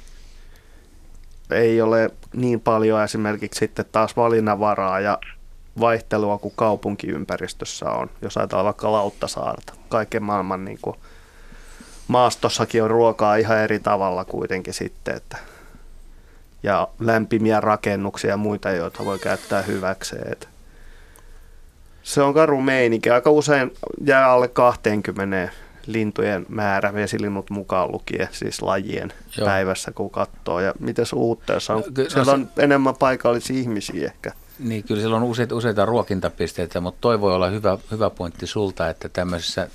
[1.51, 5.19] ei ole niin paljon esimerkiksi sitten taas valinnanvaraa ja
[5.81, 9.73] vaihtelua kuin kaupunkiympäristössä on, jos ajatellaan vaikka Lauttasaarta.
[9.89, 10.97] Kaiken maailman niin kuin,
[12.09, 15.39] maastossakin on ruokaa ihan eri tavalla kuitenkin sitten, että
[16.63, 20.37] ja lämpimiä rakennuksia ja muita, joita voi käyttää hyväkseen.
[22.03, 23.11] Se on karu meininki.
[23.11, 23.73] Aika usein
[24.05, 25.49] jää alle 20
[25.87, 29.47] lintujen määrä, vesilinnut mukaan lukien, siis lajien Joo.
[29.47, 30.61] päivässä, kun katsoo.
[30.61, 31.85] Ja miten uutteessa on?
[31.95, 32.63] Ky- Siellä on se...
[32.63, 34.33] enemmän paikallisia ihmisiä ehkä.
[34.59, 38.89] Niin, kyllä siellä on useita, useita ruokintapisteitä, mutta toi voi olla hyvä, hyvä pointti sulta,
[38.89, 39.69] että tämmöisessä,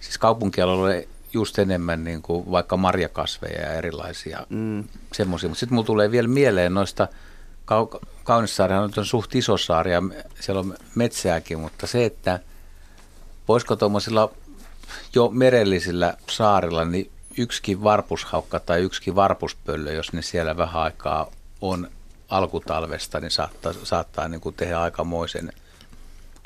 [0.00, 4.84] siis kaupunkialueella just enemmän niin kuin vaikka marjakasveja ja erilaisia mm.
[5.12, 5.48] semmoisia.
[5.48, 7.08] Mutta sitten mulla tulee vielä mieleen noista,
[7.66, 10.02] Kau- Kaunissaarihan on suht iso saari ja
[10.40, 12.40] siellä on metsääkin, mutta se, että
[13.48, 14.30] voisiko tuommoisilla
[15.14, 21.30] jo merellisillä saarilla, niin yksikin varpushaukka tai yksikin varpuspöllö, jos ne siellä vähän aikaa
[21.60, 21.90] on
[22.28, 25.52] alkutalvesta, niin saattaa, saattaa niin kuin tehdä aikamoisen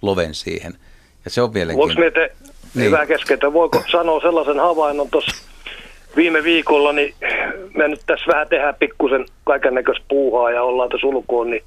[0.02, 0.78] loven siihen.
[1.24, 1.78] Ja se on vieläkin...
[1.78, 2.36] Voiko te,
[2.74, 2.86] niin.
[2.86, 5.52] hyvä keskeltä, voiko sanoa sellaisen havainnon tuossa
[6.16, 7.14] viime viikolla, niin
[7.74, 11.62] me nyt tässä vähän tehdään pikkusen kaiken näköistä puuhaa ja ollaan tässä ulkoon, niin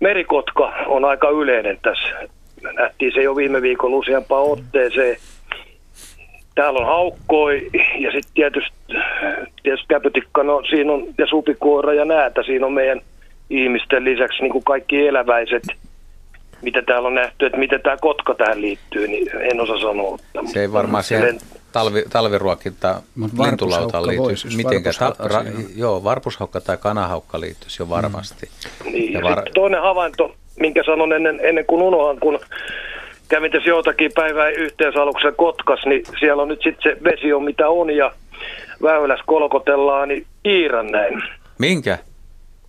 [0.00, 2.28] merikotka on aika yleinen tässä.
[2.72, 5.16] Nähtiin se jo viime viikolla useampaan otteeseen.
[6.54, 8.76] Täällä on haukkoi ja sitten tietysti,
[9.62, 13.00] tietysti käpytikka, no siinä on ja supikoira ja näätä, siinä on meidän
[13.50, 15.62] ihmisten lisäksi niin kuin kaikki eläväiset,
[16.62, 20.18] mitä täällä on nähty, että miten tämä kotka tähän liittyy, niin en osaa sanoa.
[20.52, 21.38] Se ei varmaan siihen
[21.72, 23.02] talvi, talviruokinta
[23.44, 24.56] lintulautaan liittyy.
[24.56, 25.44] Mitenkä, ta, ra,
[25.76, 28.48] joo, varpushaukka tai kanahaukka liittyisi jo varmasti.
[28.84, 28.92] Mm.
[28.92, 29.42] Niin, ja var...
[29.54, 32.40] toinen havainto, minkä sanon ennen, ennen kuin unohan, kun
[33.28, 37.68] kävin tässä jotakin päivää yhteisaluksen Kotkas, niin siellä on nyt sitten se vesi on mitä
[37.68, 38.12] on ja
[38.82, 41.22] väylässä kolkotellaan, niin Iiran näin.
[41.58, 41.98] Minkä?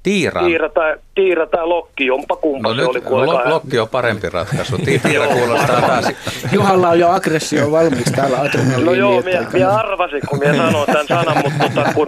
[0.04, 0.42] Tiira.
[0.42, 3.26] Tiira tai, tiira tai lokki, jompa kumpa no se nyt, oli.
[3.26, 4.78] Lo, lokki on parempi ratkaisu.
[5.08, 6.12] Tiira kuulostaa taas.
[6.52, 8.38] Juhalla on jo aggressio valmiiksi täällä
[8.84, 12.08] No joo, minä, minä arvasin, kun minä sanoin tämän sanan, mutta tota, kun,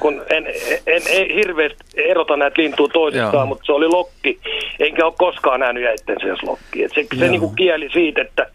[0.00, 0.46] kun en,
[0.86, 3.46] en, en, hirveästi erota näitä lintuja toisistaan, joo.
[3.46, 4.38] mutta se oli lokki.
[4.80, 6.84] Enkä ole koskaan nähnyt jäittensä lokki.
[6.84, 8.46] Et se se niin kuin kieli siitä, että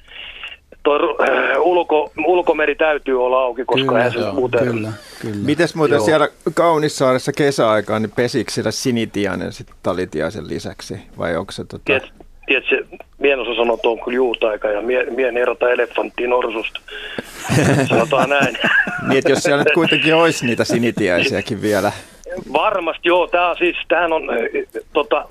[0.84, 4.60] tuo äh, ulko, ulkomeri täytyy olla auki, koska kyllä, eihän se muuten...
[4.60, 4.92] Kyllä,
[5.22, 5.46] kyllä.
[5.46, 6.06] Mites muuten joo.
[6.06, 11.84] siellä Kaunissaaressa kesäaikaan, niin pesikö siellä sinitiainen sitten talitiaisen lisäksi, vai onko se tota...
[11.86, 12.04] Tiet,
[12.46, 12.86] tiedätkö,
[13.20, 16.80] mien osa sanoo, että on kyllä juutaika ja mie, mien erota elefanttiin orsusta.
[17.90, 18.58] Sanotaan näin.
[19.08, 21.92] niin, että jos siellä nyt kuitenkin olisi niitä sinitiaisiakin vielä.
[22.54, 24.24] Varmasti joo, tämä siis, tämähän on
[24.94, 25.28] tota,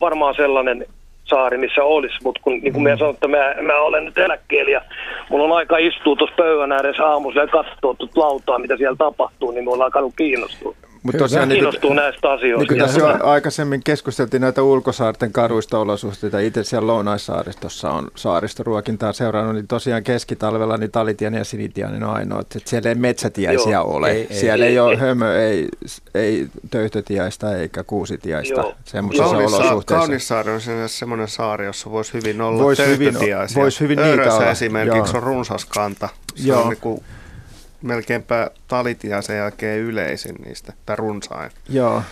[0.00, 0.86] varmaan sellainen
[1.26, 2.82] saari, missä olisi, mutta kun, niin kuin mm.
[2.82, 4.80] minä sanoin, että mä, mä olen nyt eläkkeellä ja
[5.30, 9.50] mulla on aika istua tuossa pöydän ääressä aamulla ja katsoa tuota lautaa, mitä siellä tapahtuu,
[9.50, 10.74] niin mulla on alkanut kiinnostua.
[11.06, 12.58] Mutta tosiaan niin kiinnostuu niin, näistä asioista.
[12.58, 16.38] Niin kuin tässä jo aikaisemmin keskusteltiin näitä ulkosaarten karuista olosuhteita.
[16.38, 22.40] Itse siellä Lounaissaaristossa on saaristoruokintaa seurannut, niin tosiaan keskitalvella niin talitiainen ja sinitiainen on ainoa.
[22.40, 23.96] Että siellä ei metsätiäisiä Joo.
[23.96, 24.10] ole.
[24.10, 24.98] Ei, siellä ei, ei, ei ole ei.
[24.98, 25.68] hömö, ei,
[26.14, 30.06] ei töyhtötiäistä eikä kuusitiäistä semmoisissa olosuhteissa.
[30.06, 33.62] Kaunissaari on semmoinen saari, jossa voisi hyvin olla vois töyhtötiäisiä.
[33.62, 34.50] Voisi hyvin niitä olla.
[34.50, 35.16] esimerkiksi Joo.
[35.16, 36.08] on runsas kanta.
[36.34, 36.62] Se Joo.
[36.62, 37.02] on niin kuin
[37.82, 41.50] melkeinpä talitia sen jälkeen yleisin niistä, tai runsain.
[41.68, 42.02] Joo.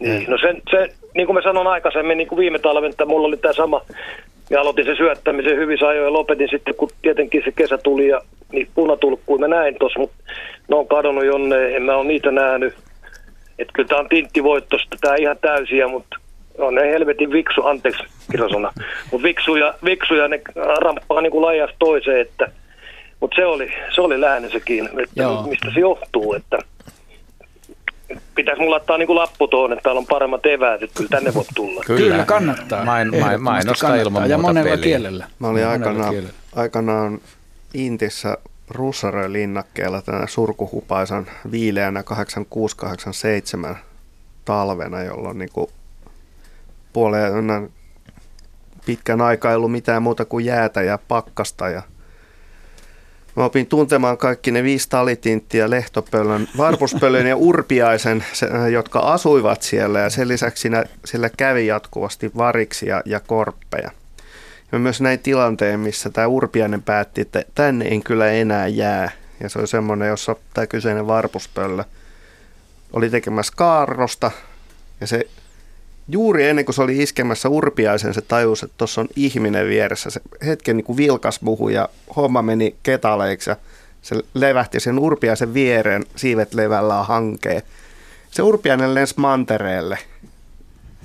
[0.00, 3.28] Niin, no se, se, niin kuin mä sanoin aikaisemmin, niin kuin viime talven, että mulla
[3.28, 3.82] oli tämä sama,
[4.50, 8.20] ja aloitin sen syöttämisen hyvissä ajoin ja lopetin sitten, kun tietenkin se kesä tuli ja
[8.52, 10.16] niin punatulkkuja mä näin tuossa, mutta
[10.68, 12.74] ne on kadonnut jonne, en mä ole niitä nähnyt.
[13.58, 16.16] Että kyllä tämä on tinttivoittosta, tämä ihan täysiä, mutta
[16.58, 18.72] on ne helvetin viksu, anteeksi kirjasana,
[19.12, 20.40] mutta viksuja, viksuja ne
[20.80, 22.50] ramppaa niin kuin toiseen, että
[23.20, 25.42] mutta se oli, se oli läänensäkin, että Joo.
[25.42, 26.58] mistä se johtuu, että
[28.34, 31.34] pitäisi mulla laittaa niin kuin lappu tuonne, että täällä on paremmat eväät, että kyllä tänne
[31.34, 31.82] voi tulla.
[31.86, 32.84] Kyllä, kyllä kannattaa.
[32.84, 34.82] Main, main, mainosta ilman ja monella peliä.
[34.82, 35.26] kielellä.
[35.38, 36.14] Mä olin aikanaan,
[36.56, 37.20] aikanaan
[37.74, 38.38] Intissä
[38.70, 42.04] Russarön linnakkeella tänä surkuhupaisan viileänä
[43.72, 43.76] 86-87
[44.44, 45.70] talvena, jolloin niin kuin
[46.92, 47.70] puoleen
[48.86, 51.82] pitkän aikaa ei ollut mitään muuta kuin jäätä ja pakkasta ja
[53.40, 58.24] Mä opin tuntemaan kaikki ne viisi talitinttiä, lehtopöllön, varpuspöllön ja urpiaisen,
[58.72, 63.90] jotka asuivat siellä ja sen lisäksi siinä, siellä kävi jatkuvasti variksi ja, ja korppeja.
[64.72, 69.10] Ja myös näin tilanteen, missä tämä urpiainen päätti, että tänne en kyllä enää jää.
[69.40, 71.84] Ja se oli semmoinen, jossa tämä kyseinen varpuspöllö
[72.92, 74.30] oli tekemässä kaarnosta
[75.00, 75.26] ja se
[76.08, 80.10] juuri ennen kuin se oli iskemässä urpiaisen, se tajusi, että tuossa on ihminen vieressä.
[80.10, 83.56] Se hetken niin kuin vilkas buhu ja homma meni ketaleiksi ja
[84.02, 87.62] se levähti sen urpiaisen viereen, siivet levällään hankeen.
[88.30, 89.98] Se urpiainen lensi mantereelle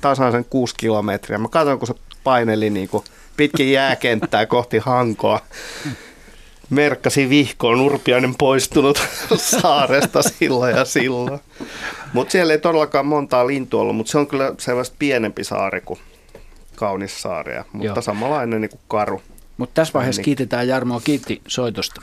[0.01, 1.37] tasan sen kuusi kilometriä.
[1.37, 1.93] Mä katson, kun se
[2.23, 3.03] paineli niin kuin
[3.37, 5.39] pitkin jääkenttää kohti hankoa
[6.69, 9.07] merkkasi vihkoon Urpiainen poistunut
[9.61, 11.39] saaresta silloin ja silloin.
[12.13, 15.99] Mutta siellä ei todellakaan montaa lintua ollut, mutta se on kyllä selvästi pienempi saari kuin
[16.75, 18.01] kaunis saari, mutta Joo.
[18.01, 19.21] samanlainen niin kuin karu.
[19.57, 20.25] Mutta tässä vaiheessa niin.
[20.25, 22.01] kiitetään Jarmoa, kiitti soitosta.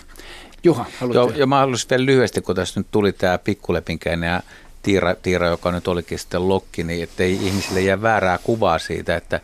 [0.65, 4.43] Juha, haluat Joo, ja mä haluaisin vielä lyhyesti, kun tässä nyt tuli tämä pikkulepinkäinen ja
[4.83, 9.41] tiira, tiira, joka nyt olikin sitten lokki, niin ettei ihmisille jää väärää kuvaa siitä, että,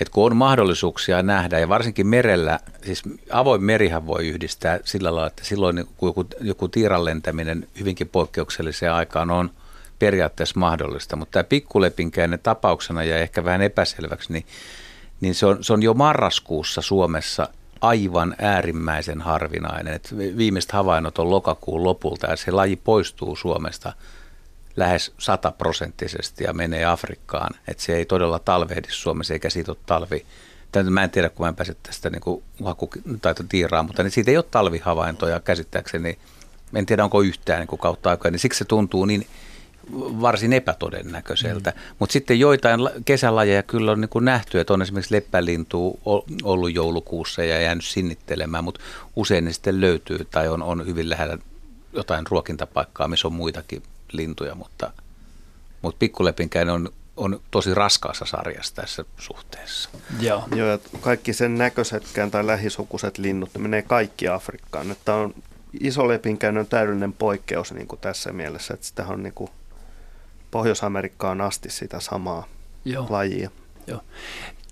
[0.00, 5.26] että kun on mahdollisuuksia nähdä, ja varsinkin merellä, siis avoin merihän voi yhdistää sillä lailla,
[5.26, 9.50] että silloin kun joku, joku tiiran lentäminen hyvinkin poikkeukselliseen aikaan on
[9.98, 14.46] periaatteessa mahdollista, mutta tämä pikkulepinkäinen tapauksena ja ehkä vähän epäselväksi, niin,
[15.20, 17.48] niin se, on, se on jo marraskuussa Suomessa
[17.80, 19.94] aivan äärimmäisen harvinainen.
[19.94, 23.92] Et viimeiset havainnot on lokakuun lopulta ja se laji poistuu Suomesta
[24.80, 27.54] lähes sataprosenttisesti ja menee Afrikkaan.
[27.68, 30.26] Et se ei todella talvehdi Suomessa eikä siitä ole talvi.
[30.90, 32.90] Mä en tiedä, kun mä en pääse tästä niin haku,
[33.22, 36.18] tai tiiraan, mutta niin siitä ei ole talvihavaintoja käsittääkseni.
[36.74, 39.26] En tiedä, onko yhtään niin kautta aikaa, niin siksi se tuntuu niin
[39.92, 41.70] varsin epätodennäköiseltä.
[41.70, 41.94] Mm.
[41.98, 46.00] Mutta sitten joitain kesälajeja kyllä on niin kuin nähty, että on esimerkiksi leppälintu
[46.42, 48.80] ollut joulukuussa ja jäänyt sinnittelemään, mutta
[49.16, 51.38] usein ne sitten löytyy tai on, on hyvin lähellä
[51.92, 53.82] jotain ruokintapaikkaa, missä on muitakin
[54.12, 54.92] lintuja, mutta,
[55.82, 59.90] mutta pikkulepinkäinen on, on tosi raskaassa sarjassa tässä suhteessa.
[60.20, 60.44] Joo.
[60.54, 64.90] Joo ja kaikki sen näköisetkään tai lähisukuiset linnut, ne menee kaikki Afrikkaan.
[64.90, 65.34] Että on
[65.80, 69.50] iso lepinkäinen on täydellinen poikkeus niin kuin tässä mielessä, että sitä on niin kuin
[70.50, 72.46] Pohjois-Amerikkaan asti sitä samaa
[72.84, 73.06] Joo.
[73.10, 73.50] lajia.
[73.86, 74.00] Joo.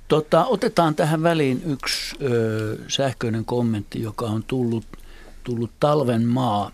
[0.09, 4.87] Tota, otetaan tähän väliin yksi ö, sähköinen kommentti, joka on tullut,
[5.45, 6.71] tullut Talven maa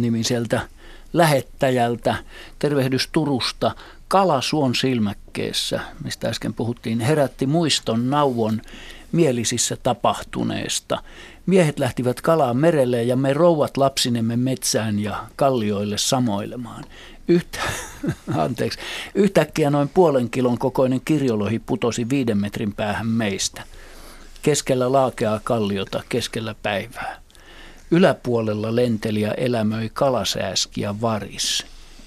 [0.00, 0.68] nimiseltä
[1.12, 2.14] lähettäjältä.
[2.58, 3.74] Tervehdys Turusta.
[4.08, 8.60] Kala suon silmäkkeessä, mistä äsken puhuttiin, herätti muiston nauvon
[9.12, 11.02] mielisissä tapahtuneesta.
[11.46, 16.84] Miehet lähtivät kalaan merelle ja me rouvat lapsinemme metsään ja kallioille samoilemaan.
[17.28, 17.58] Yhtä,
[18.36, 18.78] anteeksi,
[19.14, 23.62] yhtäkkiä noin puolen kilon kokoinen kirjolohi putosi viiden metrin päähän meistä.
[24.42, 27.25] Keskellä laakeaa kalliota, keskellä päivää.
[27.90, 31.66] Yläpuolella lenteli ja elämöi kalasääski ja varis,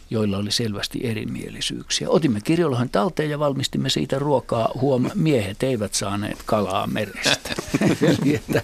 [0.10, 2.10] joilla oli selvästi erimielisyyksiä.
[2.10, 4.72] Otimme kirjolohen talteen ja valmistimme siitä ruokaa.
[4.82, 7.50] Huom, miehet eivät saaneet kalaa merestä.
[8.02, 8.62] Eli että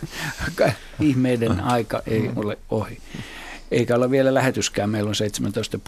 [1.00, 2.98] ihmeiden aika ei ole ohi
[3.72, 4.90] eikä olla vielä lähetyskään.
[4.90, 5.16] Meillä on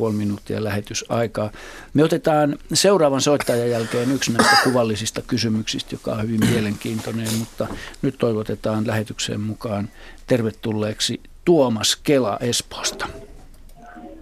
[0.10, 1.52] 17,5 minuuttia lähetysaikaa.
[1.94, 7.68] Me otetaan seuraavan soittajan jälkeen yksi näistä kuvallisista kysymyksistä, joka on hyvin mielenkiintoinen, mutta
[8.02, 9.90] nyt toivotetaan lähetykseen mukaan
[10.28, 13.08] tervetulleeksi Tuomas Kela Espoosta.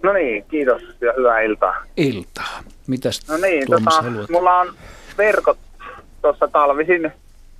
[0.02, 1.76] No niin, kiitos ja hyvää iltaa.
[1.96, 2.62] Iltaa.
[2.86, 4.30] Mitäs no niin, Tuomas tota, haluat?
[4.30, 4.74] Mulla on
[5.18, 5.58] verkot
[6.22, 7.12] tuossa talvisin.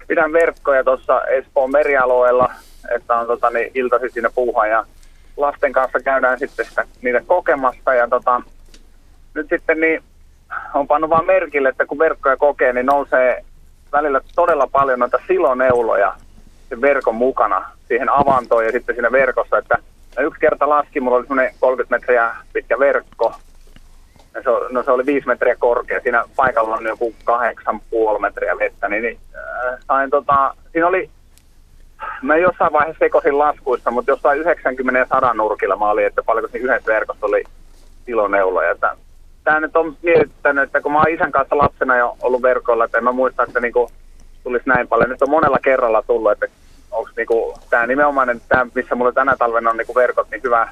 [0.08, 2.52] Pidän verkkoja tuossa Espoon merialueella,
[2.96, 4.86] että on tota, niin, iltaisin siinä puuhaa ja
[5.36, 8.42] lasten kanssa käydään sitten sitä, niitä kokemassa ja tota,
[9.34, 10.02] nyt sitten niin
[10.74, 13.44] on pannut vaan merkille, että kun verkkoja kokee, niin nousee
[13.92, 16.14] välillä todella paljon noita siloneuloja
[16.68, 19.78] sen verkon mukana siihen avantoon ja sitten siinä verkossa, että
[20.20, 23.34] yksi kerta laski, mulla oli semmoinen 30 metriä pitkä verkko,
[24.34, 28.88] ja se, no se oli 5 metriä korkea, siinä paikalla on joku 8,5 metriä vettä,
[28.88, 31.10] niin, niin äh, sain tota, siinä oli
[32.22, 36.48] Mä jossain vaiheessa sekoisin laskuissa, mutta jossain 90 ja 100 nurkilla mä olin, että paljonko
[36.48, 37.44] siinä yhdessä verkossa oli
[38.06, 38.74] kiloneuloja.
[39.44, 42.98] Tämä nyt on mietittänyt, että kun mä oon isän kanssa lapsena jo ollut verkoilla, että
[42.98, 43.90] en mä muista, että niinku
[44.44, 45.10] tulisi näin paljon.
[45.10, 46.46] Nyt on monella kerralla tullut, että
[46.90, 50.68] onko niinku, tämä nimenomaan, tämä, missä mulla tänä talvena on niinku verkot, niin hyvä.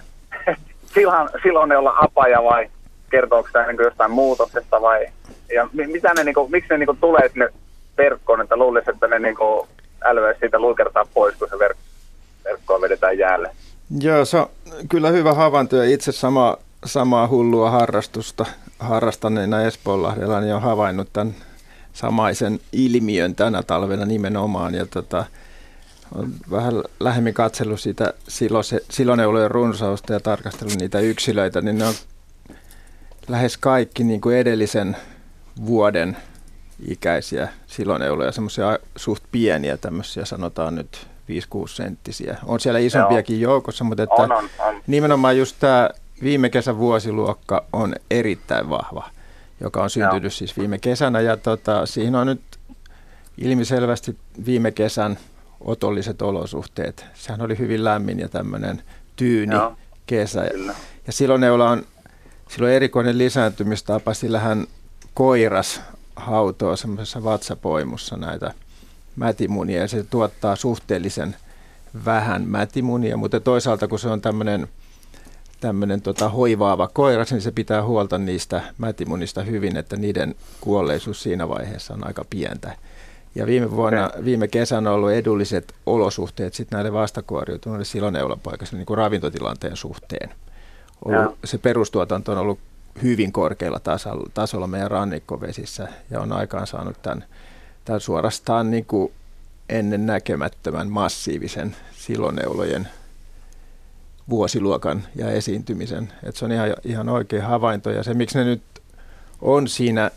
[0.94, 2.70] silloin, silloin ne olla apaja vai
[3.10, 5.06] kertooko tämä niinku jostain muutoksesta vai
[5.54, 7.48] ja mitä ne, niinku, miksi ne niinku tulee sinne
[7.98, 9.68] verkkoon, että luulisi, että ne niinku
[10.04, 11.76] älveä siitä luikertaa pois, kun se verk-
[12.44, 13.50] verkkoa vedetään jäälle.
[14.00, 14.48] Joo, se on
[14.88, 18.46] kyllä hyvä havainto ja itse sama, samaa hullua harrastusta
[18.78, 21.34] harrastaneena Espoonlahdella niin on havainnut tämän
[21.92, 24.74] samaisen ilmiön tänä talvena nimenomaan.
[24.74, 25.24] Ja tota,
[26.14, 28.14] on vähän lähemmin katsellut sitä
[28.90, 31.94] siloneulojen runsausta ja tarkastellut niitä yksilöitä, niin ne on
[33.28, 34.96] lähes kaikki niin kuin edellisen
[35.66, 36.16] vuoden
[36.88, 42.38] ikäisiä siloneuloja, semmoisia suht pieniä tämmöisiä, sanotaan nyt 5-6 senttisiä.
[42.44, 43.52] On siellä isompiakin Joo.
[43.52, 44.82] joukossa, mutta että on, on, on.
[44.86, 45.90] nimenomaan just tämä
[46.22, 49.10] viime kesän vuosiluokka on erittäin vahva,
[49.60, 50.30] joka on syntynyt Joo.
[50.30, 52.42] siis viime kesänä ja tota, siihen on nyt
[53.38, 55.18] ilmiselvästi viime kesän
[55.60, 57.06] otolliset olosuhteet.
[57.14, 58.82] Sehän oli hyvin lämmin ja tämmöinen
[59.16, 59.76] tyyni Joo.
[60.06, 60.46] kesä.
[60.52, 60.74] Kyllä.
[61.06, 61.84] Ja silloin ne on
[62.48, 64.66] silloin erikoinen lisääntymistapa, sillä hän
[65.14, 65.80] koiras
[66.16, 68.54] hautoo semmoisessa vatsapoimussa näitä
[69.16, 71.36] mätimunia ja se tuottaa suhteellisen
[72.04, 74.68] vähän mätimunia, mutta toisaalta kun se on tämmöinen
[75.60, 81.48] tämmöinen tota, hoivaava koiras, niin se pitää huolta niistä mätimunista hyvin, että niiden kuolleisuus siinä
[81.48, 82.76] vaiheessa on aika pientä.
[83.34, 88.98] Ja viime vuonna, viime kesänä on ollut edulliset olosuhteet sitten näille vastakuoriutuneille siloneulapoikasille niin kuin
[88.98, 90.30] ravintotilanteen suhteen.
[91.04, 92.58] Ollut, se perustuotanto on ollut
[93.02, 97.24] hyvin korkealla tasolla, tasolla meidän rannikkovesissä ja on aikaan saanut tämän,
[97.84, 99.12] tämän suorastaan niin kuin
[99.68, 102.88] ennen näkemättömän massiivisen siloneulojen
[104.28, 106.12] vuosiluokan ja esiintymisen.
[106.22, 108.62] Et se on ihan, ihan oikea havainto ja se miksi ne nyt
[109.40, 110.10] on siinä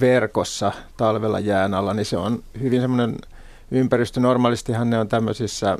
[0.00, 3.16] verkossa talvella jään alla, niin se on hyvin semmoinen
[3.70, 4.20] ympäristö.
[4.20, 5.78] Normaalistihan ne on tämmöisissä,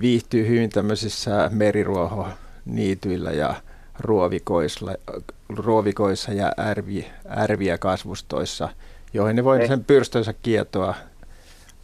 [0.00, 3.54] viihtyy hyvin tämmöisissä meriruohoniityillä ja
[3.98, 4.86] ruovikoissa,
[5.48, 7.06] ruovikoissa ja ärvi,
[7.38, 8.68] ärviä kasvustoissa,
[9.12, 10.94] joihin ne voi sen pyrstönsä kietoa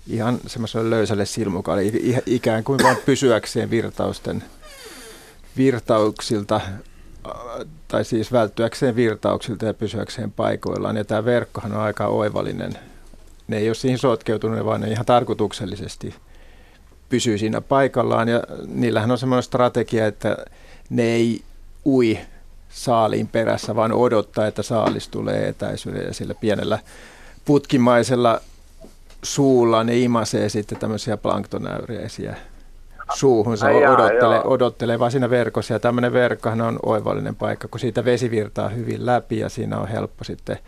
[0.07, 1.83] ihan semmoiselle löysälle silmukalle,
[2.27, 4.45] ikään kuin vain pysyäkseen virtausten,
[5.57, 6.61] virtauksilta,
[7.89, 10.97] tai siis välttyäkseen virtauksilta ja pysyäkseen paikoillaan.
[10.97, 12.73] Ja tämä verkkohan on aika oivallinen.
[13.49, 16.15] Ne ei ole siihen sotkeutuneet, vaan ne ihan tarkoituksellisesti
[17.09, 18.29] pysyy siinä paikallaan.
[18.29, 20.37] Ja niillähän on semmoinen strategia, että
[20.91, 21.43] ne ei
[21.87, 22.19] ui
[22.75, 26.79] saaliin perässä, vaan odottaa, että saalis tulee etäisyyden ja sillä pienellä
[27.45, 28.41] putkimaisella
[29.23, 32.37] suulla ne imasee sitten tämmöisiä planktonäyriäisiä
[33.15, 35.75] suuhunsa, Ai odottelee, odottelee vaan siinä verkossa.
[35.75, 39.89] Ja tämmöinen verkkohan on oivallinen paikka, kun siitä vesi virtaa hyvin läpi ja siinä on
[39.89, 40.59] helppo sitten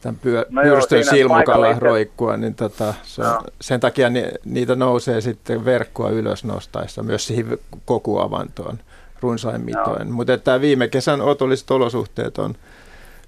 [0.00, 3.42] tämän pyö, no pyrstön silmukalla roikkua, niin tota, se on, no.
[3.60, 8.78] sen takia ni, niitä nousee sitten verkkoa ylös nostaessa myös siihen kokuavantoon
[9.22, 10.08] runsain mitoin.
[10.08, 10.14] No.
[10.14, 12.54] Mutta tämä viime kesän otolliset olosuhteet on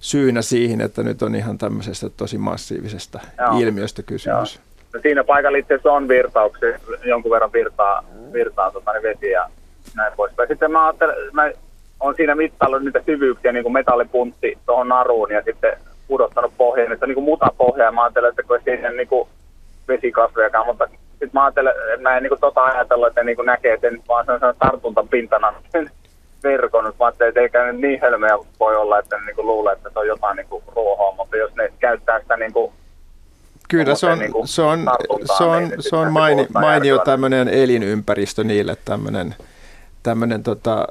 [0.00, 3.58] syynä siihen, että nyt on ihan tämmöisestä tosi massiivisesta Joo.
[3.58, 4.54] ilmiöstä kysymys.
[4.54, 4.64] Joo.
[4.94, 9.48] No siinä paikalla itse on virtauksia, jonkun verran virtaa, virtaa tota, niin vesi ja
[9.96, 10.48] näin poispäin.
[10.48, 10.94] Sitten mä,
[11.32, 11.50] mä
[12.00, 15.78] on siinä mittaillut niitä syvyyksiä, niin kuin metallipuntti tuohon naruun ja sitten
[16.08, 17.92] pudottanut pohjaan, että niin kuin mutapohja.
[17.92, 19.28] Mä ajattelen, että kun ei siihen niin kuin
[19.88, 20.88] vesikasvejakaan, mutta
[21.22, 24.26] sitten mä ajattelen, mä en niin kuin tota ajatella, että niin kuin näkee sen vaan
[24.26, 25.90] sen tartuntapintana sen
[26.44, 26.84] verkon.
[26.84, 29.90] Mä ajattelin, että eikä nyt niin hölmöjä voi olla, että ne niin kuin luulee, että
[29.92, 32.72] se on jotain niin kuin ruohoa, mutta jos ne käyttää sitä niin kuin
[33.68, 34.86] Kyllä se on, niin se on,
[35.36, 39.34] se on, niin se on maini, mainio tämmöinen elinympäristö niille, tämmöinen,
[40.02, 40.86] tämmöinen tota,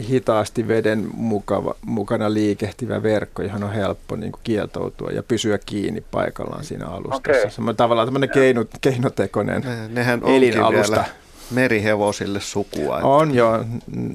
[0.00, 6.04] hitaasti veden mukava, mukana liikehtivä verkko, johon on helppo niin kuin kietoutua ja pysyä kiinni
[6.10, 7.30] paikallaan siinä alustassa.
[7.30, 7.50] Okay.
[7.50, 11.04] Semmoinen tavallaan tämmöinen keino, keinotekoinen ne, nehän elinalusta.
[11.50, 12.96] merihevosille sukua.
[12.96, 13.08] Että.
[13.08, 13.64] On joo,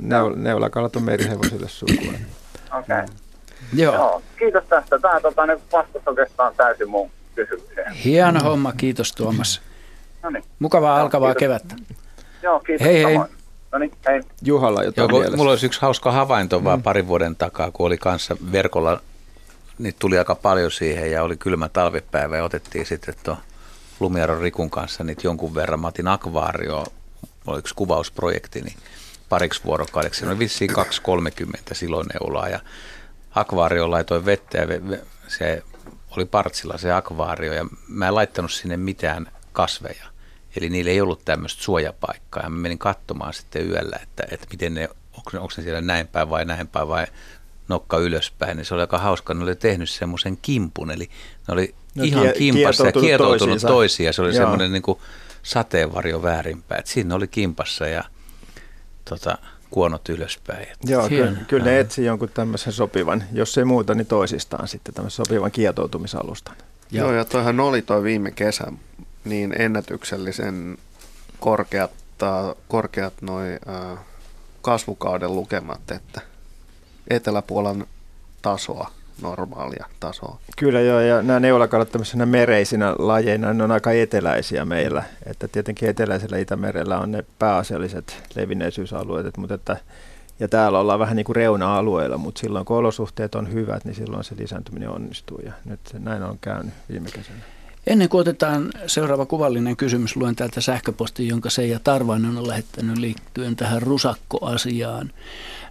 [0.02, 2.14] Neul, neulakalat on merihevosille sukua.
[2.80, 2.80] Okei.
[2.80, 3.06] Okay.
[3.74, 3.94] Joo.
[3.94, 4.22] joo.
[4.40, 5.00] Kiitos tästä.
[5.00, 7.94] Tämä tota, ne vastas oikeastaan täysin mun kysymykseen.
[7.94, 9.62] Hieno homma, kiitos Tuomas.
[10.24, 10.44] No niin.
[10.60, 11.40] Mukavaa no, alkavaa kiitos.
[11.40, 11.76] kevättä.
[12.44, 12.88] Joo, kiitos.
[12.88, 13.20] Hei hei.
[13.74, 14.22] No niin, hei.
[14.42, 16.64] Juhalla jotain Joo, Mulla olisi yksi hauska havainto mm.
[16.66, 19.02] vaan parin vuoden takaa, kun oli kanssa verkolla,
[19.78, 23.38] niin tuli aika paljon siihen ja oli kylmä talvipäivä ja otettiin sitten tuon
[24.00, 25.80] Lumiaron Rikun kanssa niitä jonkun verran.
[25.80, 26.86] Mä otin akvaario,
[27.48, 28.78] oli yksi kuvausprojekti, niin
[29.30, 30.18] pariksi vuorokaudeksi.
[30.18, 30.74] Siinä oli vissiin 2-30
[31.72, 32.60] siloneulaa ja
[33.36, 34.68] akvaario laitoin vettä ja
[35.28, 35.64] se
[36.18, 40.13] oli partsilla se akvaario ja mä en laittanut sinne mitään kasveja.
[40.58, 44.74] Eli niillä ei ollut tämmöistä suojapaikkaa ja mä menin katsomaan sitten yöllä, että, että miten
[44.74, 47.08] ne, onko, ne, onko ne siellä näin päin vai näin päin vai
[47.68, 48.58] nokka ylöspäin.
[48.58, 51.10] Niin se oli aika hauska, ne oli tehnyt semmoisen kimpun, eli
[51.48, 54.38] ne oli no, ihan kie- kimpassa ja kietoutunut toisiin ja se oli Joo.
[54.38, 55.00] semmoinen niin kuin
[55.44, 56.80] sateenvarjo väärinpäin.
[56.80, 58.04] Et siinä oli kimpassa ja
[59.10, 59.38] tota,
[59.70, 60.68] kuonot ylöspäin.
[60.86, 65.26] Joo, kyllä, kyllä ne etsii jonkun tämmöisen sopivan, jos ei muuta, niin toisistaan sitten tämmöisen
[65.26, 66.56] sopivan kietoutumisalustan.
[66.92, 68.72] Joo, Joo ja toihan oli toi viime kesä
[69.26, 70.78] niin ennätyksellisen
[71.40, 71.92] korkeat,
[72.68, 74.00] korkeat noi, äh,
[74.62, 76.22] kasvukauden lukemat, että
[77.10, 77.86] Eteläpuolan
[78.42, 78.92] tasoa
[79.22, 80.40] normaalia tasoa.
[80.58, 85.04] Kyllä joo, ja nämä neulakalat tämmöisenä mereisinä lajeina, ne on aika eteläisiä meillä.
[85.26, 89.78] Että tietenkin eteläisellä Itämerellä on ne pääasialliset levinneisyysalueet, mutta että,
[90.40, 94.24] ja täällä ollaan vähän niin kuin reuna-alueilla, mutta silloin kun olosuhteet on hyvät, niin silloin
[94.24, 97.40] se lisääntyminen onnistuu ja nyt näin on käynyt viime kesänä.
[97.88, 103.56] Ennen kuin otetaan seuraava kuvallinen kysymys, luen täältä sähköpostin, jonka Seija Tarvainen on lähettänyt liittyen
[103.56, 105.12] tähän rusakkoasiaan.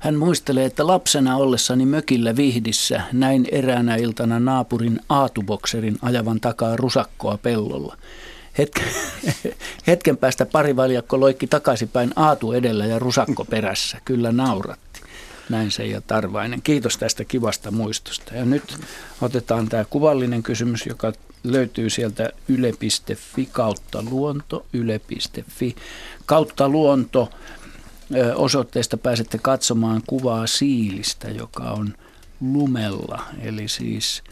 [0.01, 7.39] Hän muistelee, että lapsena ollessani mökillä Vihdissä näin eräänä iltana naapurin aatubokserin ajavan takaa rusakkoa
[7.39, 7.97] pellolla.
[8.59, 8.89] Hetken,
[9.87, 13.99] hetken päästä parivaljakko loikki takaisinpäin aatu edellä ja rusakko perässä.
[14.05, 15.01] Kyllä nauratti.
[15.49, 16.63] Näin se ja Tarvainen.
[16.63, 18.35] Kiitos tästä kivasta muistosta.
[18.35, 18.79] Ja nyt
[19.21, 21.13] otetaan tämä kuvallinen kysymys, joka
[21.45, 25.77] löytyy sieltä yle.fi kautta luonto, yle.fi
[26.27, 27.31] kautta luonto
[28.35, 31.95] osoitteesta pääsette katsomaan kuvaa siilistä, joka on
[32.41, 34.23] lumella, eli siis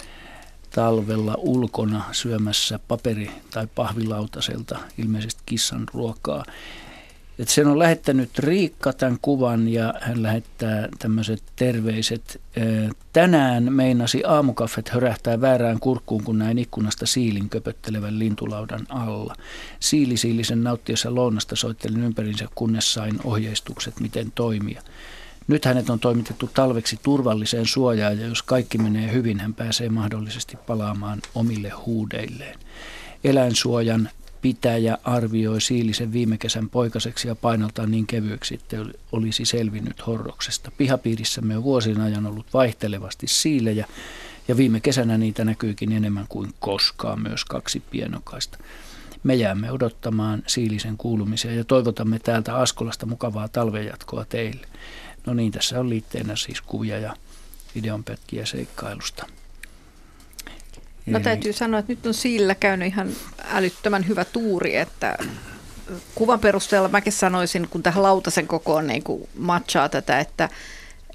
[0.71, 6.45] talvella ulkona syömässä paperi- tai pahvilautaselta ilmeisesti kissan ruokaa.
[7.41, 12.41] Että sen on lähettänyt Riikka tämän kuvan ja hän lähettää tämmöiset terveiset.
[13.13, 19.35] Tänään meinasi aamukaffet hörähtää väärään kurkkuun, kun näin ikkunasta siilin köpöttelevän lintulaudan alla.
[19.81, 24.83] Siili siilisen nauttiessa lounasta soittelin ympärinsä, kunnes sain ohjeistukset, miten toimia.
[25.49, 30.57] Nyt hänet on toimitettu talveksi turvalliseen suojaan ja jos kaikki menee hyvin, hän pääsee mahdollisesti
[30.67, 32.59] palaamaan omille huudeilleen.
[33.25, 34.09] Eläinsuojan
[34.43, 38.77] pitäjä arvioi Siilisen viime kesän poikaseksi ja painoltaan niin kevyeksi, että
[39.13, 40.71] olisi selvinnyt horroksesta.
[40.79, 43.87] Pihapiirissämme on vuosien ajan ollut vaihtelevasti siilejä
[44.49, 48.59] ja viime kesänä niitä näkyykin enemmän kuin koskaan myös kaksi pienokaista.
[49.23, 54.67] Me jäämme odottamaan Siilisen kuulumisia ja toivotamme täältä Askolasta mukavaa talvenjatkoa teille.
[55.27, 57.17] No niin, tässä on liitteenä siis kuvia ja
[57.75, 59.27] videonpätkiä seikkailusta.
[61.07, 63.11] No täytyy sanoa, että nyt on sillä käynyt ihan
[63.53, 65.19] älyttömän hyvä tuuri, että
[66.15, 70.49] kuvan perusteella mäkin sanoisin, kun tähän lautasen kokoon niin kuin matchaa tätä, että,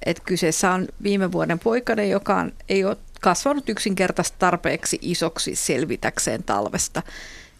[0.05, 6.43] että kyseessä on viime vuoden poikainen, joka on, ei ole kasvanut yksinkertaisesti tarpeeksi isoksi selvitäkseen
[6.43, 7.01] talvesta.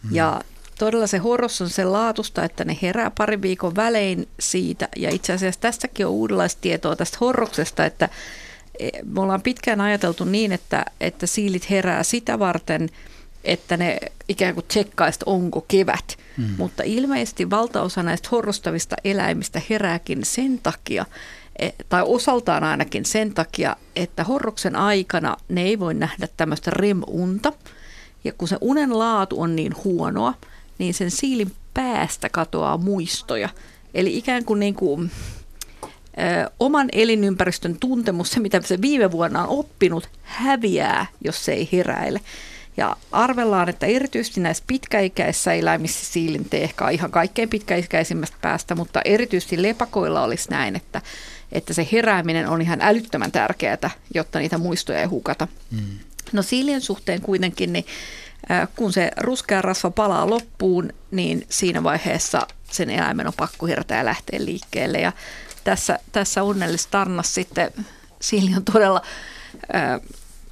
[0.02, 0.14] Hmm.
[0.14, 0.40] Ja
[0.78, 4.88] todella se horros on sen laatusta, että ne herää parin viikon välein siitä.
[4.96, 8.08] Ja itse asiassa tästäkin on uudenlaista tietoa tästä horroksesta, että
[9.04, 12.88] me ollaan pitkään ajateltu niin, että, että siilit herää sitä varten,
[13.44, 13.98] että ne
[14.28, 16.18] ikään kuin tsekkaista, onko kevät.
[16.36, 16.54] Hmm.
[16.58, 21.06] Mutta ilmeisesti valtaosa näistä horrostavista eläimistä herääkin sen takia,
[21.58, 27.52] e, tai osaltaan ainakin sen takia, että horroksen aikana ne ei voi nähdä tämmöistä REM-unta.
[28.24, 30.34] Ja kun se unen laatu on niin huonoa,
[30.78, 33.48] niin sen siilin päästä katoaa muistoja.
[33.94, 35.10] Eli ikään kuin, niin kuin
[36.60, 42.20] oman elinympäristön tuntemus, se mitä se viime vuonna on oppinut, häviää, jos se ei heräile.
[42.76, 49.62] Ja arvellaan, että erityisesti näissä pitkäikäisissä eläimissä siilintee ehkä ihan kaikkein pitkäikäisimmästä päästä, mutta erityisesti
[49.62, 51.02] lepakoilla olisi näin, että,
[51.52, 55.48] että se herääminen on ihan älyttömän tärkeää, jotta niitä muistoja ei hukata.
[55.70, 55.98] Mm.
[56.32, 57.86] No siilien suhteen kuitenkin, niin
[58.76, 64.04] kun se ruskea rasva palaa loppuun, niin siinä vaiheessa sen eläimen on pakko herätä ja
[64.04, 64.98] lähteä liikkeelle.
[65.00, 65.12] Ja
[65.66, 67.72] tässä, tässä onnellisessa tarnassa sitten
[68.20, 69.02] Siili on todella
[69.74, 70.00] äh,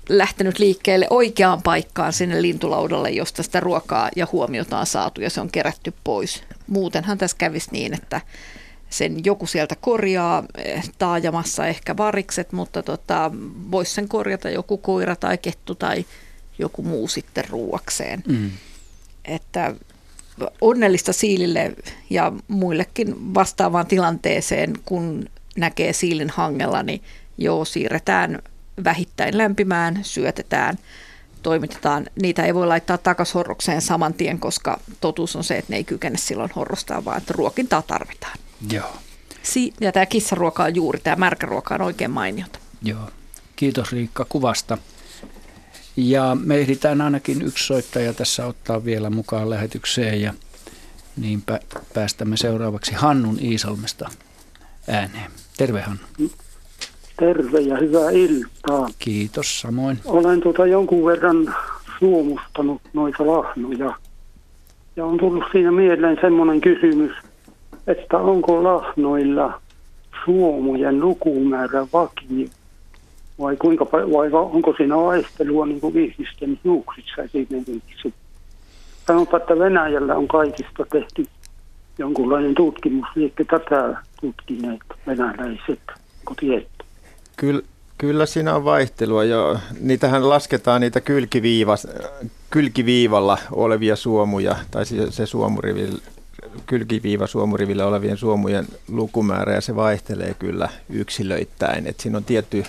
[0.08, 5.40] lähtenyt liikkeelle oikeaan paikkaan sinne lintulaudalle, josta sitä ruokaa ja huomiota on saatu ja se
[5.40, 6.42] on kerätty pois.
[6.66, 8.20] Muutenhan tässä kävisi niin, että
[8.90, 13.30] sen joku sieltä korjaa eh, taajamassa ehkä varikset, mutta tota,
[13.70, 16.04] voisi sen korjata joku koira tai kettu tai
[16.58, 18.22] joku muu sitten ruuakseen.
[18.26, 18.50] Mm.
[19.24, 19.74] Että
[20.60, 21.72] onnellista siilille
[22.10, 25.24] ja muillekin vastaavaan tilanteeseen, kun
[25.56, 27.02] näkee siilin hangella, niin
[27.38, 28.42] joo, siirretään
[28.84, 30.78] vähittäin lämpimään, syötetään,
[31.42, 32.06] toimitetaan.
[32.22, 35.84] Niitä ei voi laittaa takaisin horrokseen saman tien, koska totuus on se, että ne ei
[35.84, 38.38] kykene silloin horrostaa, vaan että ruokintaa tarvitaan.
[38.70, 38.96] Joo.
[39.42, 42.58] Si- ja tämä kissaruoka on juuri, tämä märkäruoka on oikein mainiota.
[42.82, 43.10] Joo.
[43.56, 44.78] Kiitos Riikka kuvasta.
[45.96, 50.32] Ja me ehditään ainakin yksi soittaja tässä ottaa vielä mukaan lähetykseen ja
[51.16, 51.60] niinpä
[51.94, 54.08] päästämme seuraavaksi Hannun Iisalmesta
[54.88, 55.30] ääneen.
[55.56, 56.30] Terve Hannu.
[57.18, 58.88] Terve ja hyvää iltaa.
[58.98, 59.98] Kiitos, samoin.
[60.04, 61.54] Olen tuota jonkun verran
[61.98, 63.98] suomustanut noita lahnoja.
[64.96, 67.12] Ja on tullut siinä mieleen semmoinen kysymys,
[67.86, 69.60] että onko lahnoilla
[70.24, 72.48] suomujen lukumäärä vakio?
[73.38, 78.14] Vai, kuinka, vai onko siinä vaihtelua niin kuin ihmisten juuksissa esimerkiksi.
[79.06, 81.24] Sanotaan, että Venäjällä on kaikista tehty
[81.98, 85.80] jonkunlainen tutkimus, liekö tätä tutkineet venäläiset,
[86.24, 86.84] kun tiedätte?
[87.36, 87.62] Kyllä,
[87.98, 89.58] kyllä siinä on vaihtelua jo.
[89.80, 91.74] Niitähän lasketaan niitä kylkiviiva,
[92.50, 95.98] kylkiviivalla olevia suomuja, tai se suomurivillä
[96.66, 101.86] kylkiviiva suomurivillä olevien suomujen lukumäärä ja se vaihtelee kyllä yksilöittäin.
[101.86, 102.64] Et siinä on tietty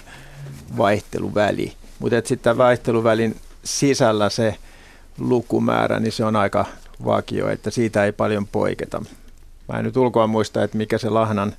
[0.77, 1.73] vaihteluväli.
[1.99, 4.55] Mutta sitten vaihteluvälin sisällä se
[5.17, 6.65] lukumäärä, niin se on aika
[7.05, 9.03] vakio, että siitä ei paljon poiketa.
[9.73, 11.53] Mä en nyt ulkoa muista, että mikä se lahnan,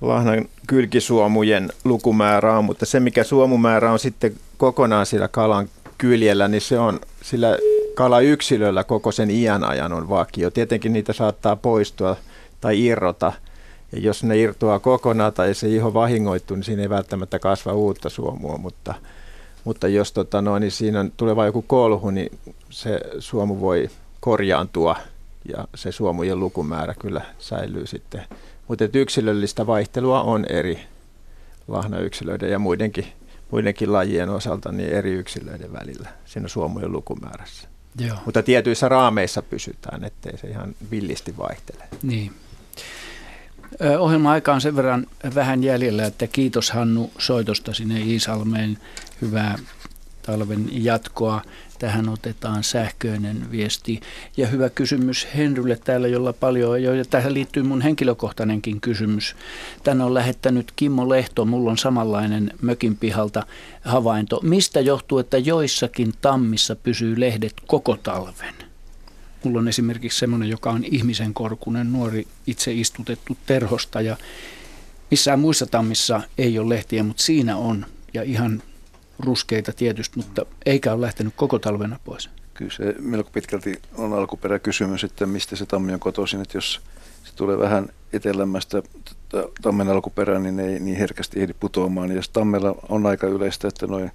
[0.00, 5.68] lahnan kylkisuomujen lukumäärä on, mutta se mikä suomumäärä on sitten kokonaan sillä kalan
[5.98, 7.58] kyljellä, niin se on sillä
[8.22, 10.50] yksilöllä koko sen iän ajan on vakio.
[10.50, 12.16] Tietenkin niitä saattaa poistua
[12.60, 13.32] tai irrota–
[13.96, 18.08] ja jos ne irtoaa kokonaan tai se iho vahingoittuu, niin siinä ei välttämättä kasva uutta
[18.08, 18.94] suomua, mutta,
[19.64, 22.38] mutta jos tota no, niin siinä on, tulee vain joku kolhu, niin
[22.70, 23.90] se suomu voi
[24.20, 24.96] korjaantua
[25.56, 28.22] ja se suomujen lukumäärä kyllä säilyy sitten.
[28.68, 30.80] Mutta yksilöllistä vaihtelua on eri
[31.68, 33.06] lahnayksilöiden ja muidenkin,
[33.50, 37.68] muidenkin lajien osalta niin eri yksilöiden välillä siinä suomujen lukumäärässä.
[38.06, 38.16] Joo.
[38.24, 41.84] Mutta tietyissä raameissa pysytään, ettei se ihan villisti vaihtele.
[42.02, 42.32] Niin.
[43.98, 48.78] Ohjelma-aika on sen verran vähän jäljellä, että kiitos Hannu soitosta sinne Iisalmeen.
[49.22, 49.58] Hyvää
[50.22, 51.42] talven jatkoa.
[51.78, 54.00] Tähän otetaan sähköinen viesti.
[54.36, 59.36] Ja hyvä kysymys Henrylle täällä, jolla paljon jo, ja tähän liittyy mun henkilökohtainenkin kysymys.
[59.84, 63.46] Tänne on lähettänyt Kimmo Lehto, mulla on samanlainen mökin pihalta
[63.84, 64.40] havainto.
[64.42, 68.65] Mistä johtuu, että joissakin tammissa pysyy lehdet koko talven?
[69.44, 74.16] Mulla on esimerkiksi semmoinen, joka on ihmisen korkunen nuori itse istutettu terhosta ja
[75.10, 78.62] missään muissa tammissa ei ole lehtiä, mutta siinä on ja ihan
[79.18, 82.30] ruskeita tietysti, mutta eikä ole lähtenyt koko talvena pois.
[82.54, 86.80] Kyllä se melko pitkälti on alkuperäkysymys, että mistä se tammi on kotoisin, että jos
[87.24, 88.82] se tulee vähän etelämästä
[89.62, 92.12] tammen alkuperään, niin ei niin herkästi ehdi putoamaan.
[92.12, 94.10] Ja tammella on aika yleistä, että noin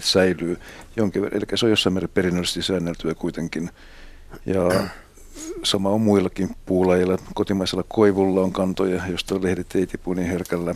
[0.00, 0.58] säilyy
[0.96, 1.42] jonkin verran.
[1.42, 3.70] Eli se on jossain määrin perinnöllisesti säänneltyä kuitenkin.
[4.46, 4.88] Ja
[5.62, 7.18] sama on muillakin puulajilla.
[7.34, 10.74] Kotimaisella koivulla on kantoja, josta lehdet ei tipu niin herkällä.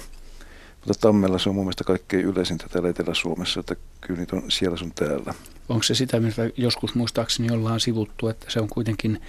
[0.86, 4.76] Mutta tammella se on mun mielestä kaikkein yleisintä täällä Etelä-Suomessa, että kyllä niitä on siellä
[4.76, 5.34] sun täällä.
[5.68, 9.22] Onko se sitä, mitä joskus muistaakseni ollaan sivuttu, että se on kuitenkin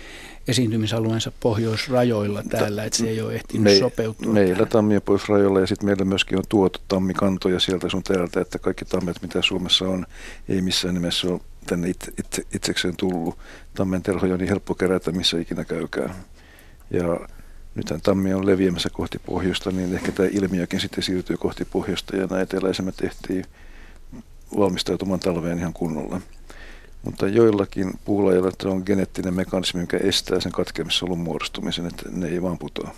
[0.48, 4.34] esiintymisalueensa pohjoisrajoilla täällä, että se ei ole ehtinyt Me, sopeutua?
[4.34, 4.68] Meillä tähän.
[4.68, 8.86] tammi on pohjoisrajoilla ja sitten meillä myöskin on tuotu tammikantoja sieltä sun täältä, että kaikki
[8.86, 10.06] tammet, mitä Suomessa on,
[10.50, 13.38] ei missään nimessä ole tänne itse, itse, itsekseen tullut.
[13.74, 16.16] Tammen terhoja on niin helppo kerätä, missä ikinä käykään.
[16.92, 17.20] Ja
[17.76, 22.28] nythän tammi on leviämässä kohti pohjoista, niin ehkä tämä ilmiökin sitten siirtyy kohti pohjoista ja
[22.28, 23.46] nämä eteläisemmät tehtiin
[24.58, 26.22] valmistautumaan talveen ihan kunnolla.
[27.04, 32.58] Mutta joillakin puulajilla on geneettinen mekanismi, mikä estää sen katkeamissolun muodostumisen, että ne ei vaan
[32.58, 32.96] putoa.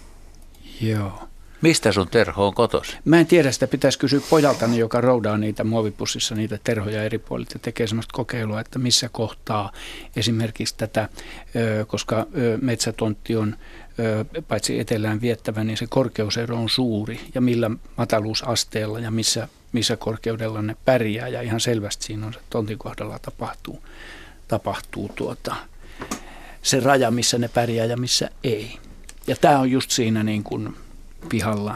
[0.82, 1.28] Joo.
[1.62, 2.98] Mistä sun terho on kotos?
[3.06, 7.52] Mä en tiedä, sitä pitäisi kysyä pojaltani, joka roudaa niitä muovipussissa, niitä terhoja eri puolilta
[7.56, 9.72] ja tekee sellaista kokeilua, että missä kohtaa
[10.16, 11.10] esimerkiksi tätä,
[11.88, 12.26] koska
[12.62, 13.56] metsätontti on
[14.48, 20.62] paitsi etelään viettävä, niin se korkeusero on suuri ja millä mataluusasteella ja missä, missä korkeudella
[20.62, 23.84] ne pärjää ja ihan selvästi siinä on se tontin kohdalla tapahtuu,
[24.48, 25.56] tapahtuu tuota,
[26.62, 28.78] se raja, missä ne pärjää ja missä ei.
[29.28, 30.76] Ja tämä on just siinä niin kuin
[31.26, 31.76] pihalla.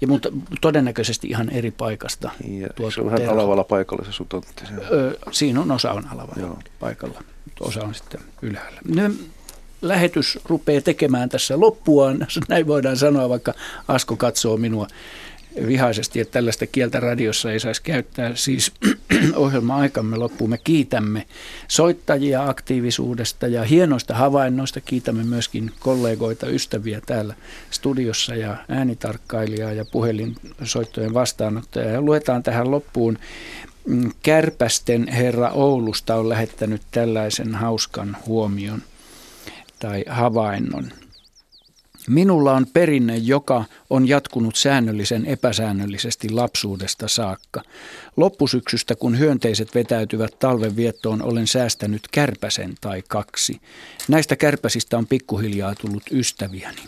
[0.00, 0.28] Ja, mutta
[0.60, 2.30] todennäköisesti ihan eri paikasta.
[2.60, 4.64] Ja se on vähän alavalla paikalla se sutontti.
[4.90, 6.58] Öö, siinä on osa on alavalla Joo.
[6.80, 7.22] paikalla,
[7.60, 8.80] osa on sitten ylhäällä.
[8.88, 9.10] Ne,
[9.82, 13.54] lähetys rupeaa tekemään tässä loppuaan, näin voidaan sanoa, vaikka
[13.88, 14.86] Asko katsoo minua
[15.66, 18.30] vihaisesti, että tällaista kieltä radiossa ei saisi käyttää.
[18.34, 18.72] Siis
[19.36, 21.26] ohjelma-aikamme loppuun me kiitämme
[21.68, 24.80] soittajia aktiivisuudesta ja hienoista havainnoista.
[24.80, 27.34] Kiitämme myöskin kollegoita, ystäviä täällä
[27.70, 31.90] studiossa ja äänitarkkailijaa ja puhelinsoittojen vastaanottajaa.
[31.90, 33.18] Ja luetaan tähän loppuun.
[33.86, 38.82] Mm, Kärpästen herra Oulusta on lähettänyt tällaisen hauskan huomion
[39.78, 41.03] tai havainnon.
[42.08, 47.62] Minulla on perinne, joka on jatkunut säännöllisen epäsäännöllisesti lapsuudesta saakka.
[48.16, 53.60] Loppusyksystä, kun hyönteiset vetäytyvät talven viettoon, olen säästänyt kärpäsen tai kaksi.
[54.08, 56.80] Näistä kärpäsistä on pikkuhiljaa tullut ystäviäni.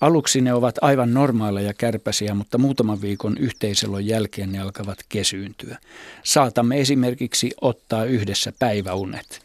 [0.00, 5.78] Aluksi ne ovat aivan normaaleja kärpäsiä, mutta muutaman viikon yhteiselon jälkeen ne alkavat kesyyntyä.
[6.22, 9.40] Saatamme esimerkiksi ottaa yhdessä päiväunet.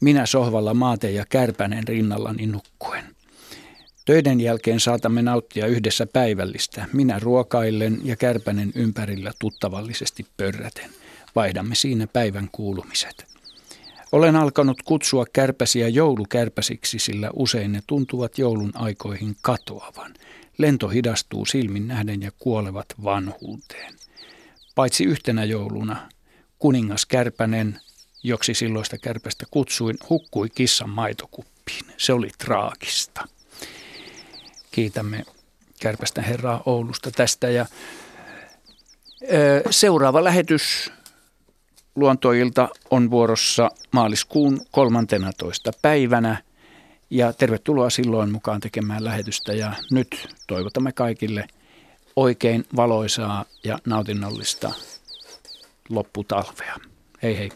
[0.00, 3.17] Minä sohvalla maate ja kärpänen rinnallani nukkuen.
[4.08, 6.86] Töiden jälkeen saatamme nauttia yhdessä päivällistä.
[6.92, 10.90] Minä ruokaillen ja kärpänen ympärillä tuttavallisesti pörräten.
[11.36, 13.26] Vaihdamme siinä päivän kuulumiset.
[14.12, 20.14] Olen alkanut kutsua kärpäsiä joulukärpäsiksi, sillä usein ne tuntuvat joulun aikoihin katoavan.
[20.58, 23.94] Lento hidastuu silmin nähden ja kuolevat vanhuuteen.
[24.74, 26.08] Paitsi yhtenä jouluna,
[26.58, 27.80] kuningas Kärpänen,
[28.22, 31.84] joksi silloista kärpästä kutsuin, hukkui kissan maitokuppiin.
[31.96, 33.28] Se oli traagista
[34.78, 35.24] kiitämme
[35.80, 37.50] Kärpästä herraa Oulusta tästä.
[37.50, 37.66] Ja,
[39.70, 40.92] seuraava lähetys
[41.96, 45.70] luontoilta on vuorossa maaliskuun 13.
[45.82, 46.42] päivänä.
[47.10, 49.52] Ja tervetuloa silloin mukaan tekemään lähetystä.
[49.52, 51.48] Ja nyt toivotamme kaikille
[52.16, 54.72] oikein valoisaa ja nautinnollista
[55.88, 56.76] lopputalvea.
[57.22, 57.50] Hei hei.